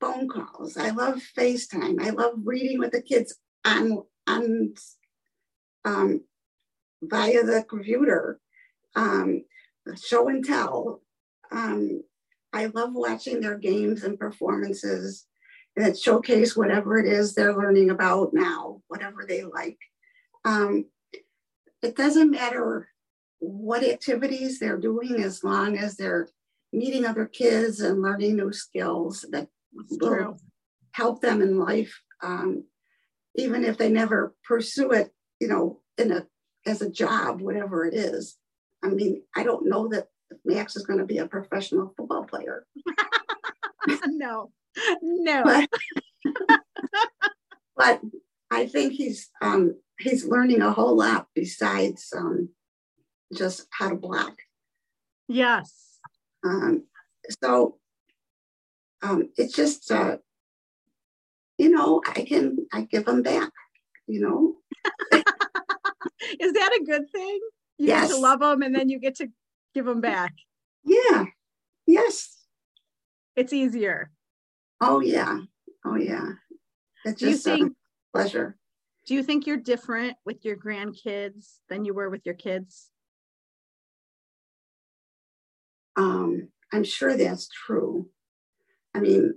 phone 0.00 0.28
calls. 0.28 0.76
I 0.76 0.90
love 0.90 1.22
FaceTime. 1.36 2.00
I 2.00 2.10
love 2.10 2.34
reading 2.44 2.78
with 2.78 2.92
the 2.92 3.02
kids 3.02 3.36
on 3.64 4.02
on 4.26 4.74
um, 5.84 6.20
via 7.02 7.42
the 7.42 7.64
computer, 7.68 8.40
um, 8.94 9.44
show 10.02 10.28
and 10.28 10.44
tell. 10.44 11.02
Um, 11.50 12.02
I 12.52 12.66
love 12.66 12.90
watching 12.92 13.40
their 13.40 13.58
games 13.58 14.02
and 14.04 14.18
performances 14.18 15.26
that 15.76 15.98
showcase 15.98 16.56
whatever 16.56 16.98
it 16.98 17.06
is 17.06 17.34
they're 17.34 17.56
learning 17.56 17.90
about 17.90 18.32
now, 18.32 18.80
whatever 18.88 19.24
they 19.26 19.44
like. 19.44 19.78
Um, 20.44 20.86
it 21.82 21.96
doesn't 21.96 22.30
matter 22.30 22.88
what 23.38 23.84
activities 23.84 24.58
they're 24.58 24.78
doing 24.78 25.22
as 25.22 25.42
long 25.42 25.78
as 25.78 25.96
they're 25.96 26.28
meeting 26.72 27.06
other 27.06 27.26
kids 27.26 27.80
and 27.80 28.02
learning 28.02 28.36
new 28.36 28.52
skills 28.52 29.24
that 29.30 29.48
will 29.72 30.38
help 30.92 31.20
them 31.20 31.40
in 31.40 31.58
life, 31.58 32.00
um, 32.22 32.64
even 33.36 33.64
if 33.64 33.78
they 33.78 33.90
never 33.90 34.34
pursue 34.44 34.90
it, 34.90 35.10
you 35.40 35.48
know, 35.48 35.80
in 35.98 36.12
a 36.12 36.26
as 36.66 36.82
a 36.82 36.90
job, 36.90 37.40
whatever 37.40 37.86
it 37.86 37.94
is. 37.94 38.36
I 38.84 38.88
mean, 38.88 39.22
I 39.34 39.42
don't 39.42 39.68
know 39.68 39.88
that 39.88 40.08
Max 40.44 40.76
is 40.76 40.84
going 40.84 40.98
to 40.98 41.06
be 41.06 41.18
a 41.18 41.26
professional 41.26 41.94
football 41.96 42.24
player. 42.24 42.66
no, 44.06 44.50
no. 45.02 45.42
But, 46.22 46.60
but, 47.76 48.00
I 48.50 48.66
think 48.66 48.92
he's 48.92 49.30
um, 49.40 49.76
he's 49.98 50.26
learning 50.26 50.60
a 50.60 50.72
whole 50.72 50.96
lot 50.96 51.28
besides 51.34 52.12
um, 52.14 52.50
just 53.34 53.66
how 53.70 53.88
to 53.88 53.94
block. 53.94 54.36
Yes. 55.28 55.98
Um, 56.44 56.84
so 57.42 57.78
um, 59.02 59.30
it's 59.36 59.54
just, 59.54 59.90
uh, 59.90 60.18
you 61.58 61.70
know, 61.70 62.02
I 62.06 62.22
can 62.22 62.66
I 62.72 62.82
give 62.82 63.04
them 63.04 63.22
back. 63.22 63.50
You 64.06 64.20
know. 64.20 64.56
Is 66.40 66.52
that 66.52 66.78
a 66.80 66.84
good 66.84 67.10
thing? 67.12 67.40
You 67.78 67.86
yes. 67.88 68.08
get 68.08 68.16
to 68.16 68.20
love 68.20 68.40
them, 68.40 68.62
and 68.62 68.74
then 68.74 68.88
you 68.88 68.98
get 68.98 69.16
to 69.16 69.28
give 69.74 69.84
them 69.84 70.00
back. 70.00 70.34
Yeah. 70.84 71.26
Yes. 71.86 72.36
It's 73.36 73.52
easier. 73.52 74.10
Oh 74.80 75.00
yeah. 75.00 75.40
Oh 75.84 75.96
yeah. 75.96 76.26
It's 77.04 77.20
just 77.20 77.46
you 77.46 77.52
think, 77.56 77.72
a 77.72 78.18
pleasure. 78.18 78.56
Do 79.06 79.14
you 79.14 79.22
think 79.22 79.46
you're 79.46 79.56
different 79.56 80.16
with 80.24 80.44
your 80.44 80.56
grandkids 80.56 81.58
than 81.68 81.84
you 81.84 81.94
were 81.94 82.10
with 82.10 82.24
your 82.24 82.34
kids? 82.34 82.90
Um, 85.96 86.48
I'm 86.72 86.84
sure 86.84 87.16
that's 87.16 87.48
true. 87.48 88.08
I 88.94 89.00
mean, 89.00 89.34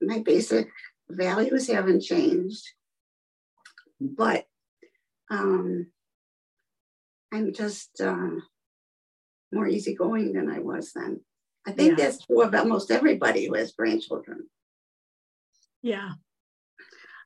my 0.00 0.20
basic 0.20 0.68
values 1.08 1.68
haven't 1.68 2.02
changed, 2.02 2.64
but 4.00 4.46
um, 5.30 5.86
I'm 7.32 7.52
just 7.52 8.00
uh, 8.00 8.30
more 9.52 9.66
easygoing 9.66 10.32
than 10.32 10.50
I 10.50 10.60
was 10.60 10.92
then. 10.94 11.20
I 11.68 11.72
think 11.72 11.98
yeah. 11.98 12.04
that's 12.06 12.24
true 12.24 12.40
of 12.40 12.54
almost 12.54 12.90
everybody 12.90 13.44
who 13.46 13.52
has 13.54 13.72
grandchildren. 13.72 14.48
Yeah, 15.82 16.12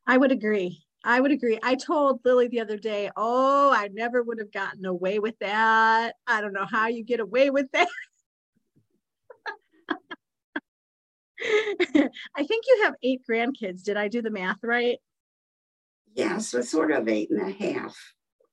I 0.05 0.17
would 0.17 0.33
agree. 0.33 0.83
I 1.05 1.21
would 1.21 1.31
agree. 1.31 1.61
I 1.63 1.77
told 1.77 2.19
Lily 2.25 2.49
the 2.49 2.59
other 2.59 2.77
day, 2.77 3.09
oh, 3.17 3.73
I 3.73 3.89
never 3.93 4.21
would 4.21 4.41
have 4.41 4.51
gotten 4.51 4.85
away 4.85 5.21
with 5.21 5.37
that. 5.39 6.15
I 6.27 6.41
don't 6.41 6.53
know 6.53 6.67
how 6.69 6.89
you 6.89 7.05
get 7.05 7.21
away 7.21 7.51
with 7.51 7.67
that. 7.73 7.87
I 11.41 12.45
think 12.45 12.65
you 12.67 12.81
have 12.83 12.95
eight 13.05 13.21
grandkids. 13.29 13.85
Did 13.85 13.97
I 13.97 14.09
do 14.09 14.23
the 14.23 14.31
math 14.31 14.59
right? 14.65 14.99
Yes, 16.15 16.53
it's 16.53 16.71
sort 16.71 16.91
of 16.91 17.07
eight 17.07 17.31
and 17.31 17.49
a 17.49 17.53
half. 17.53 17.97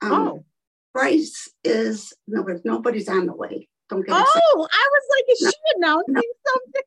Um, 0.03 0.11
oh. 0.11 0.45
Bryce 0.93 1.49
is 1.63 2.13
no, 2.27 2.45
nobody's 2.63 3.09
on 3.09 3.25
the 3.25 3.35
way. 3.35 3.67
Don't 3.89 4.05
get 4.05 4.19
excited. 4.21 4.41
Oh, 4.53 4.67
I 4.71 4.89
was 4.91 5.03
like, 5.15 5.25
is 5.29 5.41
no, 5.41 5.49
she 5.49 5.57
announcing 5.75 6.13
no. 6.13 6.21
something? 6.47 6.83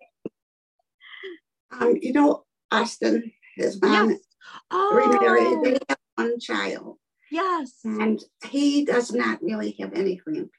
Um, 1.80 1.98
you 2.02 2.12
know, 2.12 2.44
Austin, 2.70 3.32
his 3.56 3.80
mom 3.80 4.10
yes. 4.10 4.20
oh. 4.70 4.94
remarried. 4.94 5.64
They 5.64 5.78
have 5.88 5.98
one 6.16 6.38
child. 6.38 6.98
Yes. 7.30 7.78
And 7.84 8.22
he 8.44 8.84
does 8.84 9.12
not 9.12 9.42
really 9.42 9.74
have 9.80 9.94
any 9.94 10.16
grandparents. 10.16 10.52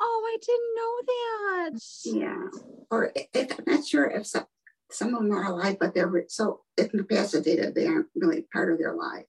Oh, 0.00 0.22
I 0.26 0.36
didn't 0.44 0.74
know 0.76 0.94
that. 1.06 1.80
Yeah. 2.04 2.60
Or 2.90 3.12
if, 3.34 3.58
I'm 3.58 3.64
not 3.66 3.86
sure 3.86 4.06
if 4.06 4.26
some, 4.26 4.44
some 4.90 5.14
of 5.14 5.22
them 5.22 5.32
are 5.32 5.44
alive, 5.44 5.78
but 5.80 5.94
they're 5.94 6.24
so 6.28 6.60
incapacitated, 6.76 7.74
they 7.74 7.86
aren't 7.86 8.08
really 8.14 8.46
part 8.52 8.70
of 8.70 8.78
their 8.78 8.94
lives. 8.94 9.26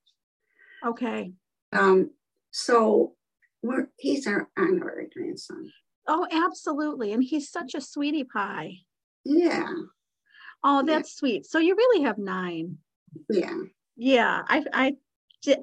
Okay. 0.86 1.32
Um, 1.72 2.12
so 2.52 3.16
we're, 3.64 3.88
he's 3.98 4.28
our 4.28 4.50
honorary 4.58 5.08
grandson. 5.14 5.72
Oh, 6.12 6.28
absolutely. 6.32 7.14
And 7.14 7.24
he's 7.24 7.52
such 7.52 7.76
a 7.76 7.82
sweetie 7.82 8.24
pie. 8.24 8.80
Yeah. 9.24 9.68
Oh, 10.64 10.84
that's 10.84 11.14
yeah. 11.16 11.20
sweet. 11.20 11.46
So 11.46 11.60
you 11.60 11.76
really 11.76 12.04
have 12.04 12.18
nine. 12.18 12.80
Yeah. 13.30 13.56
Yeah. 13.96 14.42
I 14.48 14.66
I 14.74 14.96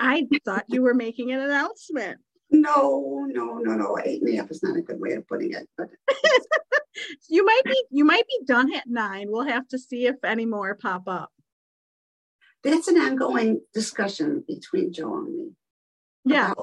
I 0.00 0.26
thought 0.44 0.64
you 0.68 0.82
were 0.82 0.94
making 0.94 1.32
an 1.32 1.40
announcement. 1.40 2.20
No, 2.50 3.26
no, 3.28 3.59
no, 3.59 3.74
no. 3.74 3.98
Eight 4.04 4.22
and 4.22 4.32
a 4.32 4.37
half 4.37 4.50
is 4.52 4.62
not 4.62 4.76
a 4.76 4.82
good 4.82 5.00
way 5.00 5.14
of 5.14 5.26
putting 5.26 5.52
it, 5.52 5.68
but 5.76 5.88
you 7.28 7.44
might 7.44 7.64
be 7.64 7.85
you 7.90 8.04
might 8.04 8.26
be 8.28 8.44
done 8.46 8.72
at 8.72 8.87
nine. 8.87 9.26
We'll 9.28 9.48
have 9.48 9.66
to 9.68 9.78
see 9.78 10.06
if 10.06 10.16
any 10.24 10.46
more 10.46 10.76
pop 10.76 11.09
up. 11.09 11.32
That's 12.62 12.87
an 12.87 12.98
ongoing 12.98 13.62
discussion 13.74 14.44
between 14.46 14.92
Joe 14.92 15.18
and 15.18 15.37
me. 15.37 15.50
Yeah. 16.24 16.54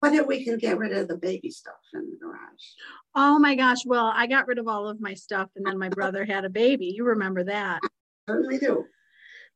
Whether 0.00 0.24
we 0.24 0.44
can 0.44 0.58
get 0.58 0.78
rid 0.78 0.92
of 0.92 1.08
the 1.08 1.16
baby 1.16 1.50
stuff 1.50 1.74
in 1.94 2.10
the 2.10 2.16
garage. 2.16 2.38
Oh 3.14 3.38
my 3.38 3.54
gosh. 3.54 3.84
Well, 3.86 4.12
I 4.14 4.26
got 4.26 4.46
rid 4.46 4.58
of 4.58 4.68
all 4.68 4.88
of 4.88 5.00
my 5.00 5.14
stuff 5.14 5.48
and 5.56 5.66
then 5.66 5.78
my 5.78 5.88
brother 5.88 6.24
had 6.24 6.44
a 6.44 6.50
baby. 6.50 6.92
You 6.94 7.04
remember 7.04 7.44
that. 7.44 7.80
I 7.82 7.88
certainly 8.28 8.58
do. 8.58 8.84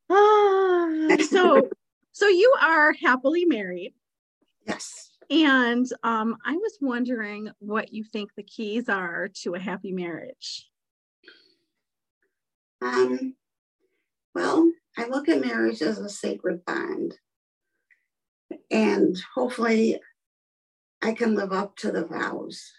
Ah, 0.09 1.17
so 1.29 1.69
so 2.13 2.29
you 2.29 2.55
are 2.61 2.93
happily 2.95 3.45
married. 3.45 3.95
Yes. 4.67 5.11
And 5.31 5.87
um, 6.03 6.37
I 6.45 6.55
was 6.55 6.79
wondering 6.81 7.51
what 7.61 7.93
you 7.93 8.03
think 8.03 8.31
the 8.35 8.43
keys 8.43 8.89
are 8.89 9.29
to 9.43 9.55
a 9.55 9.61
happy 9.61 9.93
marriage. 9.93 10.69
Um, 12.83 13.37
well, 14.35 14.71
I 14.99 15.07
look 15.07 15.29
at 15.29 15.41
marriage 15.41 15.83
as 15.83 15.99
a 15.99 16.09
sacred 16.09 16.65
bond. 16.65 17.15
And 18.71 19.17
hopefully, 19.35 20.01
I 21.03 21.13
can 21.13 21.35
live 21.35 21.53
up 21.53 21.77
to 21.77 21.91
the 21.91 22.05
vows 22.05 22.73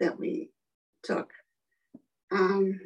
that 0.00 0.18
we 0.18 0.50
took. 1.02 1.30
Um, 2.30 2.80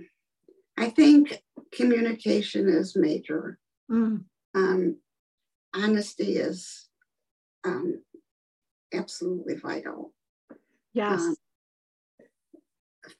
I 0.77 0.90
think 0.90 1.42
communication 1.72 2.68
is 2.68 2.96
major. 2.96 3.59
Mm. 3.90 4.25
Um, 4.55 4.96
honesty 5.75 6.37
is 6.37 6.88
um, 7.64 8.03
absolutely 8.92 9.57
vital. 9.57 10.12
Yes. 10.92 11.20
Um, 11.20 11.37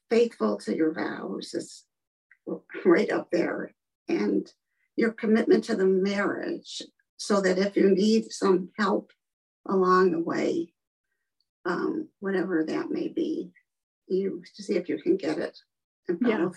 faithful 0.09 0.59
to 0.59 0.76
your 0.76 0.92
vows 0.92 1.52
is 1.55 1.85
right 2.85 3.11
up 3.11 3.29
there. 3.31 3.74
And 4.09 4.50
your 4.96 5.12
commitment 5.12 5.64
to 5.64 5.76
the 5.76 5.87
marriage 5.87 6.83
so 7.16 7.40
that 7.40 7.59
if 7.59 7.76
you 7.76 7.90
need 7.90 8.31
some 8.31 8.70
help 8.79 9.11
along 9.68 10.12
the 10.12 10.20
way, 10.20 10.72
um, 11.66 12.09
whatever 12.20 12.64
that 12.64 12.90
may 12.90 13.09
be, 13.09 13.50
you 14.09 14.42
to 14.55 14.62
see 14.62 14.76
if 14.76 14.88
you 14.88 14.98
can 14.98 15.16
get 15.16 15.38
it. 15.38 15.59
Yeah. 16.20 16.48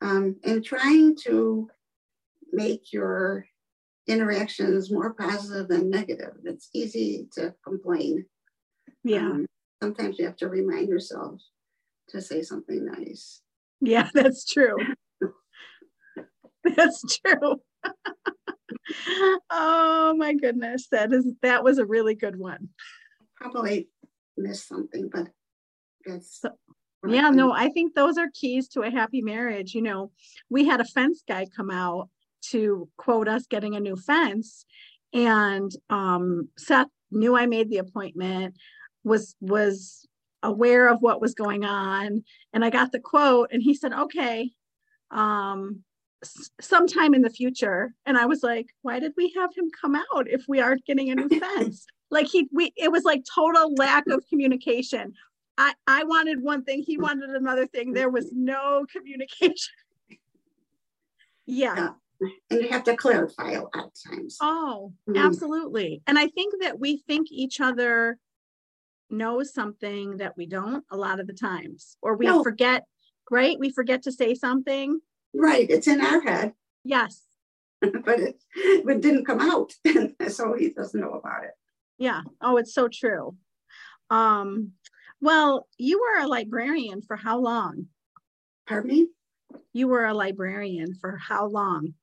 Um, 0.00 0.36
and 0.44 0.64
trying 0.64 1.16
to 1.24 1.68
make 2.52 2.92
your 2.92 3.46
interactions 4.06 4.90
more 4.90 5.12
positive 5.14 5.68
than 5.68 5.90
negative. 5.90 6.32
It's 6.44 6.70
easy 6.74 7.28
to 7.32 7.54
complain. 7.64 8.26
Yeah. 9.04 9.26
Um, 9.26 9.46
sometimes 9.82 10.18
you 10.18 10.26
have 10.26 10.36
to 10.36 10.48
remind 10.48 10.88
yourself 10.88 11.40
to 12.10 12.22
say 12.22 12.42
something 12.42 12.84
nice. 12.84 13.42
Yeah, 13.80 14.08
that's 14.14 14.44
true. 14.44 14.76
that's 16.64 17.02
true. 17.24 17.60
oh 19.50 20.14
my 20.16 20.34
goodness. 20.34 20.88
That 20.90 21.12
is 21.12 21.26
that 21.42 21.64
was 21.64 21.78
a 21.78 21.86
really 21.86 22.14
good 22.14 22.38
one. 22.38 22.68
Probably 23.36 23.88
missed 24.36 24.68
something, 24.68 25.08
but 25.12 25.28
that's 26.04 26.40
So- 26.40 26.56
Yeah, 27.06 27.30
no, 27.30 27.52
I 27.52 27.68
think 27.68 27.94
those 27.94 28.18
are 28.18 28.28
keys 28.34 28.68
to 28.68 28.80
a 28.82 28.90
happy 28.90 29.22
marriage. 29.22 29.74
You 29.74 29.82
know, 29.82 30.10
we 30.50 30.64
had 30.64 30.80
a 30.80 30.84
fence 30.84 31.22
guy 31.26 31.46
come 31.56 31.70
out 31.70 32.08
to 32.50 32.88
quote 32.96 33.28
us 33.28 33.46
getting 33.46 33.74
a 33.76 33.80
new 33.80 33.96
fence 33.96 34.64
and 35.12 35.70
um 35.90 36.48
Seth 36.58 36.88
knew 37.10 37.36
I 37.36 37.46
made 37.46 37.70
the 37.70 37.78
appointment, 37.78 38.56
was 39.04 39.36
was 39.40 40.06
aware 40.42 40.88
of 40.88 41.00
what 41.00 41.20
was 41.20 41.34
going 41.34 41.64
on 41.64 42.24
and 42.52 42.64
I 42.64 42.70
got 42.70 42.92
the 42.92 43.00
quote 43.00 43.50
and 43.52 43.62
he 43.62 43.74
said, 43.74 43.92
"Okay, 43.92 44.52
um 45.10 45.84
sometime 46.60 47.14
in 47.14 47.22
the 47.22 47.30
future." 47.30 47.94
And 48.04 48.16
I 48.18 48.26
was 48.26 48.42
like, 48.42 48.66
"Why 48.82 48.98
did 49.00 49.12
we 49.16 49.32
have 49.36 49.54
him 49.54 49.70
come 49.80 49.94
out 49.96 50.28
if 50.28 50.44
we 50.48 50.60
aren't 50.60 50.84
getting 50.86 51.10
a 51.10 51.14
new 51.14 51.28
fence?" 51.40 51.86
Like 52.10 52.26
he 52.26 52.48
we 52.52 52.72
it 52.76 52.90
was 52.92 53.04
like 53.04 53.22
total 53.32 53.74
lack 53.74 54.06
of 54.08 54.24
communication. 54.28 55.12
I, 55.58 55.72
I 55.86 56.04
wanted 56.04 56.42
one 56.42 56.64
thing, 56.64 56.82
he 56.86 56.98
wanted 56.98 57.30
another 57.30 57.66
thing. 57.66 57.92
There 57.94 58.10
was 58.10 58.30
no 58.32 58.84
communication. 58.94 59.72
Yeah. 61.46 61.74
Yeah. 61.76 62.28
and 62.50 62.60
you 62.62 62.68
have 62.68 62.84
to 62.84 62.96
clarify 62.96 63.52
a 63.52 63.62
lot 63.62 63.74
of 63.76 63.92
times. 64.10 64.36
Oh, 64.40 64.92
Mhm. 65.08 65.16
absolutely. 65.24 66.02
And 66.06 66.18
I 66.18 66.28
think 66.28 66.54
that 66.62 66.78
we 66.78 66.98
think 67.06 67.28
each 67.30 67.60
other 67.60 68.18
knows 69.10 69.52
something 69.54 70.16
that 70.18 70.36
we 70.36 70.46
don't 70.46 70.84
a 70.90 70.96
lot 70.96 71.20
of 71.20 71.26
the 71.26 71.32
times, 71.32 71.96
or 72.02 72.16
we 72.16 72.26
No. 72.26 72.42
forget, 72.42 72.84
right? 73.30 73.58
We 73.58 73.70
forget 73.70 74.02
to 74.02 74.12
say 74.12 74.34
something. 74.34 75.00
Right, 75.34 75.68
it's 75.70 75.86
in 75.86 76.00
our 76.00 76.20
head, 76.20 76.54
Yes. 76.84 77.22
but 77.80 78.20
it, 78.20 78.42
it 78.54 79.00
didn't 79.00 79.24
come 79.26 79.40
out, 79.40 79.72
so 80.28 80.54
he 80.54 80.70
doesn't 80.70 81.00
know 81.00 81.12
about 81.12 81.44
it. 81.44 81.52
Yeah. 81.98 82.22
Oh, 82.40 82.56
it's 82.56 82.74
so 82.74 82.88
true. 82.88 83.36
Um, 84.10 84.72
well, 85.20 85.66
you 85.78 86.00
were 86.00 86.22
a 86.22 86.28
librarian 86.28 87.02
for 87.02 87.16
how 87.16 87.38
long? 87.38 87.86
Pardon 88.68 88.90
me? 88.90 89.08
You 89.72 89.88
were 89.88 90.04
a 90.04 90.14
librarian 90.14 90.94
for 90.94 91.16
how 91.16 91.46
long? 91.46 91.94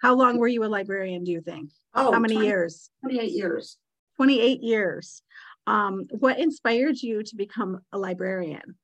How 0.00 0.14
long 0.14 0.38
were 0.38 0.48
you 0.48 0.64
a 0.64 0.66
librarian, 0.66 1.24
do 1.24 1.30
you 1.30 1.40
think? 1.40 1.70
Oh, 1.94 2.12
How 2.12 2.18
many 2.18 2.34
20 2.34 2.46
years? 2.46 2.90
28 3.02 3.30
years. 3.30 3.78
28 4.16 4.62
years. 4.62 5.22
Um, 5.66 6.06
what 6.10 6.38
inspired 6.38 7.00
you 7.00 7.22
to 7.22 7.36
become 7.36 7.80
a 7.92 7.98
librarian? 7.98 8.76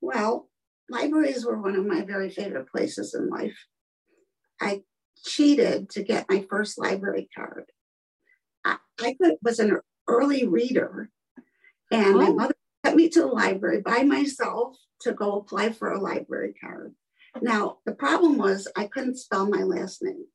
Well, 0.00 0.48
libraries 0.88 1.44
were 1.44 1.60
one 1.60 1.76
of 1.76 1.86
my 1.86 2.02
very 2.02 2.30
favorite 2.30 2.68
places 2.68 3.14
in 3.14 3.28
life. 3.28 3.56
I 4.60 4.82
cheated 5.24 5.90
to 5.90 6.02
get 6.02 6.28
my 6.28 6.44
first 6.50 6.78
library 6.78 7.28
card. 7.34 7.66
I, 8.64 8.78
I 9.00 9.16
was 9.42 9.58
an 9.58 9.78
early 10.08 10.46
reader, 10.46 11.10
and 11.90 12.18
my 12.18 12.28
Oh. 12.28 12.34
mother 12.34 12.54
took 12.84 12.94
me 12.94 13.08
to 13.10 13.20
the 13.20 13.26
library 13.26 13.80
by 13.80 14.02
myself 14.02 14.76
to 15.02 15.12
go 15.12 15.36
apply 15.36 15.70
for 15.70 15.90
a 15.90 16.00
library 16.00 16.54
card. 16.60 16.94
Now, 17.40 17.78
the 17.86 17.92
problem 17.94 18.38
was 18.38 18.68
I 18.76 18.86
couldn't 18.86 19.16
spell 19.18 19.48
my 19.48 19.62
last 19.62 20.02
name. 20.02 20.26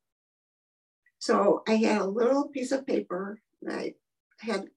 So 1.19 1.63
I 1.67 1.75
had 1.75 2.01
a 2.01 2.05
little 2.05 2.49
piece 2.49 2.71
of 2.71 2.85
paper 2.87 3.41
that 3.61 3.75
I 3.77 3.95
had 4.39 4.67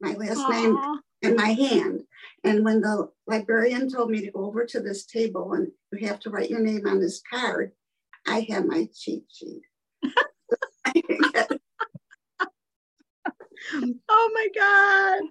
my 0.00 0.12
last 0.14 0.48
name 0.48 0.78
in 1.22 1.36
my 1.36 1.52
hand. 1.52 2.02
And 2.44 2.64
when 2.64 2.80
the 2.80 3.10
librarian 3.26 3.88
told 3.90 4.10
me 4.10 4.20
to 4.20 4.30
go 4.30 4.44
over 4.44 4.64
to 4.66 4.80
this 4.80 5.04
table 5.06 5.52
and 5.54 5.72
you 5.92 6.06
have 6.06 6.20
to 6.20 6.30
write 6.30 6.50
your 6.50 6.60
name 6.60 6.86
on 6.86 7.00
this 7.00 7.20
card, 7.30 7.72
I 8.26 8.40
had 8.48 8.66
my 8.66 8.88
cheat 8.94 9.24
sheet. 9.32 9.62
Oh 14.08 14.30
my 14.34 14.48
God. 14.54 15.28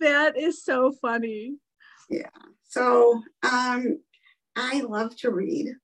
That 0.00 0.38
is 0.38 0.62
so 0.64 0.92
funny. 1.00 1.56
Yeah. 2.08 2.28
So 2.64 3.22
um, 3.42 4.00
I 4.54 4.80
love 4.80 5.16
to 5.18 5.30
read 5.30 5.74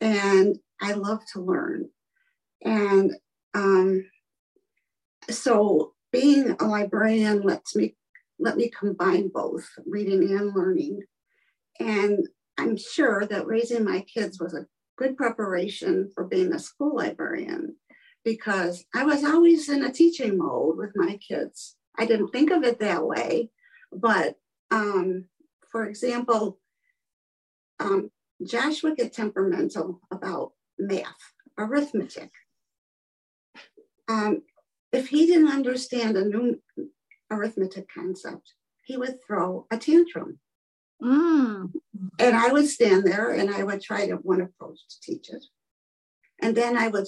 and 0.00 0.58
I 0.80 0.92
love 0.92 1.20
to 1.32 1.40
learn. 1.40 1.88
And 2.62 3.12
um, 3.54 4.06
so 5.28 5.94
being 6.12 6.56
a 6.58 6.64
librarian 6.64 7.42
lets 7.42 7.76
me 7.76 7.96
let 8.38 8.56
me 8.56 8.70
combine 8.70 9.28
both 9.28 9.68
reading 9.86 10.22
and 10.36 10.54
learning. 10.54 11.02
And 11.78 12.26
I'm 12.58 12.76
sure 12.76 13.26
that 13.26 13.46
raising 13.46 13.84
my 13.84 14.00
kids 14.00 14.40
was 14.40 14.54
a 14.54 14.66
good 14.96 15.16
preparation 15.16 16.10
for 16.14 16.24
being 16.24 16.52
a 16.52 16.58
school 16.58 16.96
librarian 16.96 17.76
because 18.24 18.84
I 18.94 19.04
was 19.04 19.24
always 19.24 19.68
in 19.68 19.84
a 19.84 19.92
teaching 19.92 20.38
mode 20.38 20.76
with 20.76 20.92
my 20.94 21.16
kids. 21.16 21.76
I 21.98 22.06
didn't 22.06 22.28
think 22.28 22.50
of 22.50 22.62
it 22.64 22.80
that 22.80 23.04
way, 23.04 23.50
but 23.92 24.36
um, 24.70 25.24
for 25.70 25.86
example, 25.86 26.58
um, 27.78 28.10
Josh 28.44 28.82
would 28.82 28.96
get 28.96 29.12
temperamental 29.12 30.00
about 30.10 30.52
math, 30.78 31.04
arithmetic. 31.58 32.30
Um, 34.08 34.42
if 34.92 35.08
he 35.08 35.26
didn't 35.26 35.52
understand 35.52 36.16
a 36.16 36.24
new 36.24 36.60
arithmetic 37.30 37.86
concept, 37.92 38.54
he 38.84 38.96
would 38.96 39.18
throw 39.24 39.66
a 39.70 39.78
tantrum. 39.78 40.38
Mm, 41.02 41.72
And 42.18 42.36
I 42.36 42.52
would 42.52 42.68
stand 42.68 43.04
there 43.04 43.30
and 43.30 43.50
I 43.50 43.62
would 43.62 43.80
try 43.80 44.06
to 44.06 44.16
one 44.16 44.40
approach 44.40 44.78
to 44.88 45.00
teach 45.00 45.30
it. 45.30 45.44
And 46.42 46.56
then 46.56 46.76
I 46.76 46.88
would, 46.88 47.06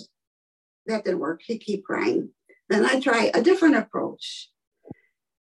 that 0.86 1.04
didn't 1.04 1.20
work. 1.20 1.42
He'd 1.44 1.58
keep 1.58 1.84
crying. 1.84 2.30
Then 2.68 2.84
I 2.84 3.00
try 3.00 3.30
a 3.34 3.42
different 3.42 3.76
approach. 3.76 4.48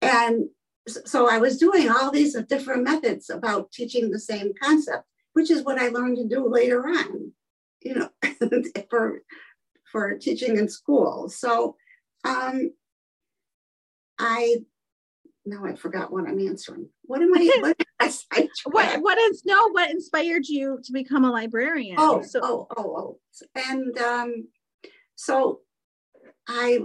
And 0.02 0.50
so 0.88 1.30
I 1.30 1.38
was 1.38 1.58
doing 1.58 1.90
all 1.90 2.12
these 2.12 2.36
different 2.50 2.84
methods 2.84 3.30
about 3.30 3.72
teaching 3.72 4.10
the 4.10 4.20
same 4.20 4.54
concept, 4.62 5.04
which 5.34 5.52
is 5.52 5.64
what 5.64 5.80
I 5.80 5.90
learned 5.90 6.18
to 6.18 6.28
do 6.28 6.48
later 6.48 6.88
on, 6.88 7.32
you 7.82 7.96
know, 7.96 8.10
for, 8.90 9.22
for 9.92 10.18
teaching 10.18 10.58
in 10.58 10.68
school. 10.68 11.30
So 11.30 11.76
um, 12.24 12.72
I, 14.18 14.58
now 15.46 15.66
I 15.66 15.76
forgot 15.76 16.12
what 16.12 16.28
I'm 16.28 16.40
answering. 16.40 16.90
What 17.04 17.22
am 17.22 17.34
I, 17.36 17.52
what, 17.60 17.78
I 18.32 18.48
what 18.66 19.02
what 19.02 19.18
is 19.20 19.44
no 19.46 19.70
what 19.70 19.92
inspired 19.92 20.48
you 20.48 20.80
to 20.84 20.92
become 20.92 21.24
a 21.24 21.32
librarian? 21.32 21.96
Oh, 22.00 22.22
so 22.22 22.40
oh, 22.44 22.68
oh, 22.78 22.96
oh. 22.98 23.20
And 23.56 23.98
um, 24.00 24.48
so 25.22 25.60
I 26.48 26.80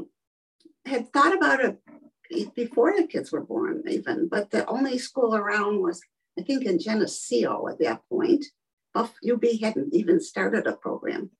had 0.85 1.11
thought 1.11 1.35
about 1.35 1.61
it 1.64 2.55
before 2.55 2.94
the 2.94 3.07
kids 3.07 3.33
were 3.33 3.40
born, 3.40 3.83
even, 3.88 4.29
but 4.29 4.51
the 4.51 4.66
only 4.66 4.99
school 4.99 5.35
around 5.35 5.81
was, 5.81 6.03
I 6.38 6.42
think, 6.42 6.66
in 6.66 6.79
Geneseo 6.79 7.66
at 7.66 7.79
that 7.79 8.03
point. 8.11 8.44
Buff 8.92 9.14
UB 9.27 9.42
hadn't 9.62 9.94
even 9.94 10.20
started 10.20 10.66
a 10.66 10.75
program. 10.75 11.31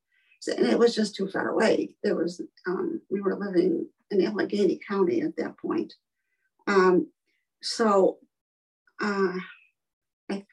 So, 0.41 0.53
and 0.53 0.67
it 0.67 0.79
was 0.79 0.95
just 0.95 1.15
too 1.15 1.29
far 1.29 1.51
away. 1.51 1.97
There 2.03 2.17
was, 2.17 2.41
um, 2.67 3.03
we 3.11 3.21
were 3.21 3.39
living 3.39 3.89
in 4.11 4.25
Allegheny 4.25 4.81
County 4.89 5.21
at 5.21 5.37
that 5.37 5.59
point. 5.59 5.93
Um, 6.67 7.09
so 7.61 8.21
uh, 9.03 9.35
I, 10.31 10.47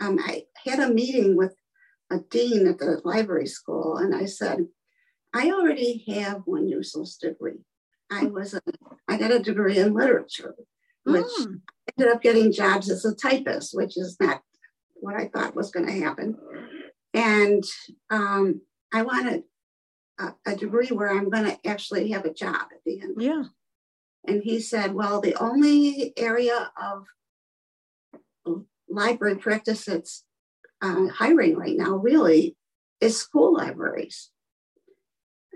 um, 0.00 0.18
I 0.18 0.46
had 0.64 0.80
a 0.80 0.92
meeting 0.92 1.36
with 1.36 1.54
a 2.10 2.18
dean 2.18 2.66
at 2.66 2.78
the 2.78 3.00
library 3.04 3.46
school, 3.46 3.98
and 3.98 4.12
I 4.12 4.24
said, 4.24 4.66
I 5.36 5.50
already 5.50 6.04
have 6.08 6.42
one 6.46 6.66
useless 6.66 7.16
degree. 7.16 7.60
I 8.10 8.24
was 8.26 8.54
a, 8.54 8.60
I 9.06 9.18
got 9.18 9.32
a 9.32 9.38
degree 9.38 9.78
in 9.78 9.92
literature, 9.92 10.54
which 11.04 11.26
Mm, 11.26 11.60
ended 11.98 12.14
up 12.14 12.22
getting 12.22 12.52
jobs 12.52 12.88
as 12.90 13.04
a 13.04 13.14
typist, 13.14 13.76
which 13.76 13.96
is 13.98 14.16
not 14.18 14.42
what 14.94 15.14
I 15.14 15.28
thought 15.28 15.54
was 15.54 15.70
going 15.70 15.86
to 15.86 15.92
happen. 16.04 16.36
And 17.12 17.62
um, 18.10 18.62
I 18.92 19.02
wanted 19.02 19.42
a, 20.18 20.34
a 20.46 20.56
degree 20.56 20.88
where 20.88 21.10
I'm 21.10 21.28
going 21.30 21.44
to 21.44 21.58
actually 21.68 22.10
have 22.12 22.24
a 22.24 22.32
job 22.32 22.68
at 22.72 22.80
the 22.86 23.00
end. 23.02 23.16
yeah. 23.18 23.44
And 24.26 24.42
he 24.42 24.60
said, 24.60 24.94
Well, 24.94 25.20
the 25.20 25.34
only 25.36 26.12
area 26.16 26.70
of 26.82 27.04
library 28.88 29.36
practice 29.36 29.84
that's 29.84 30.24
uh, 30.80 31.08
hiring 31.08 31.56
right 31.56 31.76
now 31.76 31.96
really 31.96 32.56
is 33.00 33.18
school 33.18 33.54
libraries. 33.54 34.30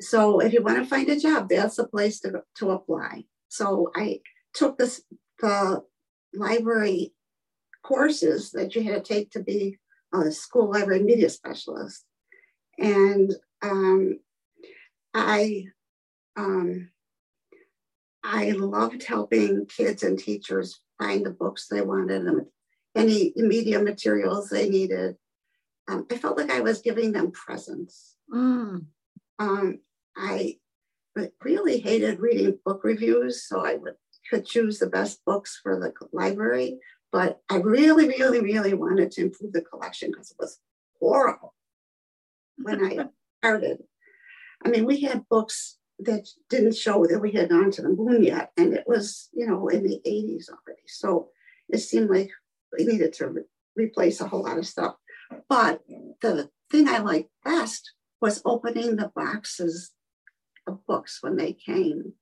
So 0.00 0.40
if 0.40 0.52
you 0.52 0.62
want 0.62 0.78
to 0.78 0.84
find 0.84 1.08
a 1.08 1.18
job, 1.18 1.48
that's 1.48 1.76
the 1.76 1.86
place 1.86 2.20
to, 2.20 2.42
to 2.56 2.70
apply. 2.70 3.24
So 3.48 3.90
I 3.94 4.20
took 4.54 4.78
this 4.78 5.02
the 5.40 5.82
library 6.34 7.12
courses 7.82 8.50
that 8.52 8.74
you 8.74 8.82
had 8.82 9.04
to 9.04 9.14
take 9.14 9.30
to 9.30 9.40
be 9.40 9.78
a 10.12 10.30
school 10.30 10.70
library 10.70 11.02
media 11.02 11.28
specialist. 11.30 12.04
And 12.78 13.34
um, 13.62 14.20
I 15.14 15.66
um, 16.36 16.90
I 18.22 18.50
loved 18.50 19.02
helping 19.04 19.66
kids 19.66 20.02
and 20.02 20.18
teachers 20.18 20.80
find 20.98 21.24
the 21.24 21.30
books 21.30 21.68
they 21.68 21.80
wanted 21.80 22.26
and 22.26 22.46
any 22.94 23.32
media 23.36 23.82
materials 23.82 24.48
they 24.48 24.68
needed. 24.68 25.16
Um, 25.88 26.06
I 26.10 26.16
felt 26.16 26.36
like 26.36 26.50
I 26.50 26.60
was 26.60 26.82
giving 26.82 27.12
them 27.12 27.32
presents. 27.32 28.16
Mm. 28.32 28.86
Um, 29.38 29.78
I 30.16 30.56
really 31.42 31.80
hated 31.80 32.20
reading 32.20 32.58
book 32.64 32.82
reviews, 32.84 33.46
so 33.46 33.64
I 33.64 33.74
would, 33.74 33.94
could 34.28 34.46
choose 34.46 34.78
the 34.78 34.86
best 34.86 35.24
books 35.24 35.58
for 35.62 35.78
the 35.78 35.92
library. 36.12 36.78
But 37.12 37.40
I 37.50 37.56
really, 37.56 38.06
really, 38.06 38.40
really 38.40 38.74
wanted 38.74 39.10
to 39.12 39.22
improve 39.22 39.52
the 39.52 39.62
collection 39.62 40.10
because 40.10 40.30
it 40.30 40.36
was 40.38 40.58
horrible 41.00 41.54
when 42.58 42.84
I 42.84 43.08
started. 43.40 43.78
I 44.64 44.68
mean, 44.68 44.84
we 44.84 45.00
had 45.00 45.28
books 45.28 45.78
that 45.98 46.28
didn't 46.48 46.76
show 46.76 47.04
that 47.06 47.20
we 47.20 47.32
had 47.32 47.50
gone 47.50 47.70
to 47.72 47.82
the 47.82 47.88
moon 47.88 48.22
yet, 48.22 48.52
and 48.56 48.72
it 48.74 48.84
was, 48.86 49.28
you 49.32 49.46
know, 49.46 49.68
in 49.68 49.82
the 49.82 50.00
80s 50.06 50.48
already. 50.48 50.82
So 50.86 51.28
it 51.68 51.78
seemed 51.78 52.10
like 52.10 52.30
we 52.76 52.84
needed 52.84 53.12
to 53.14 53.28
re- 53.28 53.42
replace 53.76 54.20
a 54.20 54.28
whole 54.28 54.44
lot 54.44 54.58
of 54.58 54.66
stuff. 54.66 54.94
But 55.48 55.80
the 56.20 56.50
thing 56.70 56.88
I 56.88 56.98
liked 56.98 57.30
best 57.44 57.92
was 58.20 58.42
opening 58.44 58.96
the 58.96 59.10
boxes 59.14 59.92
of 60.66 60.84
books 60.86 61.18
when 61.20 61.36
they 61.36 61.52
came. 61.52 62.14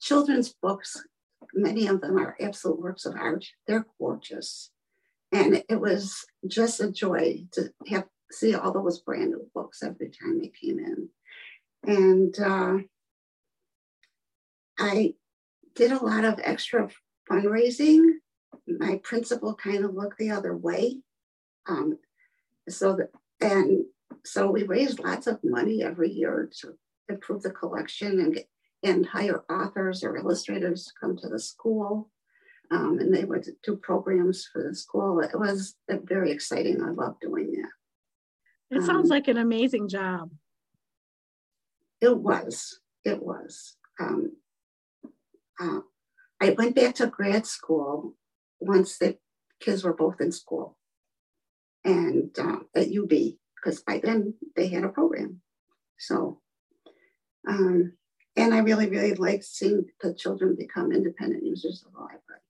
Children's 0.00 0.54
books, 0.62 0.96
many 1.54 1.86
of 1.86 2.00
them 2.00 2.16
are 2.18 2.36
absolute 2.40 2.80
works 2.80 3.04
of 3.04 3.14
art. 3.16 3.44
They're 3.66 3.86
gorgeous. 3.98 4.70
And 5.32 5.62
it 5.68 5.80
was 5.80 6.24
just 6.46 6.80
a 6.80 6.90
joy 6.90 7.44
to 7.52 7.72
have 7.88 8.06
see 8.30 8.54
all 8.54 8.72
those 8.72 9.00
brand 9.00 9.30
new 9.30 9.50
books 9.54 9.82
every 9.82 10.10
time 10.10 10.38
they 10.38 10.48
came 10.48 10.78
in. 10.78 11.08
And 11.84 12.38
uh, 12.38 12.78
I 14.78 15.14
did 15.74 15.92
a 15.92 16.04
lot 16.04 16.24
of 16.24 16.40
extra 16.42 16.90
fundraising. 17.30 18.02
My 18.66 19.00
principal 19.02 19.54
kind 19.54 19.84
of 19.84 19.94
looked 19.94 20.18
the 20.18 20.30
other 20.30 20.56
way. 20.56 20.98
Um, 21.66 21.98
so 22.68 22.96
that, 22.96 23.10
and 23.40 23.84
so 24.24 24.50
we 24.50 24.64
raised 24.64 24.98
lots 24.98 25.26
of 25.26 25.40
money 25.42 25.82
every 25.82 26.10
year 26.10 26.50
to 26.60 26.74
improve 27.08 27.42
the 27.42 27.50
collection 27.50 28.20
and 28.20 28.34
get, 28.34 28.48
and 28.82 29.06
hire 29.06 29.44
authors 29.50 30.04
or 30.04 30.16
illustrators 30.16 30.84
to 30.86 30.92
come 31.00 31.16
to 31.16 31.28
the 31.28 31.38
school. 31.38 32.10
Um, 32.70 32.98
and 33.00 33.14
they 33.14 33.24
would 33.24 33.46
do 33.64 33.76
programs 33.76 34.46
for 34.52 34.62
the 34.62 34.74
school. 34.74 35.20
It 35.20 35.38
was 35.38 35.76
very 35.88 36.30
exciting. 36.30 36.82
I 36.82 36.90
love 36.90 37.16
doing 37.20 37.52
that. 37.52 38.76
It 38.76 38.82
sounds 38.82 39.10
um, 39.10 39.16
like 39.16 39.28
an 39.28 39.38
amazing 39.38 39.88
job. 39.88 40.30
It 42.00 42.16
was. 42.16 42.80
It 43.04 43.22
was. 43.22 43.76
Um, 43.98 44.32
uh, 45.58 45.80
I 46.40 46.50
went 46.50 46.76
back 46.76 46.94
to 46.96 47.06
grad 47.06 47.46
school 47.46 48.14
once 48.60 48.98
the 48.98 49.16
kids 49.60 49.82
were 49.82 49.94
both 49.94 50.20
in 50.20 50.30
school 50.30 50.76
and 51.84 52.36
uh, 52.38 52.58
at 52.74 52.88
UB 52.96 53.08
because 53.08 53.80
by 53.80 54.00
then 54.02 54.34
they 54.56 54.68
had 54.68 54.84
a 54.84 54.88
program. 54.88 55.40
So, 55.98 56.40
um, 57.48 57.92
and 58.36 58.54
I 58.54 58.58
really, 58.58 58.88
really 58.88 59.14
like 59.14 59.42
seeing 59.42 59.86
the 60.00 60.14
children 60.14 60.54
become 60.56 60.92
independent 60.92 61.44
users 61.44 61.84
of 61.84 61.92
the 61.92 61.98
library. 61.98 62.40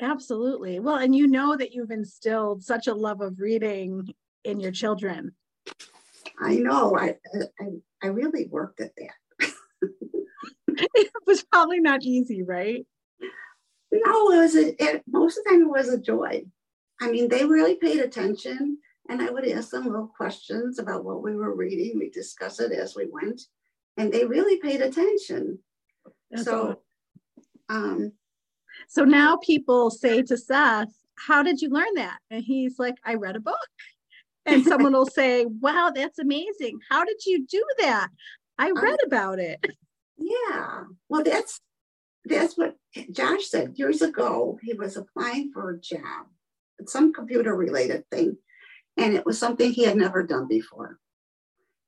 Absolutely. 0.00 0.80
Well, 0.80 0.96
and 0.96 1.14
you 1.14 1.26
know 1.26 1.56
that 1.56 1.72
you've 1.72 1.90
instilled 1.90 2.62
such 2.62 2.86
a 2.86 2.94
love 2.94 3.20
of 3.20 3.40
reading 3.40 4.14
in 4.44 4.60
your 4.60 4.72
children. 4.72 5.32
I 6.40 6.56
know. 6.56 6.96
I 6.96 7.16
I, 7.60 7.66
I 8.02 8.06
really 8.08 8.46
worked 8.46 8.80
at 8.80 8.92
that. 8.96 9.52
it 10.68 11.12
was 11.26 11.42
probably 11.44 11.80
not 11.80 12.02
easy, 12.02 12.42
right? 12.42 12.86
No, 13.92 14.32
it 14.32 14.38
was 14.38 14.56
a, 14.56 14.82
it, 14.82 15.02
most 15.06 15.38
of 15.38 15.44
the 15.44 15.50
time 15.50 15.62
it 15.62 15.68
was 15.68 15.88
a 15.88 15.98
joy. 15.98 16.42
I 17.00 17.10
mean, 17.10 17.28
they 17.28 17.44
really 17.44 17.76
paid 17.76 18.00
attention, 18.00 18.78
and 19.08 19.20
I 19.20 19.30
would 19.30 19.46
ask 19.46 19.70
them 19.70 19.84
little 19.84 20.10
questions 20.16 20.78
about 20.78 21.04
what 21.04 21.22
we 21.22 21.36
were 21.36 21.54
reading. 21.54 21.98
We 21.98 22.10
discuss 22.10 22.58
it 22.58 22.72
as 22.72 22.96
we 22.96 23.06
went, 23.10 23.42
and 23.96 24.12
they 24.12 24.24
really 24.24 24.58
paid 24.58 24.80
attention. 24.80 25.58
That's 26.30 26.44
so, 26.44 26.80
um, 27.68 28.12
so 28.88 29.04
now 29.04 29.36
people 29.36 29.90
say 29.90 30.22
to 30.22 30.36
Seth, 30.36 30.92
"How 31.16 31.42
did 31.42 31.60
you 31.60 31.70
learn 31.70 31.94
that?" 31.94 32.18
And 32.30 32.42
he's 32.42 32.78
like, 32.78 32.94
"I 33.04 33.14
read 33.14 33.36
a 33.36 33.40
book." 33.40 33.56
And 34.46 34.64
someone 34.66 34.92
will 34.92 35.06
say, 35.06 35.44
"Wow, 35.46 35.92
that's 35.94 36.18
amazing! 36.18 36.78
How 36.90 37.04
did 37.04 37.24
you 37.26 37.46
do 37.46 37.64
that?" 37.80 38.08
I 38.58 38.70
read 38.70 39.00
um, 39.02 39.06
about 39.06 39.38
it. 39.38 39.64
Yeah, 40.16 40.84
well, 41.08 41.22
that's 41.22 41.60
that's 42.24 42.56
what 42.56 42.76
Josh 43.10 43.48
said 43.48 43.78
years 43.78 44.02
ago. 44.02 44.58
He 44.62 44.74
was 44.74 44.96
applying 44.96 45.50
for 45.52 45.70
a 45.70 45.80
job 45.80 46.26
some 46.88 47.12
computer 47.12 47.54
related 47.54 48.08
thing. 48.10 48.36
And 48.96 49.14
it 49.14 49.24
was 49.24 49.38
something 49.38 49.72
he 49.72 49.84
had 49.84 49.96
never 49.96 50.22
done 50.22 50.48
before. 50.48 50.98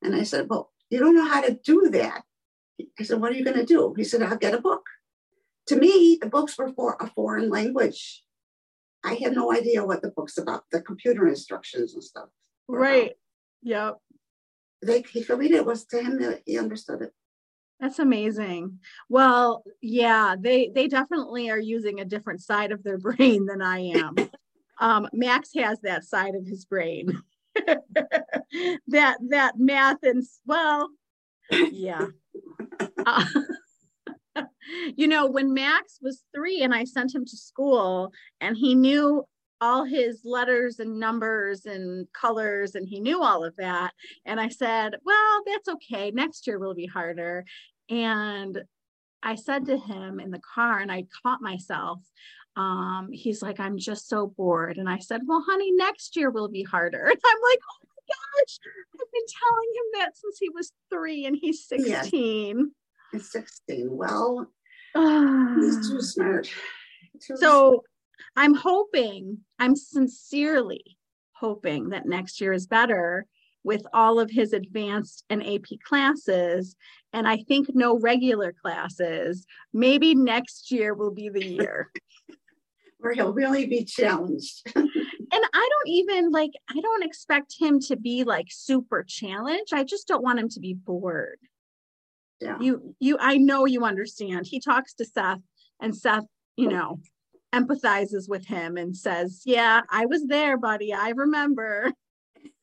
And 0.03 0.15
I 0.15 0.23
said, 0.23 0.49
Well, 0.49 0.71
you 0.95 1.01
don't 1.01 1.17
know 1.17 1.29
how 1.29 1.41
to 1.41 1.59
do 1.65 1.91
that. 1.91 2.23
I 2.99 3.03
said, 3.03 3.21
What 3.21 3.33
are 3.33 3.35
you 3.35 3.45
going 3.45 3.59
to 3.59 3.65
do? 3.65 3.95
He 3.97 4.05
said, 4.05 4.23
I'll 4.23 4.37
get 4.37 4.55
a 4.55 4.61
book. 4.61 4.87
To 5.69 5.77
me, 5.77 6.19
the 6.21 6.29
books 6.29 6.57
were 6.57 6.73
for 6.73 6.97
a 7.01 7.09
foreign 7.09 7.51
language. 7.51 8.23
I 9.05 9.15
had 9.15 9.35
no 9.35 9.53
idea 9.53 9.85
what 9.85 10.03
the 10.03 10.11
book's 10.11 10.39
about, 10.39 10.65
the 10.71 10.81
computer 10.81 11.27
instructions 11.27 11.95
and 11.95 12.03
stuff. 12.03 12.29
Right. 12.69 13.15
Yep. 13.63 13.99
They, 14.83 15.03
he 15.11 15.25
could 15.25 15.39
read 15.39 15.51
it. 15.51 15.57
it 15.57 15.67
was 15.67 15.85
to 15.87 16.01
him 16.01 16.21
that 16.21 16.43
he 16.47 16.59
understood 16.59 17.03
it. 17.03 17.13
That's 17.81 17.99
amazing. 17.99 18.79
Well, 19.09 19.65
yeah, 19.83 20.37
they 20.39 20.71
they 20.73 20.87
definitely 20.87 21.51
are 21.51 21.59
using 21.59 22.01
a 22.01 22.05
different 22.05 22.41
side 22.41 22.71
of 22.71 22.85
their 22.85 22.99
brain 23.07 23.47
than 23.47 23.61
I 23.61 23.79
am. 23.81 24.15
Um, 24.81 25.09
Max 25.13 25.51
has 25.57 25.81
that 25.81 26.05
side 26.05 26.37
of 26.37 26.47
his 26.47 26.65
brain. 26.65 27.21
that 28.89 29.19
that 29.29 29.59
math 29.59 30.03
and 30.03 30.23
well, 30.47 30.89
yeah. 31.51 32.07
Uh, 33.05 33.25
you 34.97 35.07
know, 35.07 35.27
when 35.27 35.55
Max 35.55 35.99
was 36.03 36.23
three 36.35 36.63
and 36.63 36.75
I 36.75 36.85
sent 36.85 37.15
him 37.15 37.25
to 37.25 37.37
school 37.37 38.13
and 38.41 38.57
he 38.57 38.75
knew 38.75 39.25
all 39.61 39.85
his 39.85 40.21
letters 40.25 40.79
and 40.79 40.99
numbers 40.99 41.65
and 41.65 42.07
colors 42.13 42.75
and 42.75 42.89
he 42.89 43.01
knew 43.01 43.23
all 43.23 43.45
of 43.45 43.55
that. 43.57 43.93
And 44.25 44.41
I 44.41 44.49
said, 44.49 44.97
Well, 45.05 45.43
that's 45.47 45.69
okay. 45.69 46.11
Next 46.11 46.47
year 46.47 46.59
will 46.59 46.75
be 46.75 46.87
harder. 46.87 47.45
And 47.89 48.63
I 49.23 49.37
said 49.37 49.67
to 49.67 49.79
him 49.79 50.21
in 50.21 50.31
the 50.31 50.41
car, 50.55 50.81
and 50.81 50.93
I 50.93 51.07
caught 51.23 51.41
myself, 51.41 52.01
um, 52.57 53.09
he's 53.11 53.41
like, 53.41 53.59
I'm 53.59 53.79
just 53.79 54.07
so 54.07 54.27
bored. 54.27 54.77
And 54.77 54.89
I 54.89 54.99
said, 54.99 55.23
Well, 55.25 55.45
honey, 55.47 55.73
next 55.73 56.17
year 56.17 56.31
will 56.31 56.49
be 56.49 56.63
harder. 56.63 57.05
And 57.05 57.21
I'm 57.25 57.39
like, 57.51 57.61
Oh 57.63 57.94
gosh, 58.09 58.59
I've 58.95 59.13
been 59.13 59.23
telling 59.41 59.69
him 59.75 60.01
that 60.01 60.17
since 60.17 60.39
he 60.39 60.49
was 60.51 60.73
three 60.91 61.27
and 61.27 61.37
he's 61.41 61.67
16. 61.67 62.59
Yeah. 62.59 62.65
He's 63.13 63.31
16. 63.31 63.89
Well, 63.91 64.51
he's 64.95 65.89
too 65.89 66.01
smart. 66.01 66.51
Too 67.21 67.37
so 67.37 67.39
smart. 67.39 67.81
I'm 68.37 68.55
hoping, 68.55 69.39
I'm 69.59 69.77
sincerely 69.77 70.85
hoping 71.33 71.91
that 71.91 72.07
next 72.07 72.41
year 72.41 72.53
is 72.53 72.67
better 72.67 73.27
with 73.65 73.83
all 73.95 74.21
of 74.21 74.31
his 74.31 74.53
advanced 74.53 75.25
and 75.31 75.45
AP 75.45 75.79
classes. 75.85 76.77
And 77.13 77.27
I 77.27 77.39
think 77.39 77.69
no 77.75 77.99
regular 77.99 78.53
classes. 78.53 79.47
Maybe 79.73 80.15
next 80.15 80.71
year 80.71 80.95
will 80.95 81.13
be 81.13 81.31
the 81.31 81.45
year. 81.45 81.91
where 83.05 83.13
he'll 83.13 83.35
really 83.35 83.67
be 83.67 83.85
challenged. 83.85 84.67
and 85.35 85.45
I 85.53 85.69
don't 85.69 85.89
even 85.89 86.31
like, 86.31 86.53
I 86.71 86.81
don't 86.81 87.05
expect 87.05 87.57
him 87.59 87.81
to 87.81 87.97
be 87.97 88.23
like 88.23 88.47
super 88.51 89.03
challenged. 89.03 89.75
I 89.75 89.83
just 89.83 90.07
don't 90.07 90.23
want 90.23 90.39
him 90.39 90.49
to 90.51 90.61
be 90.61 90.75
bored. 90.75 91.41
Yeah. 92.41 92.57
You, 92.61 92.95
you, 93.01 93.17
I 93.19 93.37
know 93.37 93.65
you 93.65 93.85
understand. 93.85 94.47
He 94.47 94.61
talks 94.61 94.95
to 94.95 95.05
Seth, 95.05 95.41
and 95.81 95.97
Seth, 95.97 96.25
you 96.57 96.69
know, 96.69 97.01
empathizes 97.53 98.29
with 98.29 98.47
him 98.47 98.77
and 98.77 98.97
says, 98.97 99.43
Yeah, 99.45 99.81
I 99.91 100.07
was 100.07 100.25
there, 100.27 100.57
buddy. 100.57 100.93
I 100.93 101.11
remember. 101.11 101.93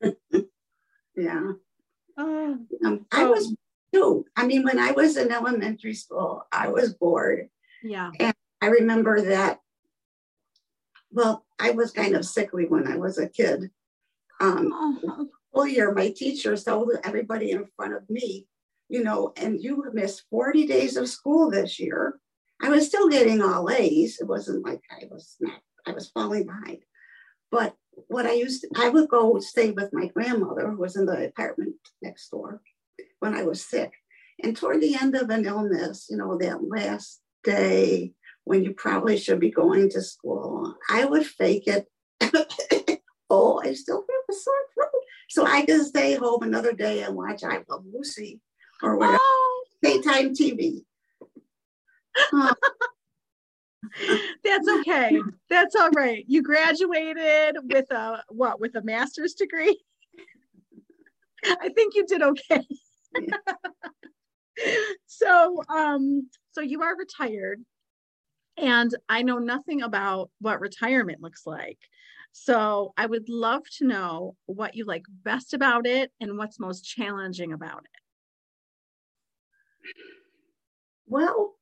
yeah. 1.14 1.52
Oh, 2.16 2.58
um, 2.84 3.06
I 3.12 3.24
was 3.24 3.54
too. 3.92 4.24
I 4.34 4.46
mean, 4.46 4.62
when 4.62 4.78
I 4.78 4.92
was 4.92 5.18
in 5.18 5.30
elementary 5.30 5.94
school, 5.94 6.46
I 6.50 6.68
was 6.68 6.94
bored. 6.94 7.48
Yeah. 7.82 8.12
And 8.18 8.34
I 8.62 8.66
remember 8.68 9.20
that 9.22 9.60
well, 11.12 11.44
I 11.60 11.70
was 11.70 11.92
kind 11.92 12.16
of 12.16 12.24
sickly 12.24 12.66
when 12.66 12.90
I 12.90 12.96
was 12.96 13.18
a 13.18 13.28
kid. 13.28 13.70
Um, 14.40 14.70
oh. 14.72 15.28
Whole 15.52 15.66
year, 15.66 15.92
my 15.92 16.10
teachers 16.10 16.64
told 16.64 16.90
everybody 17.04 17.50
in 17.50 17.66
front 17.76 17.94
of 17.94 18.08
me, 18.08 18.46
you 18.88 19.04
know, 19.04 19.32
and 19.36 19.62
you 19.62 19.84
missed 19.92 20.24
40 20.30 20.66
days 20.66 20.96
of 20.96 21.08
school 21.08 21.50
this 21.50 21.78
year. 21.78 22.18
I 22.60 22.70
was 22.70 22.86
still 22.86 23.08
getting 23.08 23.42
all 23.42 23.70
A's. 23.70 24.18
It 24.20 24.26
wasn't 24.26 24.64
like 24.64 24.80
I 24.90 25.04
was 25.10 25.36
not, 25.40 25.60
I 25.86 25.92
was 25.92 26.10
falling 26.10 26.46
behind. 26.46 26.78
But 27.50 27.74
what 28.08 28.24
I 28.24 28.32
used, 28.32 28.62
to, 28.62 28.68
I 28.76 28.88
would 28.88 29.10
go 29.10 29.38
stay 29.40 29.72
with 29.72 29.92
my 29.92 30.06
grandmother, 30.06 30.70
who 30.70 30.78
was 30.78 30.96
in 30.96 31.04
the 31.04 31.26
apartment 31.26 31.74
next 32.00 32.30
door. 32.30 32.62
when 33.20 33.34
I 33.34 33.42
was 33.42 33.64
sick. 33.64 33.92
And 34.42 34.56
toward 34.56 34.80
the 34.80 34.96
end 35.00 35.14
of 35.14 35.28
an 35.28 35.44
illness, 35.44 36.06
you 36.08 36.16
know, 36.16 36.38
that 36.38 36.66
last 36.66 37.20
day 37.44 38.14
when 38.44 38.64
you 38.64 38.72
probably 38.74 39.16
should 39.18 39.40
be 39.40 39.50
going 39.50 39.90
to 39.90 40.02
school, 40.02 40.74
I 40.90 41.04
would 41.04 41.26
fake 41.26 41.66
it. 41.66 41.86
oh, 43.30 43.60
I 43.62 43.72
still 43.74 44.04
have 44.08 44.24
a 44.30 44.32
sore 44.32 44.54
throat. 44.74 44.90
So 45.28 45.46
I 45.46 45.64
could 45.64 45.84
stay 45.86 46.14
home 46.14 46.42
another 46.42 46.72
day 46.72 47.02
and 47.02 47.16
watch 47.16 47.42
I 47.44 47.62
Love 47.68 47.84
Lucy 47.92 48.40
or 48.82 48.96
whatever. 48.96 49.18
Oh. 49.20 49.64
Daytime 49.82 50.34
TV. 50.34 50.84
That's 54.44 54.68
okay. 54.80 55.20
That's 55.50 55.74
all 55.74 55.90
right. 55.90 56.24
You 56.28 56.42
graduated 56.42 57.56
with 57.62 57.90
a 57.90 58.22
what? 58.28 58.60
With 58.60 58.76
a 58.76 58.82
master's 58.82 59.34
degree? 59.34 59.82
I 61.44 61.70
think 61.70 61.94
you 61.94 62.06
did 62.06 62.22
okay. 62.22 62.64
so, 65.06 65.62
um, 65.68 66.28
so 66.52 66.60
you 66.60 66.82
are 66.82 66.96
retired, 66.96 67.60
and 68.56 68.94
I 69.08 69.22
know 69.22 69.38
nothing 69.38 69.82
about 69.82 70.30
what 70.40 70.60
retirement 70.60 71.22
looks 71.22 71.46
like. 71.46 71.78
So, 72.34 72.94
I 72.96 73.06
would 73.06 73.28
love 73.28 73.62
to 73.78 73.86
know 73.86 74.36
what 74.46 74.74
you 74.74 74.86
like 74.86 75.04
best 75.22 75.52
about 75.52 75.86
it 75.86 76.10
and 76.20 76.38
what's 76.38 76.58
most 76.58 76.82
challenging 76.82 77.52
about 77.52 77.84
it. 77.84 78.00
Well, 81.06 81.56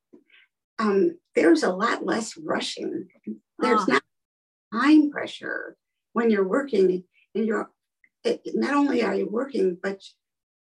um, 0.79 1.17
there's 1.35 1.63
a 1.63 1.73
lot 1.73 2.05
less 2.05 2.37
rushing. 2.37 3.07
There's 3.59 3.81
oh. 3.81 3.85
not 3.87 4.03
time 4.73 5.11
pressure 5.11 5.75
when 6.13 6.29
you're 6.29 6.47
working, 6.47 7.03
and 7.35 7.45
you're 7.45 7.69
it, 8.23 8.41
not 8.53 8.73
only 8.73 9.03
are 9.03 9.15
you 9.15 9.27
working, 9.29 9.77
but 9.81 10.01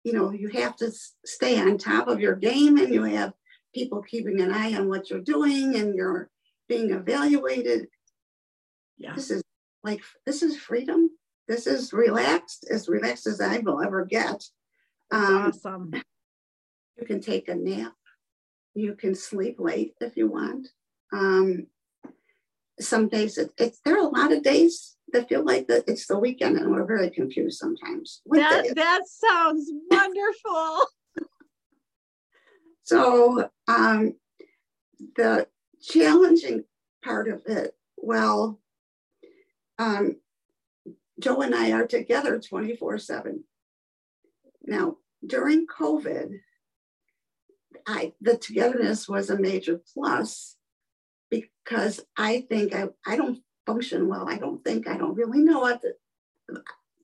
you 0.04 0.12
know 0.12 0.30
you 0.32 0.48
have 0.48 0.76
to 0.76 0.90
stay 1.24 1.60
on 1.60 1.78
top 1.78 2.08
of 2.08 2.20
your 2.20 2.34
game, 2.34 2.78
and 2.78 2.92
you 2.92 3.04
have 3.04 3.32
people 3.74 4.02
keeping 4.02 4.40
an 4.40 4.52
eye 4.52 4.74
on 4.74 4.88
what 4.88 5.10
you're 5.10 5.20
doing, 5.20 5.76
and 5.76 5.94
you're 5.94 6.30
being 6.68 6.90
evaluated. 6.90 7.88
Yeah. 8.98 9.14
This 9.14 9.30
is 9.30 9.42
like 9.82 10.02
this 10.26 10.42
is 10.42 10.56
freedom. 10.56 11.10
This 11.48 11.66
is 11.66 11.92
relaxed, 11.92 12.66
as 12.70 12.88
relaxed 12.88 13.26
as 13.26 13.40
I 13.40 13.58
will 13.58 13.82
ever 13.82 14.04
get. 14.04 14.44
Um, 15.10 15.46
awesome. 15.48 15.92
You 16.96 17.06
can 17.06 17.20
take 17.20 17.48
a 17.48 17.54
nap 17.54 17.94
you 18.74 18.94
can 18.94 19.14
sleep 19.14 19.56
late 19.58 19.94
if 20.00 20.16
you 20.16 20.28
want. 20.28 20.68
Um, 21.12 21.66
some 22.78 23.08
days 23.08 23.36
it, 23.36 23.52
it's 23.58 23.80
there 23.84 23.96
are 23.96 24.06
a 24.06 24.08
lot 24.08 24.32
of 24.32 24.42
days 24.42 24.96
that 25.12 25.28
feel 25.28 25.44
like 25.44 25.66
that 25.66 25.84
it's 25.86 26.06
the 26.06 26.18
weekend 26.18 26.56
and 26.56 26.70
we're 26.70 26.86
very 26.86 27.10
confused 27.10 27.58
sometimes. 27.58 28.22
That 28.26 28.74
that 28.76 29.02
sounds 29.06 29.70
wonderful. 29.90 30.86
So 32.90 33.48
um, 33.68 34.16
the 35.14 35.46
challenging 35.80 36.64
part 37.04 37.28
of 37.28 37.42
it, 37.46 37.76
well, 37.96 38.58
um, 39.78 40.16
Joe 41.20 41.40
and 41.42 41.54
I 41.54 41.70
are 41.70 41.86
together 41.86 42.40
24 42.40 42.98
7. 42.98 43.44
Now, 44.64 44.96
during 45.24 45.68
COVID, 45.68 46.40
I 47.86 48.12
the 48.20 48.36
togetherness 48.36 49.08
was 49.08 49.30
a 49.30 49.38
major 49.38 49.80
plus 49.94 50.56
because 51.30 52.00
I 52.16 52.44
think 52.50 52.74
I, 52.74 52.88
I 53.06 53.14
don't 53.14 53.38
function 53.66 54.08
well. 54.08 54.28
I 54.28 54.36
don't 54.38 54.64
think 54.64 54.88
I 54.88 54.96
don't 54.96 55.14
really 55.14 55.44
know 55.44 55.60
what 55.60 55.80
the, 55.80 55.94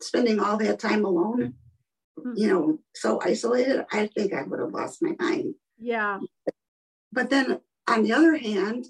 spending 0.03 0.41
all 0.41 0.57
that 0.57 0.81
time 0.81 1.05
alone, 1.05 1.55
mm-hmm. 2.19 2.33
you 2.35 2.49
know, 2.49 2.79
so 2.93 3.21
isolated, 3.23 3.87
I 3.93 4.09
think 4.09 4.33
I 4.33 4.43
would 4.43 4.59
have 4.59 4.73
lost 4.73 5.01
my 5.01 5.15
mind. 5.21 5.55
Yeah. 5.79 6.19
But 7.13 7.31
then 7.31 7.61
on 7.89 8.03
the 8.03 8.13
other 8.13 8.37
hand, 8.37 8.87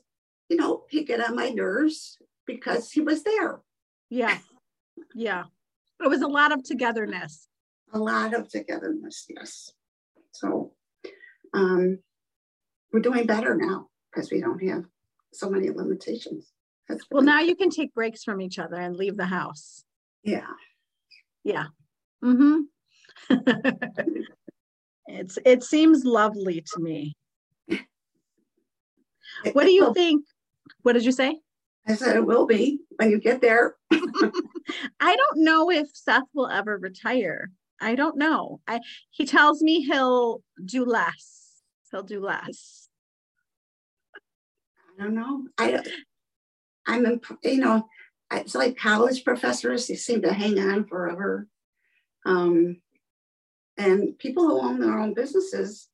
you 0.49 0.57
know, 0.57 0.85
he 0.89 1.05
get 1.05 1.21
on 1.21 1.37
my 1.37 1.51
nerves 1.51 2.19
because 2.47 2.91
he 2.91 3.01
was 3.01 3.23
there. 3.23 3.61
Yeah. 4.11 4.39
Yeah. 5.15 5.45
It 6.03 6.09
was 6.09 6.23
a 6.23 6.29
lot 6.29 6.53
of 6.53 6.63
togetherness. 6.63 7.49
A 7.93 7.99
lot 7.99 8.35
of 8.35 8.49
togetherness, 8.49 9.27
yes. 9.29 9.73
So 10.33 10.73
um, 11.55 11.99
we're 12.93 13.01
doing 13.01 13.27
better 13.27 13.57
now 13.57 13.89
because 14.11 14.31
we 14.31 14.41
don't 14.41 14.63
have 14.69 14.85
so 15.33 15.49
many 15.49 15.71
limitations. 15.71 16.53
That's 16.89 17.05
well, 17.11 17.23
now 17.23 17.41
you 17.41 17.57
can 17.57 17.71
take 17.71 17.95
breaks 17.95 18.23
from 18.23 18.41
each 18.41 18.59
other 18.59 18.77
and 18.77 18.97
leave 18.97 19.17
the 19.17 19.27
house. 19.27 19.85
Yeah. 20.23 20.47
Yeah. 21.43 21.67
Mm-hmm. 22.25 23.35
it's 25.07 25.39
it 25.45 25.63
seems 25.63 26.05
lovely 26.05 26.65
to 26.75 26.81
me. 26.81 27.17
What 29.53 29.65
do 29.65 29.71
you 29.71 29.93
think? 29.93 30.25
What 30.83 30.95
did 30.95 31.05
you 31.05 31.13
say? 31.13 31.39
I 31.87 31.95
said 31.95 32.17
it 32.17 32.27
will 32.27 32.47
be 32.47 32.81
when 32.97 33.11
you 33.11 33.21
get 33.21 33.41
there. 33.41 33.77
I 33.93 35.17
don't 35.17 35.45
know 35.45 35.71
if 35.71 35.89
Seth 35.93 36.25
will 36.35 36.49
ever 36.49 36.79
retire. 36.79 37.51
I 37.81 37.95
don't 37.95 38.17
know. 38.17 38.61
I 38.67 38.81
he 39.11 39.27
tells 39.27 39.63
me 39.63 39.83
he'll 39.83 40.43
do 40.65 40.85
less 40.85 41.37
he'll 41.91 42.03
do 42.03 42.21
less. 42.21 42.89
I 44.99 45.03
don't 45.03 45.15
know. 45.15 45.47
I 45.59 45.83
I'm 46.87 47.05
in, 47.05 47.21
you 47.43 47.59
know, 47.59 47.89
it's 48.33 48.55
like 48.55 48.79
college 48.79 49.25
professors, 49.25 49.87
they 49.87 49.97
seem 49.97 50.23
to 50.23 50.33
hang 50.33 50.59
on 50.59 50.87
forever. 50.87 51.49
Um, 52.25 52.81
and 53.77 54.19
people 54.19 54.47
who 54.47 54.61
own 54.61 54.81
their 54.81 54.99
own 54.99 55.15
businesses, 55.15 55.89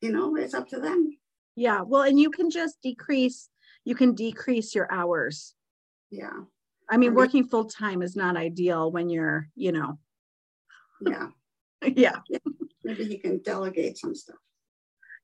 you 0.00 0.12
know, 0.12 0.36
it's 0.36 0.54
up 0.54 0.68
to 0.68 0.80
them. 0.80 1.16
Yeah. 1.56 1.82
Well, 1.82 2.02
and 2.02 2.18
you 2.18 2.30
can 2.30 2.50
just 2.50 2.80
decrease, 2.82 3.48
you 3.84 3.94
can 3.94 4.14
decrease 4.14 4.74
your 4.74 4.90
hours. 4.92 5.54
Yeah. 6.10 6.44
I 6.88 6.96
mean, 6.96 7.14
working 7.14 7.46
full 7.46 7.66
time 7.66 8.02
is 8.02 8.16
not 8.16 8.36
ideal 8.36 8.90
when 8.90 9.10
you're, 9.10 9.48
you 9.54 9.72
know. 9.72 9.98
Yeah. 11.00 11.28
yeah. 11.82 12.20
yeah. 12.28 12.38
Maybe 12.82 13.04
he 13.04 13.18
can 13.18 13.38
delegate 13.38 13.98
some 13.98 14.14
stuff 14.14 14.36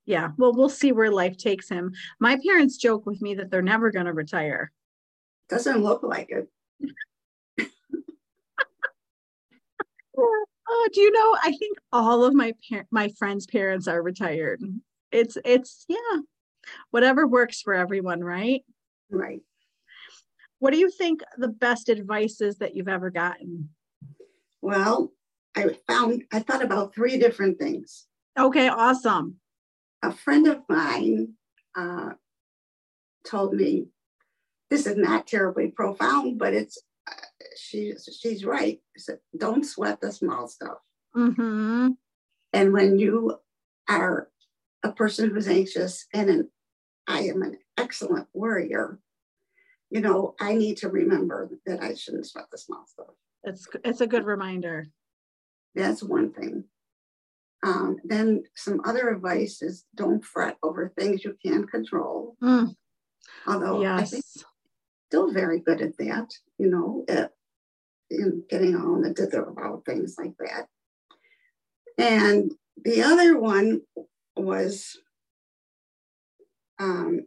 yeah 0.06 0.30
well 0.38 0.54
we'll 0.54 0.68
see 0.68 0.92
where 0.92 1.10
life 1.10 1.36
takes 1.36 1.68
him 1.68 1.92
my 2.18 2.38
parents 2.46 2.78
joke 2.78 3.04
with 3.04 3.20
me 3.20 3.34
that 3.34 3.50
they're 3.50 3.60
never 3.60 3.90
going 3.90 4.06
to 4.06 4.12
retire 4.12 4.72
doesn't 5.48 5.82
look 5.82 6.02
like 6.02 6.30
it 6.30 6.48
oh 10.68 10.88
do 10.92 11.00
you 11.00 11.12
know 11.12 11.36
i 11.42 11.52
think 11.52 11.78
all 11.92 12.24
of 12.24 12.34
my 12.34 12.52
par- 12.68 12.86
my 12.90 13.08
friends 13.18 13.46
parents 13.46 13.88
are 13.88 14.02
retired. 14.02 14.60
It's 15.12 15.38
it's 15.44 15.84
yeah. 15.88 16.20
Whatever 16.90 17.26
works 17.26 17.62
for 17.62 17.74
everyone 17.74 18.22
right? 18.22 18.64
Right. 19.10 19.40
What 20.58 20.72
do 20.72 20.78
you 20.78 20.90
think 20.90 21.22
the 21.38 21.48
best 21.48 21.88
advice 21.88 22.40
is 22.40 22.58
that 22.58 22.74
you've 22.74 22.88
ever 22.88 23.10
gotten? 23.10 23.70
Well 24.62 25.12
i 25.54 25.74
found 25.88 26.24
i 26.32 26.40
thought 26.40 26.62
about 26.62 26.94
three 26.94 27.18
different 27.18 27.58
things. 27.58 28.06
Okay 28.38 28.68
awesome. 28.68 29.36
A 30.02 30.12
friend 30.12 30.46
of 30.46 30.62
mine 30.68 31.34
uh, 31.76 32.10
told 33.24 33.54
me 33.54 33.86
this 34.70 34.86
is 34.86 34.96
not 34.96 35.26
terribly 35.26 35.68
profound, 35.68 36.38
but 36.38 36.52
it's 36.52 36.78
she 37.56 37.94
she's 38.20 38.44
right. 38.44 38.80
Said, 38.96 39.18
Don't 39.36 39.64
sweat 39.64 40.00
the 40.00 40.12
small 40.12 40.48
stuff. 40.48 40.78
Mm-hmm. 41.16 41.90
And 42.52 42.72
when 42.72 42.98
you 42.98 43.38
are 43.88 44.28
a 44.82 44.92
person 44.92 45.30
who's 45.30 45.48
anxious, 45.48 46.06
and 46.12 46.30
an, 46.30 46.50
I 47.06 47.22
am 47.22 47.42
an 47.42 47.58
excellent 47.76 48.28
worrier, 48.34 48.98
you 49.90 50.00
know, 50.00 50.34
I 50.40 50.54
need 50.54 50.78
to 50.78 50.88
remember 50.88 51.50
that 51.66 51.82
I 51.82 51.94
shouldn't 51.94 52.26
sweat 52.26 52.46
the 52.50 52.58
small 52.58 52.84
stuff. 52.86 53.14
It's 53.44 53.66
it's 53.84 54.00
a 54.00 54.06
good 54.06 54.24
reminder. 54.24 54.86
That's 55.74 56.02
one 56.02 56.32
thing. 56.32 56.64
Um, 57.62 57.96
then 58.04 58.44
some 58.54 58.80
other 58.84 59.08
advice 59.10 59.62
is 59.62 59.84
don't 59.94 60.24
fret 60.24 60.56
over 60.62 60.88
things 60.88 61.24
you 61.24 61.36
can't 61.44 61.70
control. 61.70 62.36
Mm. 62.42 62.74
Although 63.46 63.82
yes. 63.82 64.00
I 64.00 64.04
think 64.04 64.24
still 65.08 65.32
very 65.32 65.60
good 65.60 65.80
at 65.80 65.96
that, 65.98 66.28
you 66.58 66.68
know, 66.68 67.04
at, 67.08 67.32
in 68.10 68.44
getting 68.48 68.74
on 68.74 69.02
the 69.02 69.12
dither 69.12 69.44
about 69.44 69.84
things 69.84 70.16
like 70.18 70.34
that. 70.38 70.66
And 71.98 72.52
the 72.84 73.02
other 73.02 73.38
one 73.38 73.80
was 74.36 74.98
um, 76.78 77.20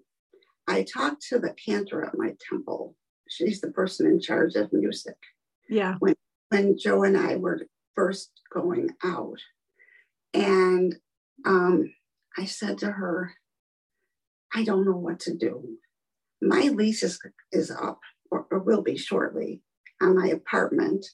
I 0.67 0.83
talked 0.83 1.23
to 1.29 1.39
the 1.39 1.53
cantor 1.53 2.05
at 2.05 2.17
my 2.17 2.35
temple. 2.49 2.95
She's 3.27 3.61
the 3.61 3.71
person 3.71 4.05
in 4.05 4.19
charge 4.19 4.55
of 4.55 4.71
music. 4.71 5.17
Yeah. 5.67 5.95
When 5.99 6.15
when 6.49 6.77
Joe 6.77 7.03
and 7.03 7.17
I 7.17 7.35
were 7.35 7.61
first 7.95 8.31
going 8.53 8.89
out. 9.03 9.39
And 10.33 10.95
um, 11.45 11.93
I 12.37 12.45
said 12.45 12.77
to 12.79 12.91
her, 12.91 13.33
I 14.53 14.63
don't 14.63 14.85
know 14.85 14.97
what 14.97 15.19
to 15.21 15.35
do. 15.35 15.77
My 16.41 16.69
lease 16.73 17.03
is, 17.03 17.19
is 17.51 17.69
up 17.69 17.99
or, 18.31 18.47
or 18.49 18.59
will 18.59 18.81
be 18.81 18.97
shortly 18.97 19.61
on 20.01 20.17
my 20.17 20.27
apartment. 20.27 21.05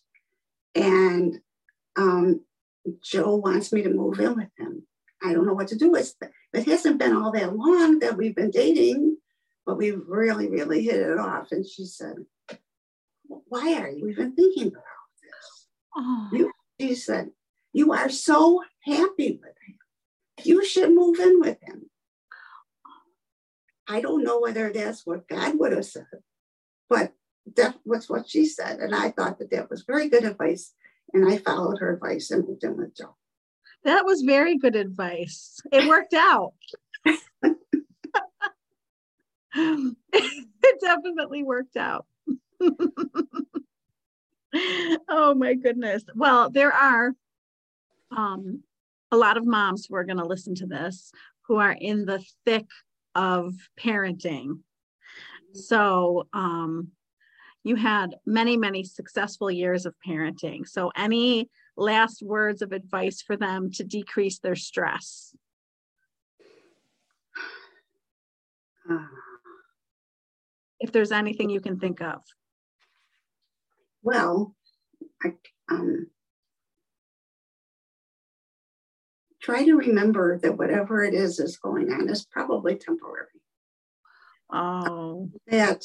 And 0.73 1.39
um, 1.95 2.41
Joe 3.03 3.35
wants 3.35 3.71
me 3.71 3.81
to 3.83 3.89
move 3.89 4.19
in 4.19 4.35
with 4.35 4.49
him. 4.57 4.85
I 5.23 5.33
don't 5.33 5.45
know 5.45 5.53
what 5.53 5.69
to 5.69 5.77
do. 5.77 5.95
It's, 5.95 6.15
it 6.53 6.65
hasn't 6.65 6.99
been 6.99 7.15
all 7.15 7.31
that 7.31 7.55
long 7.55 7.99
that 7.99 8.17
we've 8.17 8.35
been 8.35 8.51
dating, 8.51 9.17
but 9.65 9.77
we've 9.77 10.01
really, 10.07 10.49
really 10.49 10.83
hit 10.83 10.99
it 10.99 11.17
off. 11.17 11.47
And 11.51 11.65
she 11.65 11.85
said, 11.85 12.15
Why 13.27 13.75
are 13.75 13.89
you 13.89 14.09
even 14.09 14.35
thinking 14.35 14.67
about 14.67 14.83
this? 15.23 15.67
Oh. 15.95 16.29
You, 16.31 16.51
she 16.79 16.95
said, 16.95 17.31
You 17.73 17.93
are 17.93 18.09
so 18.09 18.61
happy 18.83 19.39
with 19.41 19.55
him. 19.65 19.77
You 20.43 20.65
should 20.65 20.93
move 20.93 21.19
in 21.19 21.39
with 21.39 21.57
him. 21.63 21.89
I 23.87 24.01
don't 24.01 24.23
know 24.23 24.39
whether 24.39 24.71
that's 24.71 25.05
what 25.05 25.27
God 25.27 25.57
would 25.59 25.71
have 25.71 25.85
said, 25.85 26.05
but 26.89 27.13
that 27.55 27.75
was 27.85 28.09
what 28.09 28.29
she 28.29 28.45
said. 28.45 28.79
And 28.79 28.95
I 28.95 29.11
thought 29.11 29.39
that 29.39 29.51
that 29.51 29.69
was 29.69 29.83
very 29.83 30.09
good 30.09 30.23
advice. 30.23 30.73
And 31.13 31.27
I 31.29 31.37
followed 31.37 31.79
her 31.79 31.93
advice 31.93 32.31
and 32.31 32.47
moved 32.47 32.63
in 32.63 32.77
with 32.77 32.95
Joe. 32.95 33.15
That 33.83 34.05
was 34.05 34.21
very 34.21 34.57
good 34.57 34.75
advice. 34.75 35.59
It 35.71 35.87
worked 35.87 36.13
out. 36.13 36.53
it 39.55 40.81
definitely 40.81 41.43
worked 41.43 41.77
out. 41.77 42.05
oh 45.09 45.33
my 45.35 45.53
goodness. 45.53 46.03
Well, 46.15 46.49
there 46.49 46.73
are 46.73 47.13
um, 48.15 48.63
a 49.11 49.17
lot 49.17 49.37
of 49.37 49.45
moms 49.45 49.85
who 49.85 49.95
are 49.95 50.03
going 50.03 50.17
to 50.17 50.25
listen 50.25 50.55
to 50.55 50.65
this 50.65 51.11
who 51.47 51.57
are 51.57 51.75
in 51.79 52.05
the 52.05 52.23
thick 52.45 52.67
of 53.13 53.53
parenting. 53.79 54.59
So, 55.53 56.27
um, 56.33 56.89
you 57.65 57.75
had 57.75 58.15
many, 58.27 58.55
many 58.57 58.83
successful 58.83 59.49
years 59.49 59.87
of 59.87 59.95
parenting. 60.07 60.67
So, 60.67 60.91
any 60.95 61.49
last 61.75 62.21
words 62.21 62.61
of 62.61 62.71
advice 62.71 63.23
for 63.23 63.35
them 63.35 63.71
to 63.71 63.83
decrease 63.83 64.37
their 64.37 64.55
stress? 64.55 65.35
if 70.79 70.91
there's 70.91 71.11
anything 71.11 71.49
you 71.49 71.59
can 71.59 71.79
think 71.79 72.01
of. 72.01 72.21
Well, 74.03 74.55
I, 75.23 75.33
um, 75.67 76.11
try 79.41 79.65
to 79.65 79.75
remember 79.75 80.37
that 80.37 80.55
whatever 80.55 81.03
it 81.03 81.15
is 81.15 81.39
is 81.39 81.57
going 81.57 81.91
on 81.91 82.09
is 82.09 82.25
probably 82.25 82.75
temporary. 82.75 83.25
Oh. 84.53 85.31
That 85.47 85.81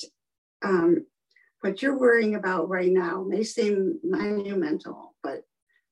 um, 0.62 1.06
what 1.60 1.82
you're 1.82 1.98
worrying 1.98 2.34
about 2.34 2.68
right 2.68 2.90
now 2.90 3.24
may 3.26 3.42
seem 3.42 3.98
monumental, 4.02 5.14
but 5.22 5.42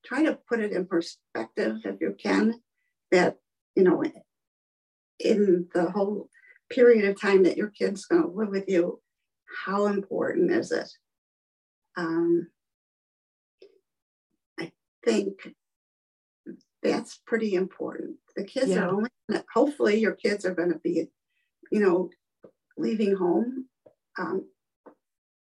try 0.05 0.25
to 0.25 0.39
put 0.49 0.61
it 0.61 0.73
in 0.73 0.87
perspective 0.87 1.79
if 1.85 2.01
you 2.01 2.15
can. 2.21 2.61
That, 3.11 3.37
you 3.75 3.85
know, 3.85 4.03
in 5.19 5.69
the 5.73 5.91
whole 5.91 6.29
period 6.71 7.09
of 7.09 7.21
time 7.21 7.45
that 7.45 7.57
your 7.57 7.71
kid's 7.71 8.05
going 8.05 8.23
to 8.23 8.29
live 8.29 8.51
with 8.51 8.69
you, 8.69 9.01
how 9.65 9.87
important 9.87 10.51
is 10.51 10.73
it? 10.73 10.91
Um, 11.97 12.49
I 14.61 14.73
think 15.05 15.55
that's 16.83 17.21
pretty 17.27 17.55
important. 17.55 18.17
The 18.37 18.45
kids 18.45 18.69
yeah. 18.69 18.83
are 18.83 18.91
only, 18.91 19.11
hopefully, 19.55 19.99
your 19.99 20.15
kids 20.15 20.45
are 20.45 20.55
going 20.55 20.73
to 20.73 20.79
be, 20.79 21.09
you 21.73 21.81
know, 21.81 22.11
leaving 22.77 23.17
home 23.17 23.67
um, 24.19 24.47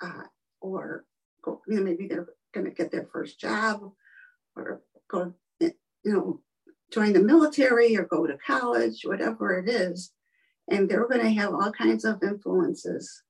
uh, 0.02 0.24
or 0.62 1.06
go, 1.42 1.62
you 1.68 1.78
know, 1.78 1.84
maybe 1.84 2.08
they're 2.08 2.28
going 2.54 2.66
to 2.66 2.72
get 2.72 2.92
their 2.92 3.08
first 3.12 3.40
job 3.40 3.92
or 4.56 4.82
go, 5.10 5.34
you 5.60 5.74
know, 6.06 6.42
join 6.92 7.14
the 7.14 7.20
military 7.20 7.96
or 7.98 8.06
go 8.06 8.26
to 8.26 8.38
college, 8.46 9.02
whatever 9.04 9.60
it 9.60 9.70
is. 9.70 10.12
And 10.70 10.90
they're 10.90 11.08
going 11.08 11.22
to 11.22 11.42
have 11.42 11.54
all 11.54 11.72
kinds 11.72 12.06
of 12.06 12.24
influences 12.24 13.24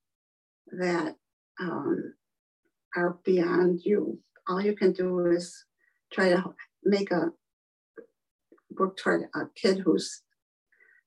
that 0.72 1.16
um, 1.60 2.14
are 2.96 3.18
beyond 3.24 3.82
you. 3.84 4.20
All 4.48 4.62
you 4.62 4.76
can 4.76 4.94
do 4.94 5.26
is 5.28 5.66
try 6.14 6.30
to 6.30 6.54
make 6.84 7.12
a 7.12 7.32
work 8.78 8.98
toward 8.98 9.24
a 9.34 9.48
kid 9.56 9.80
who's 9.80 10.22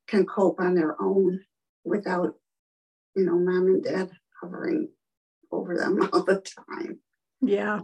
can 0.07 0.25
cope 0.25 0.59
on 0.59 0.75
their 0.75 1.01
own 1.01 1.41
without, 1.85 2.35
you 3.15 3.25
know, 3.25 3.39
mom 3.39 3.67
and 3.67 3.85
dad 3.85 4.11
hovering 4.41 4.89
over 5.51 5.77
them 5.77 6.09
all 6.13 6.25
the 6.25 6.41
time. 6.41 6.99
Yeah. 7.41 7.81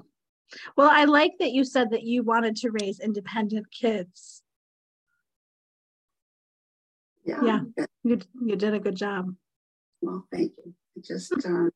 Well, 0.76 0.90
I 0.90 1.04
like 1.04 1.32
that 1.40 1.52
you 1.52 1.64
said 1.64 1.90
that 1.90 2.02
you 2.02 2.22
wanted 2.22 2.56
to 2.56 2.70
raise 2.70 3.00
independent 3.00 3.66
kids. 3.72 4.42
Yeah. 7.24 7.40
Yeah. 7.42 7.86
You, 8.02 8.20
you 8.44 8.56
did 8.56 8.74
a 8.74 8.78
good 8.78 8.96
job. 8.96 9.34
Well, 10.02 10.26
thank 10.32 10.52
you. 10.64 10.74
It 10.96 11.04
just, 11.04 11.32
um, 11.46 11.70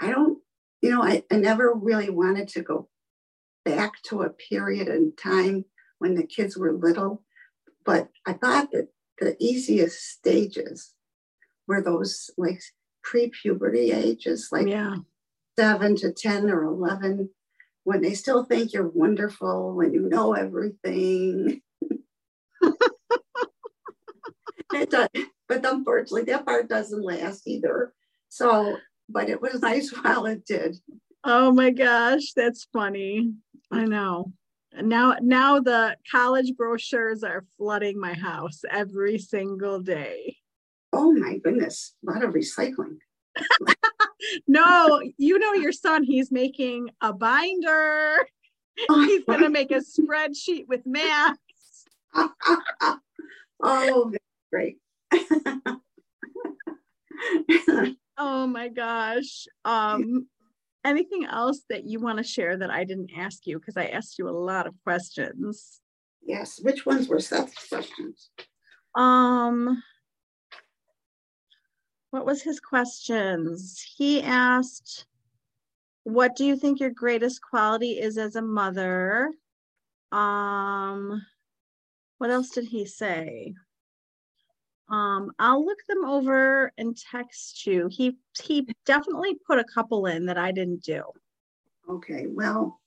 I 0.00 0.10
don't, 0.10 0.38
you 0.82 0.90
know, 0.90 1.02
I, 1.02 1.22
I 1.30 1.36
never 1.36 1.72
really 1.74 2.10
wanted 2.10 2.48
to 2.48 2.62
go 2.62 2.88
back 3.64 4.02
to 4.02 4.22
a 4.22 4.30
period 4.30 4.88
in 4.88 5.14
time 5.16 5.64
when 5.98 6.14
the 6.14 6.26
kids 6.26 6.56
were 6.56 6.72
little, 6.72 7.22
but 7.84 8.08
I 8.26 8.32
thought 8.32 8.72
that 8.72 8.88
the 9.18 9.36
easiest 9.38 10.02
stages 10.02 10.94
were 11.68 11.80
those 11.80 12.30
like 12.36 12.60
pre-puberty 13.02 13.92
ages, 13.92 14.48
like 14.52 14.68
yeah. 14.68 14.96
seven 15.58 15.96
to 15.96 16.12
10 16.12 16.50
or 16.50 16.64
11, 16.64 17.30
when 17.84 18.00
they 18.00 18.14
still 18.14 18.44
think 18.44 18.72
you're 18.72 18.88
wonderful, 18.88 19.74
when 19.74 19.92
you 19.92 20.08
know 20.08 20.34
everything. 20.34 21.60
does, 24.88 25.08
but 25.48 25.64
unfortunately, 25.64 26.24
that 26.24 26.46
part 26.46 26.68
doesn't 26.68 27.02
last 27.02 27.46
either. 27.46 27.92
So, 28.28 28.76
but 29.08 29.28
it 29.28 29.40
was 29.40 29.60
nice 29.60 29.90
while 30.02 30.26
it 30.26 30.44
did. 30.46 30.76
Oh 31.24 31.52
my 31.52 31.70
gosh, 31.70 32.32
that's 32.34 32.66
funny. 32.72 33.32
I 33.70 33.84
know. 33.84 34.32
Now, 34.80 35.16
now 35.20 35.60
the 35.60 35.96
college 36.10 36.54
brochures 36.56 37.22
are 37.22 37.44
flooding 37.58 38.00
my 38.00 38.14
house 38.14 38.62
every 38.70 39.18
single 39.18 39.80
day. 39.80 40.36
Oh 40.92 41.12
my 41.12 41.38
goodness, 41.38 41.94
a 42.06 42.12
lot 42.12 42.24
of 42.24 42.34
recycling. 42.34 42.98
no, 44.46 45.02
you 45.16 45.38
know 45.38 45.54
your 45.54 45.72
son, 45.72 46.04
he's 46.04 46.30
making 46.30 46.90
a 47.00 47.12
binder. 47.12 48.16
He's 48.76 49.24
going 49.24 49.40
to 49.40 49.50
make 49.50 49.70
a 49.70 49.80
spreadsheet 49.80 50.66
with 50.68 50.86
maps. 50.86 51.38
oh, 53.62 54.12
great. 54.50 54.78
oh 58.18 58.46
my 58.46 58.68
gosh. 58.68 59.46
Um, 59.64 60.26
anything 60.84 61.26
else 61.26 61.62
that 61.70 61.84
you 61.84 62.00
want 62.00 62.18
to 62.18 62.24
share 62.24 62.56
that 62.56 62.70
I 62.70 62.84
didn't 62.84 63.10
ask 63.16 63.46
you? 63.46 63.58
Because 63.58 63.76
I 63.76 63.86
asked 63.86 64.18
you 64.18 64.28
a 64.28 64.30
lot 64.30 64.66
of 64.66 64.74
questions. 64.84 65.80
Yes. 66.22 66.60
Which 66.62 66.86
ones 66.86 67.08
were 67.08 67.20
Seth's 67.20 67.68
questions? 67.68 68.30
Um, 68.94 69.82
what 72.12 72.26
was 72.26 72.42
his 72.42 72.60
questions? 72.60 73.82
He 73.96 74.22
asked, 74.22 75.06
what 76.04 76.36
do 76.36 76.44
you 76.44 76.56
think 76.56 76.78
your 76.78 76.90
greatest 76.90 77.40
quality 77.40 77.92
is 77.92 78.18
as 78.18 78.36
a 78.36 78.42
mother? 78.42 79.32
Um, 80.12 81.24
what 82.18 82.28
else 82.28 82.50
did 82.50 82.66
he 82.66 82.84
say? 82.84 83.54
Um, 84.90 85.32
I'll 85.38 85.64
look 85.64 85.78
them 85.88 86.04
over 86.04 86.70
and 86.76 86.94
text 86.94 87.66
you. 87.66 87.88
He 87.90 88.18
he 88.42 88.68
definitely 88.84 89.38
put 89.46 89.58
a 89.58 89.64
couple 89.64 90.04
in 90.04 90.26
that 90.26 90.36
I 90.36 90.52
didn't 90.52 90.82
do. 90.82 91.02
Okay, 91.88 92.26
well, 92.28 92.78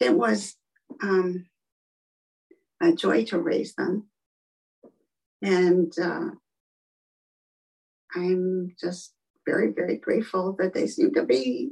it 0.00 0.12
was 0.14 0.54
um, 1.02 1.46
a 2.82 2.92
joy 2.92 3.24
to 3.26 3.38
raise 3.38 3.74
them, 3.74 4.08
and 5.40 5.98
uh, 5.98 6.30
I'm 8.14 8.74
just 8.80 9.14
very 9.46 9.72
very 9.72 9.96
grateful 9.96 10.54
that 10.58 10.74
they 10.74 10.86
seem 10.86 11.14
to 11.14 11.24
be, 11.24 11.70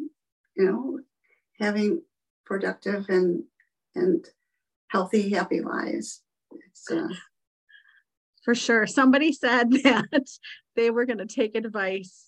you 0.57 0.64
know, 0.64 1.01
having 1.61 2.03
productive 2.45 3.07
and 3.09 3.45
and 3.95 4.24
healthy, 4.89 5.30
happy 5.30 5.61
lives. 5.61 6.22
Uh, 6.91 7.09
for 8.45 8.55
sure. 8.55 8.86
Somebody 8.86 9.32
said 9.34 9.70
that 9.84 10.26
they 10.76 10.91
were 10.91 11.05
going 11.05 11.18
to 11.18 11.26
take 11.26 11.55
advice. 11.55 12.26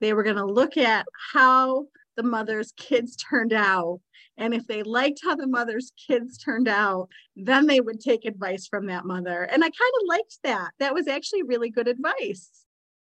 They 0.00 0.12
were 0.12 0.22
going 0.22 0.36
to 0.36 0.44
look 0.44 0.76
at 0.76 1.06
how 1.32 1.86
the 2.16 2.22
mother's 2.22 2.72
kids 2.76 3.16
turned 3.16 3.52
out. 3.52 4.00
And 4.36 4.52
if 4.52 4.66
they 4.66 4.82
liked 4.82 5.20
how 5.24 5.36
the 5.36 5.46
mother's 5.46 5.92
kids 6.08 6.36
turned 6.36 6.68
out, 6.68 7.08
then 7.36 7.66
they 7.66 7.80
would 7.80 8.00
take 8.00 8.24
advice 8.24 8.66
from 8.66 8.86
that 8.86 9.04
mother. 9.04 9.44
And 9.44 9.62
I 9.62 9.68
kind 9.68 9.94
of 10.00 10.08
liked 10.08 10.38
that. 10.42 10.72
That 10.80 10.92
was 10.92 11.06
actually 11.06 11.44
really 11.44 11.70
good 11.70 11.88
advice. 11.88 12.63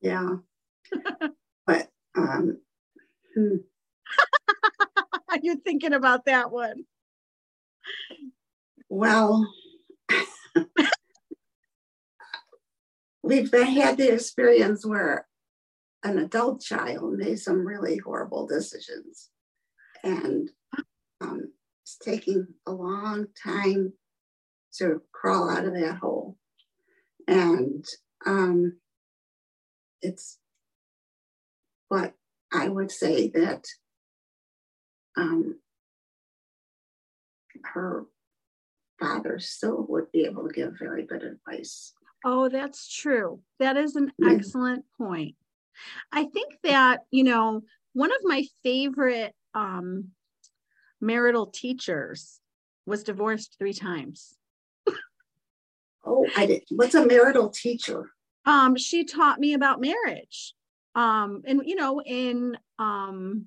Yeah. 0.02 0.38
but 1.68 1.90
um 2.16 2.60
hmm. 3.36 3.56
Are 5.30 5.40
you're 5.42 5.58
thinking 5.58 5.94
about 5.94 6.26
that 6.26 6.52
one. 6.52 6.86
Well, 8.90 9.46
we've 13.22 13.52
had 13.52 13.98
the 13.98 14.14
experience 14.14 14.86
where 14.86 15.28
an 16.04 16.18
adult 16.20 16.62
child 16.62 17.18
made 17.18 17.40
some 17.40 17.68
really 17.68 17.98
horrible 17.98 18.48
decisions. 18.48 19.30
And 20.04 20.50
um, 21.20 21.52
it's 21.84 21.98
taking 21.98 22.48
a 22.66 22.72
long 22.72 23.28
time 23.44 23.94
to 24.78 25.02
crawl 25.12 25.50
out 25.50 25.66
of 25.66 25.74
that 25.74 25.98
hole. 25.98 26.38
And 27.28 27.84
um, 28.26 28.78
it's, 30.02 30.40
but 31.90 32.14
I 32.52 32.70
would 32.70 32.92
say 32.92 33.30
that 33.30 33.66
um, 35.18 35.60
her 37.64 38.06
father 39.00 39.40
still 39.40 39.86
would 39.90 40.12
be 40.12 40.26
able 40.26 40.48
to 40.48 40.54
give 40.54 40.78
very 40.80 41.04
good 41.04 41.24
advice. 41.24 41.94
Oh, 42.26 42.50
that's 42.50 42.94
true. 42.94 43.42
That 43.60 43.78
is 43.78 43.96
an 43.96 44.12
yeah. 44.18 44.32
excellent 44.32 44.86
point. 44.98 45.36
I 46.12 46.26
think 46.26 46.54
that, 46.64 47.02
you 47.12 47.24
know, 47.24 47.62
one 47.94 48.12
of 48.12 48.20
my 48.24 48.44
favorite 48.64 49.34
um, 49.54 50.10
marital 51.00 51.48
teachers 51.48 52.40
was 52.86 53.04
divorced 53.04 53.56
three 53.58 53.74
times. 53.74 54.36
oh, 56.06 56.26
I 56.36 56.46
did. 56.46 56.64
What's 56.72 56.96
a 56.96 57.06
marital 57.06 57.50
teacher? 57.50 58.12
Um, 58.48 58.78
she 58.78 59.04
taught 59.04 59.40
me 59.40 59.54
about 59.54 59.82
marriage. 59.82 60.54
Um, 60.96 61.44
and 61.46 61.62
you 61.66 61.76
know, 61.76 62.02
in 62.02 62.58
um, 62.80 63.46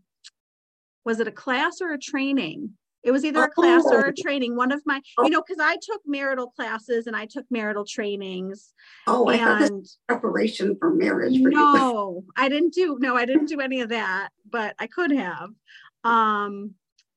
was 1.05 1.19
it 1.19 1.27
a 1.27 1.33
class 1.33 1.81
or 1.81 1.93
a 1.93 1.99
training? 1.99 2.75
It 3.03 3.13
was 3.13 3.25
either 3.25 3.45
a 3.45 3.51
class 3.51 3.85
or 3.87 4.01
a 4.01 4.09
oh. 4.11 4.23
training. 4.23 4.57
One 4.57 4.73
of 4.73 4.83
my, 4.85 5.01
you 5.21 5.31
know, 5.31 5.41
because 5.41 5.59
I 5.59 5.77
took 5.81 6.03
marital 6.07 6.49
classes 6.49 7.07
and 7.07 7.17
I 7.17 7.25
took 7.25 7.47
marital 7.51 7.87
trainings. 7.87 8.75
Oh, 9.07 9.27
I 9.27 9.39
thought 9.39 9.71
this 9.71 9.99
preparation 10.07 10.77
for 10.79 10.95
marriage. 10.95 11.41
For 11.43 11.49
no, 11.49 12.25
I 12.37 12.51
didn't 12.51 12.75
do. 12.75 12.99
No, 13.01 13.17
I 13.17 13.25
didn't 13.25 13.47
do 13.47 13.61
any 13.61 13.81
of 13.81 13.89
that, 13.89 14.29
but 14.49 14.75
I 14.79 14.87
could 14.87 15.13
have. 15.13 15.49
Um, 16.05 16.75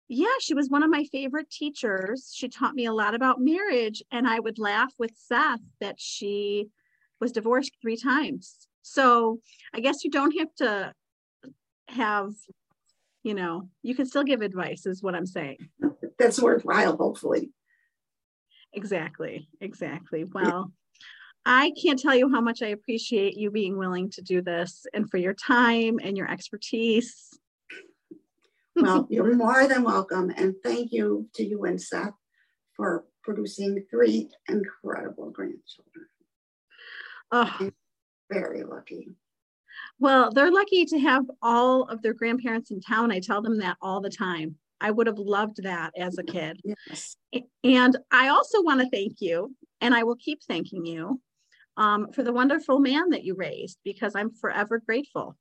yeah, 0.07 0.36
she 0.39 0.53
was 0.53 0.69
one 0.69 0.84
of 0.84 0.89
my 0.89 1.03
favorite 1.11 1.49
teachers. 1.49 2.31
She 2.34 2.47
taught 2.47 2.75
me 2.75 2.86
a 2.86 2.93
lot 2.93 3.13
about 3.13 3.41
marriage, 3.41 4.01
and 4.09 4.25
I 4.25 4.39
would 4.39 4.59
laugh 4.59 4.93
with 4.97 5.11
Seth 5.17 5.59
that 5.81 5.99
she 5.99 6.69
was 7.24 7.32
divorced 7.32 7.71
three 7.82 7.97
times. 7.97 8.67
So 8.82 9.39
I 9.74 9.80
guess 9.80 10.03
you 10.03 10.11
don't 10.11 10.38
have 10.38 10.53
to 10.57 10.93
have 11.88 12.34
you 13.24 13.34
know, 13.34 13.69
you 13.82 13.95
can 13.95 14.05
still 14.05 14.24
give 14.24 14.41
advice, 14.41 14.86
is 14.86 15.01
what 15.01 15.15
I'm 15.15 15.26
saying. 15.26 15.57
That's 16.19 16.41
worthwhile, 16.41 16.97
hopefully. 16.97 17.51
Exactly. 18.74 19.47
Exactly. 19.61 20.26
Well, 20.26 20.74
I 21.45 21.71
can't 21.82 21.99
tell 21.99 22.15
you 22.15 22.30
how 22.30 22.41
much 22.41 22.61
I 22.61 22.67
appreciate 22.67 23.38
you 23.38 23.49
being 23.49 23.78
willing 23.78 24.09
to 24.11 24.21
do 24.21 24.41
this 24.41 24.86
and 24.93 25.09
for 25.09 25.17
your 25.17 25.34
time 25.34 25.99
and 26.01 26.17
your 26.17 26.30
expertise. 26.30 27.30
well, 28.76 29.07
you're 29.09 29.36
more 29.36 29.67
than 29.67 29.84
welcome. 29.84 30.34
And 30.36 30.55
thank 30.63 30.91
you 30.91 31.30
to 31.36 31.45
you 31.45 31.63
and 31.63 31.82
Seth 31.82 32.13
for 32.76 33.05
producing 33.24 33.86
three 33.89 34.30
incredible 34.49 35.32
grandchildren. 35.32 36.07
Oh, 37.36 37.71
very 38.31 38.63
lucky. 38.63 39.09
Well, 39.99 40.31
they're 40.31 40.51
lucky 40.51 40.86
to 40.86 40.99
have 40.99 41.23
all 41.41 41.86
of 41.86 42.03
their 42.03 42.13
grandparents 42.13 42.69
in 42.69 42.79
town. 42.79 43.11
I 43.11 43.19
tell 43.19 43.41
them 43.41 43.57
that 43.57 43.77
all 43.81 44.01
the 44.01 44.11
time. 44.11 44.55
I 44.79 44.91
would 44.91 45.07
have 45.07 45.17
loved 45.17 45.63
that 45.63 45.93
as 45.97 46.19
a 46.19 46.23
kid. 46.23 46.61
Yes. 46.63 47.17
And 47.63 47.97
I 48.11 48.27
also 48.27 48.61
want 48.61 48.81
to 48.81 48.89
thank 48.89 49.19
you, 49.19 49.55
and 49.81 49.95
I 49.95 50.03
will 50.03 50.17
keep 50.17 50.43
thanking 50.43 50.86
you 50.86 51.19
um, 51.75 52.11
for 52.13 52.21
the 52.21 52.34
wonderful 52.34 52.77
man 52.79 53.09
that 53.09 53.23
you 53.23 53.34
raised 53.34 53.79
because 53.84 54.13
I'm 54.15 54.31
forever 54.36 54.79
grateful. 54.86 55.36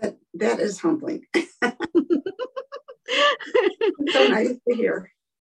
That, 0.00 0.16
that 0.34 0.60
is 0.60 0.80
humbling. 0.80 1.26
so 4.12 4.26
nice 4.28 4.56
to 4.66 4.74
hear. 4.74 5.12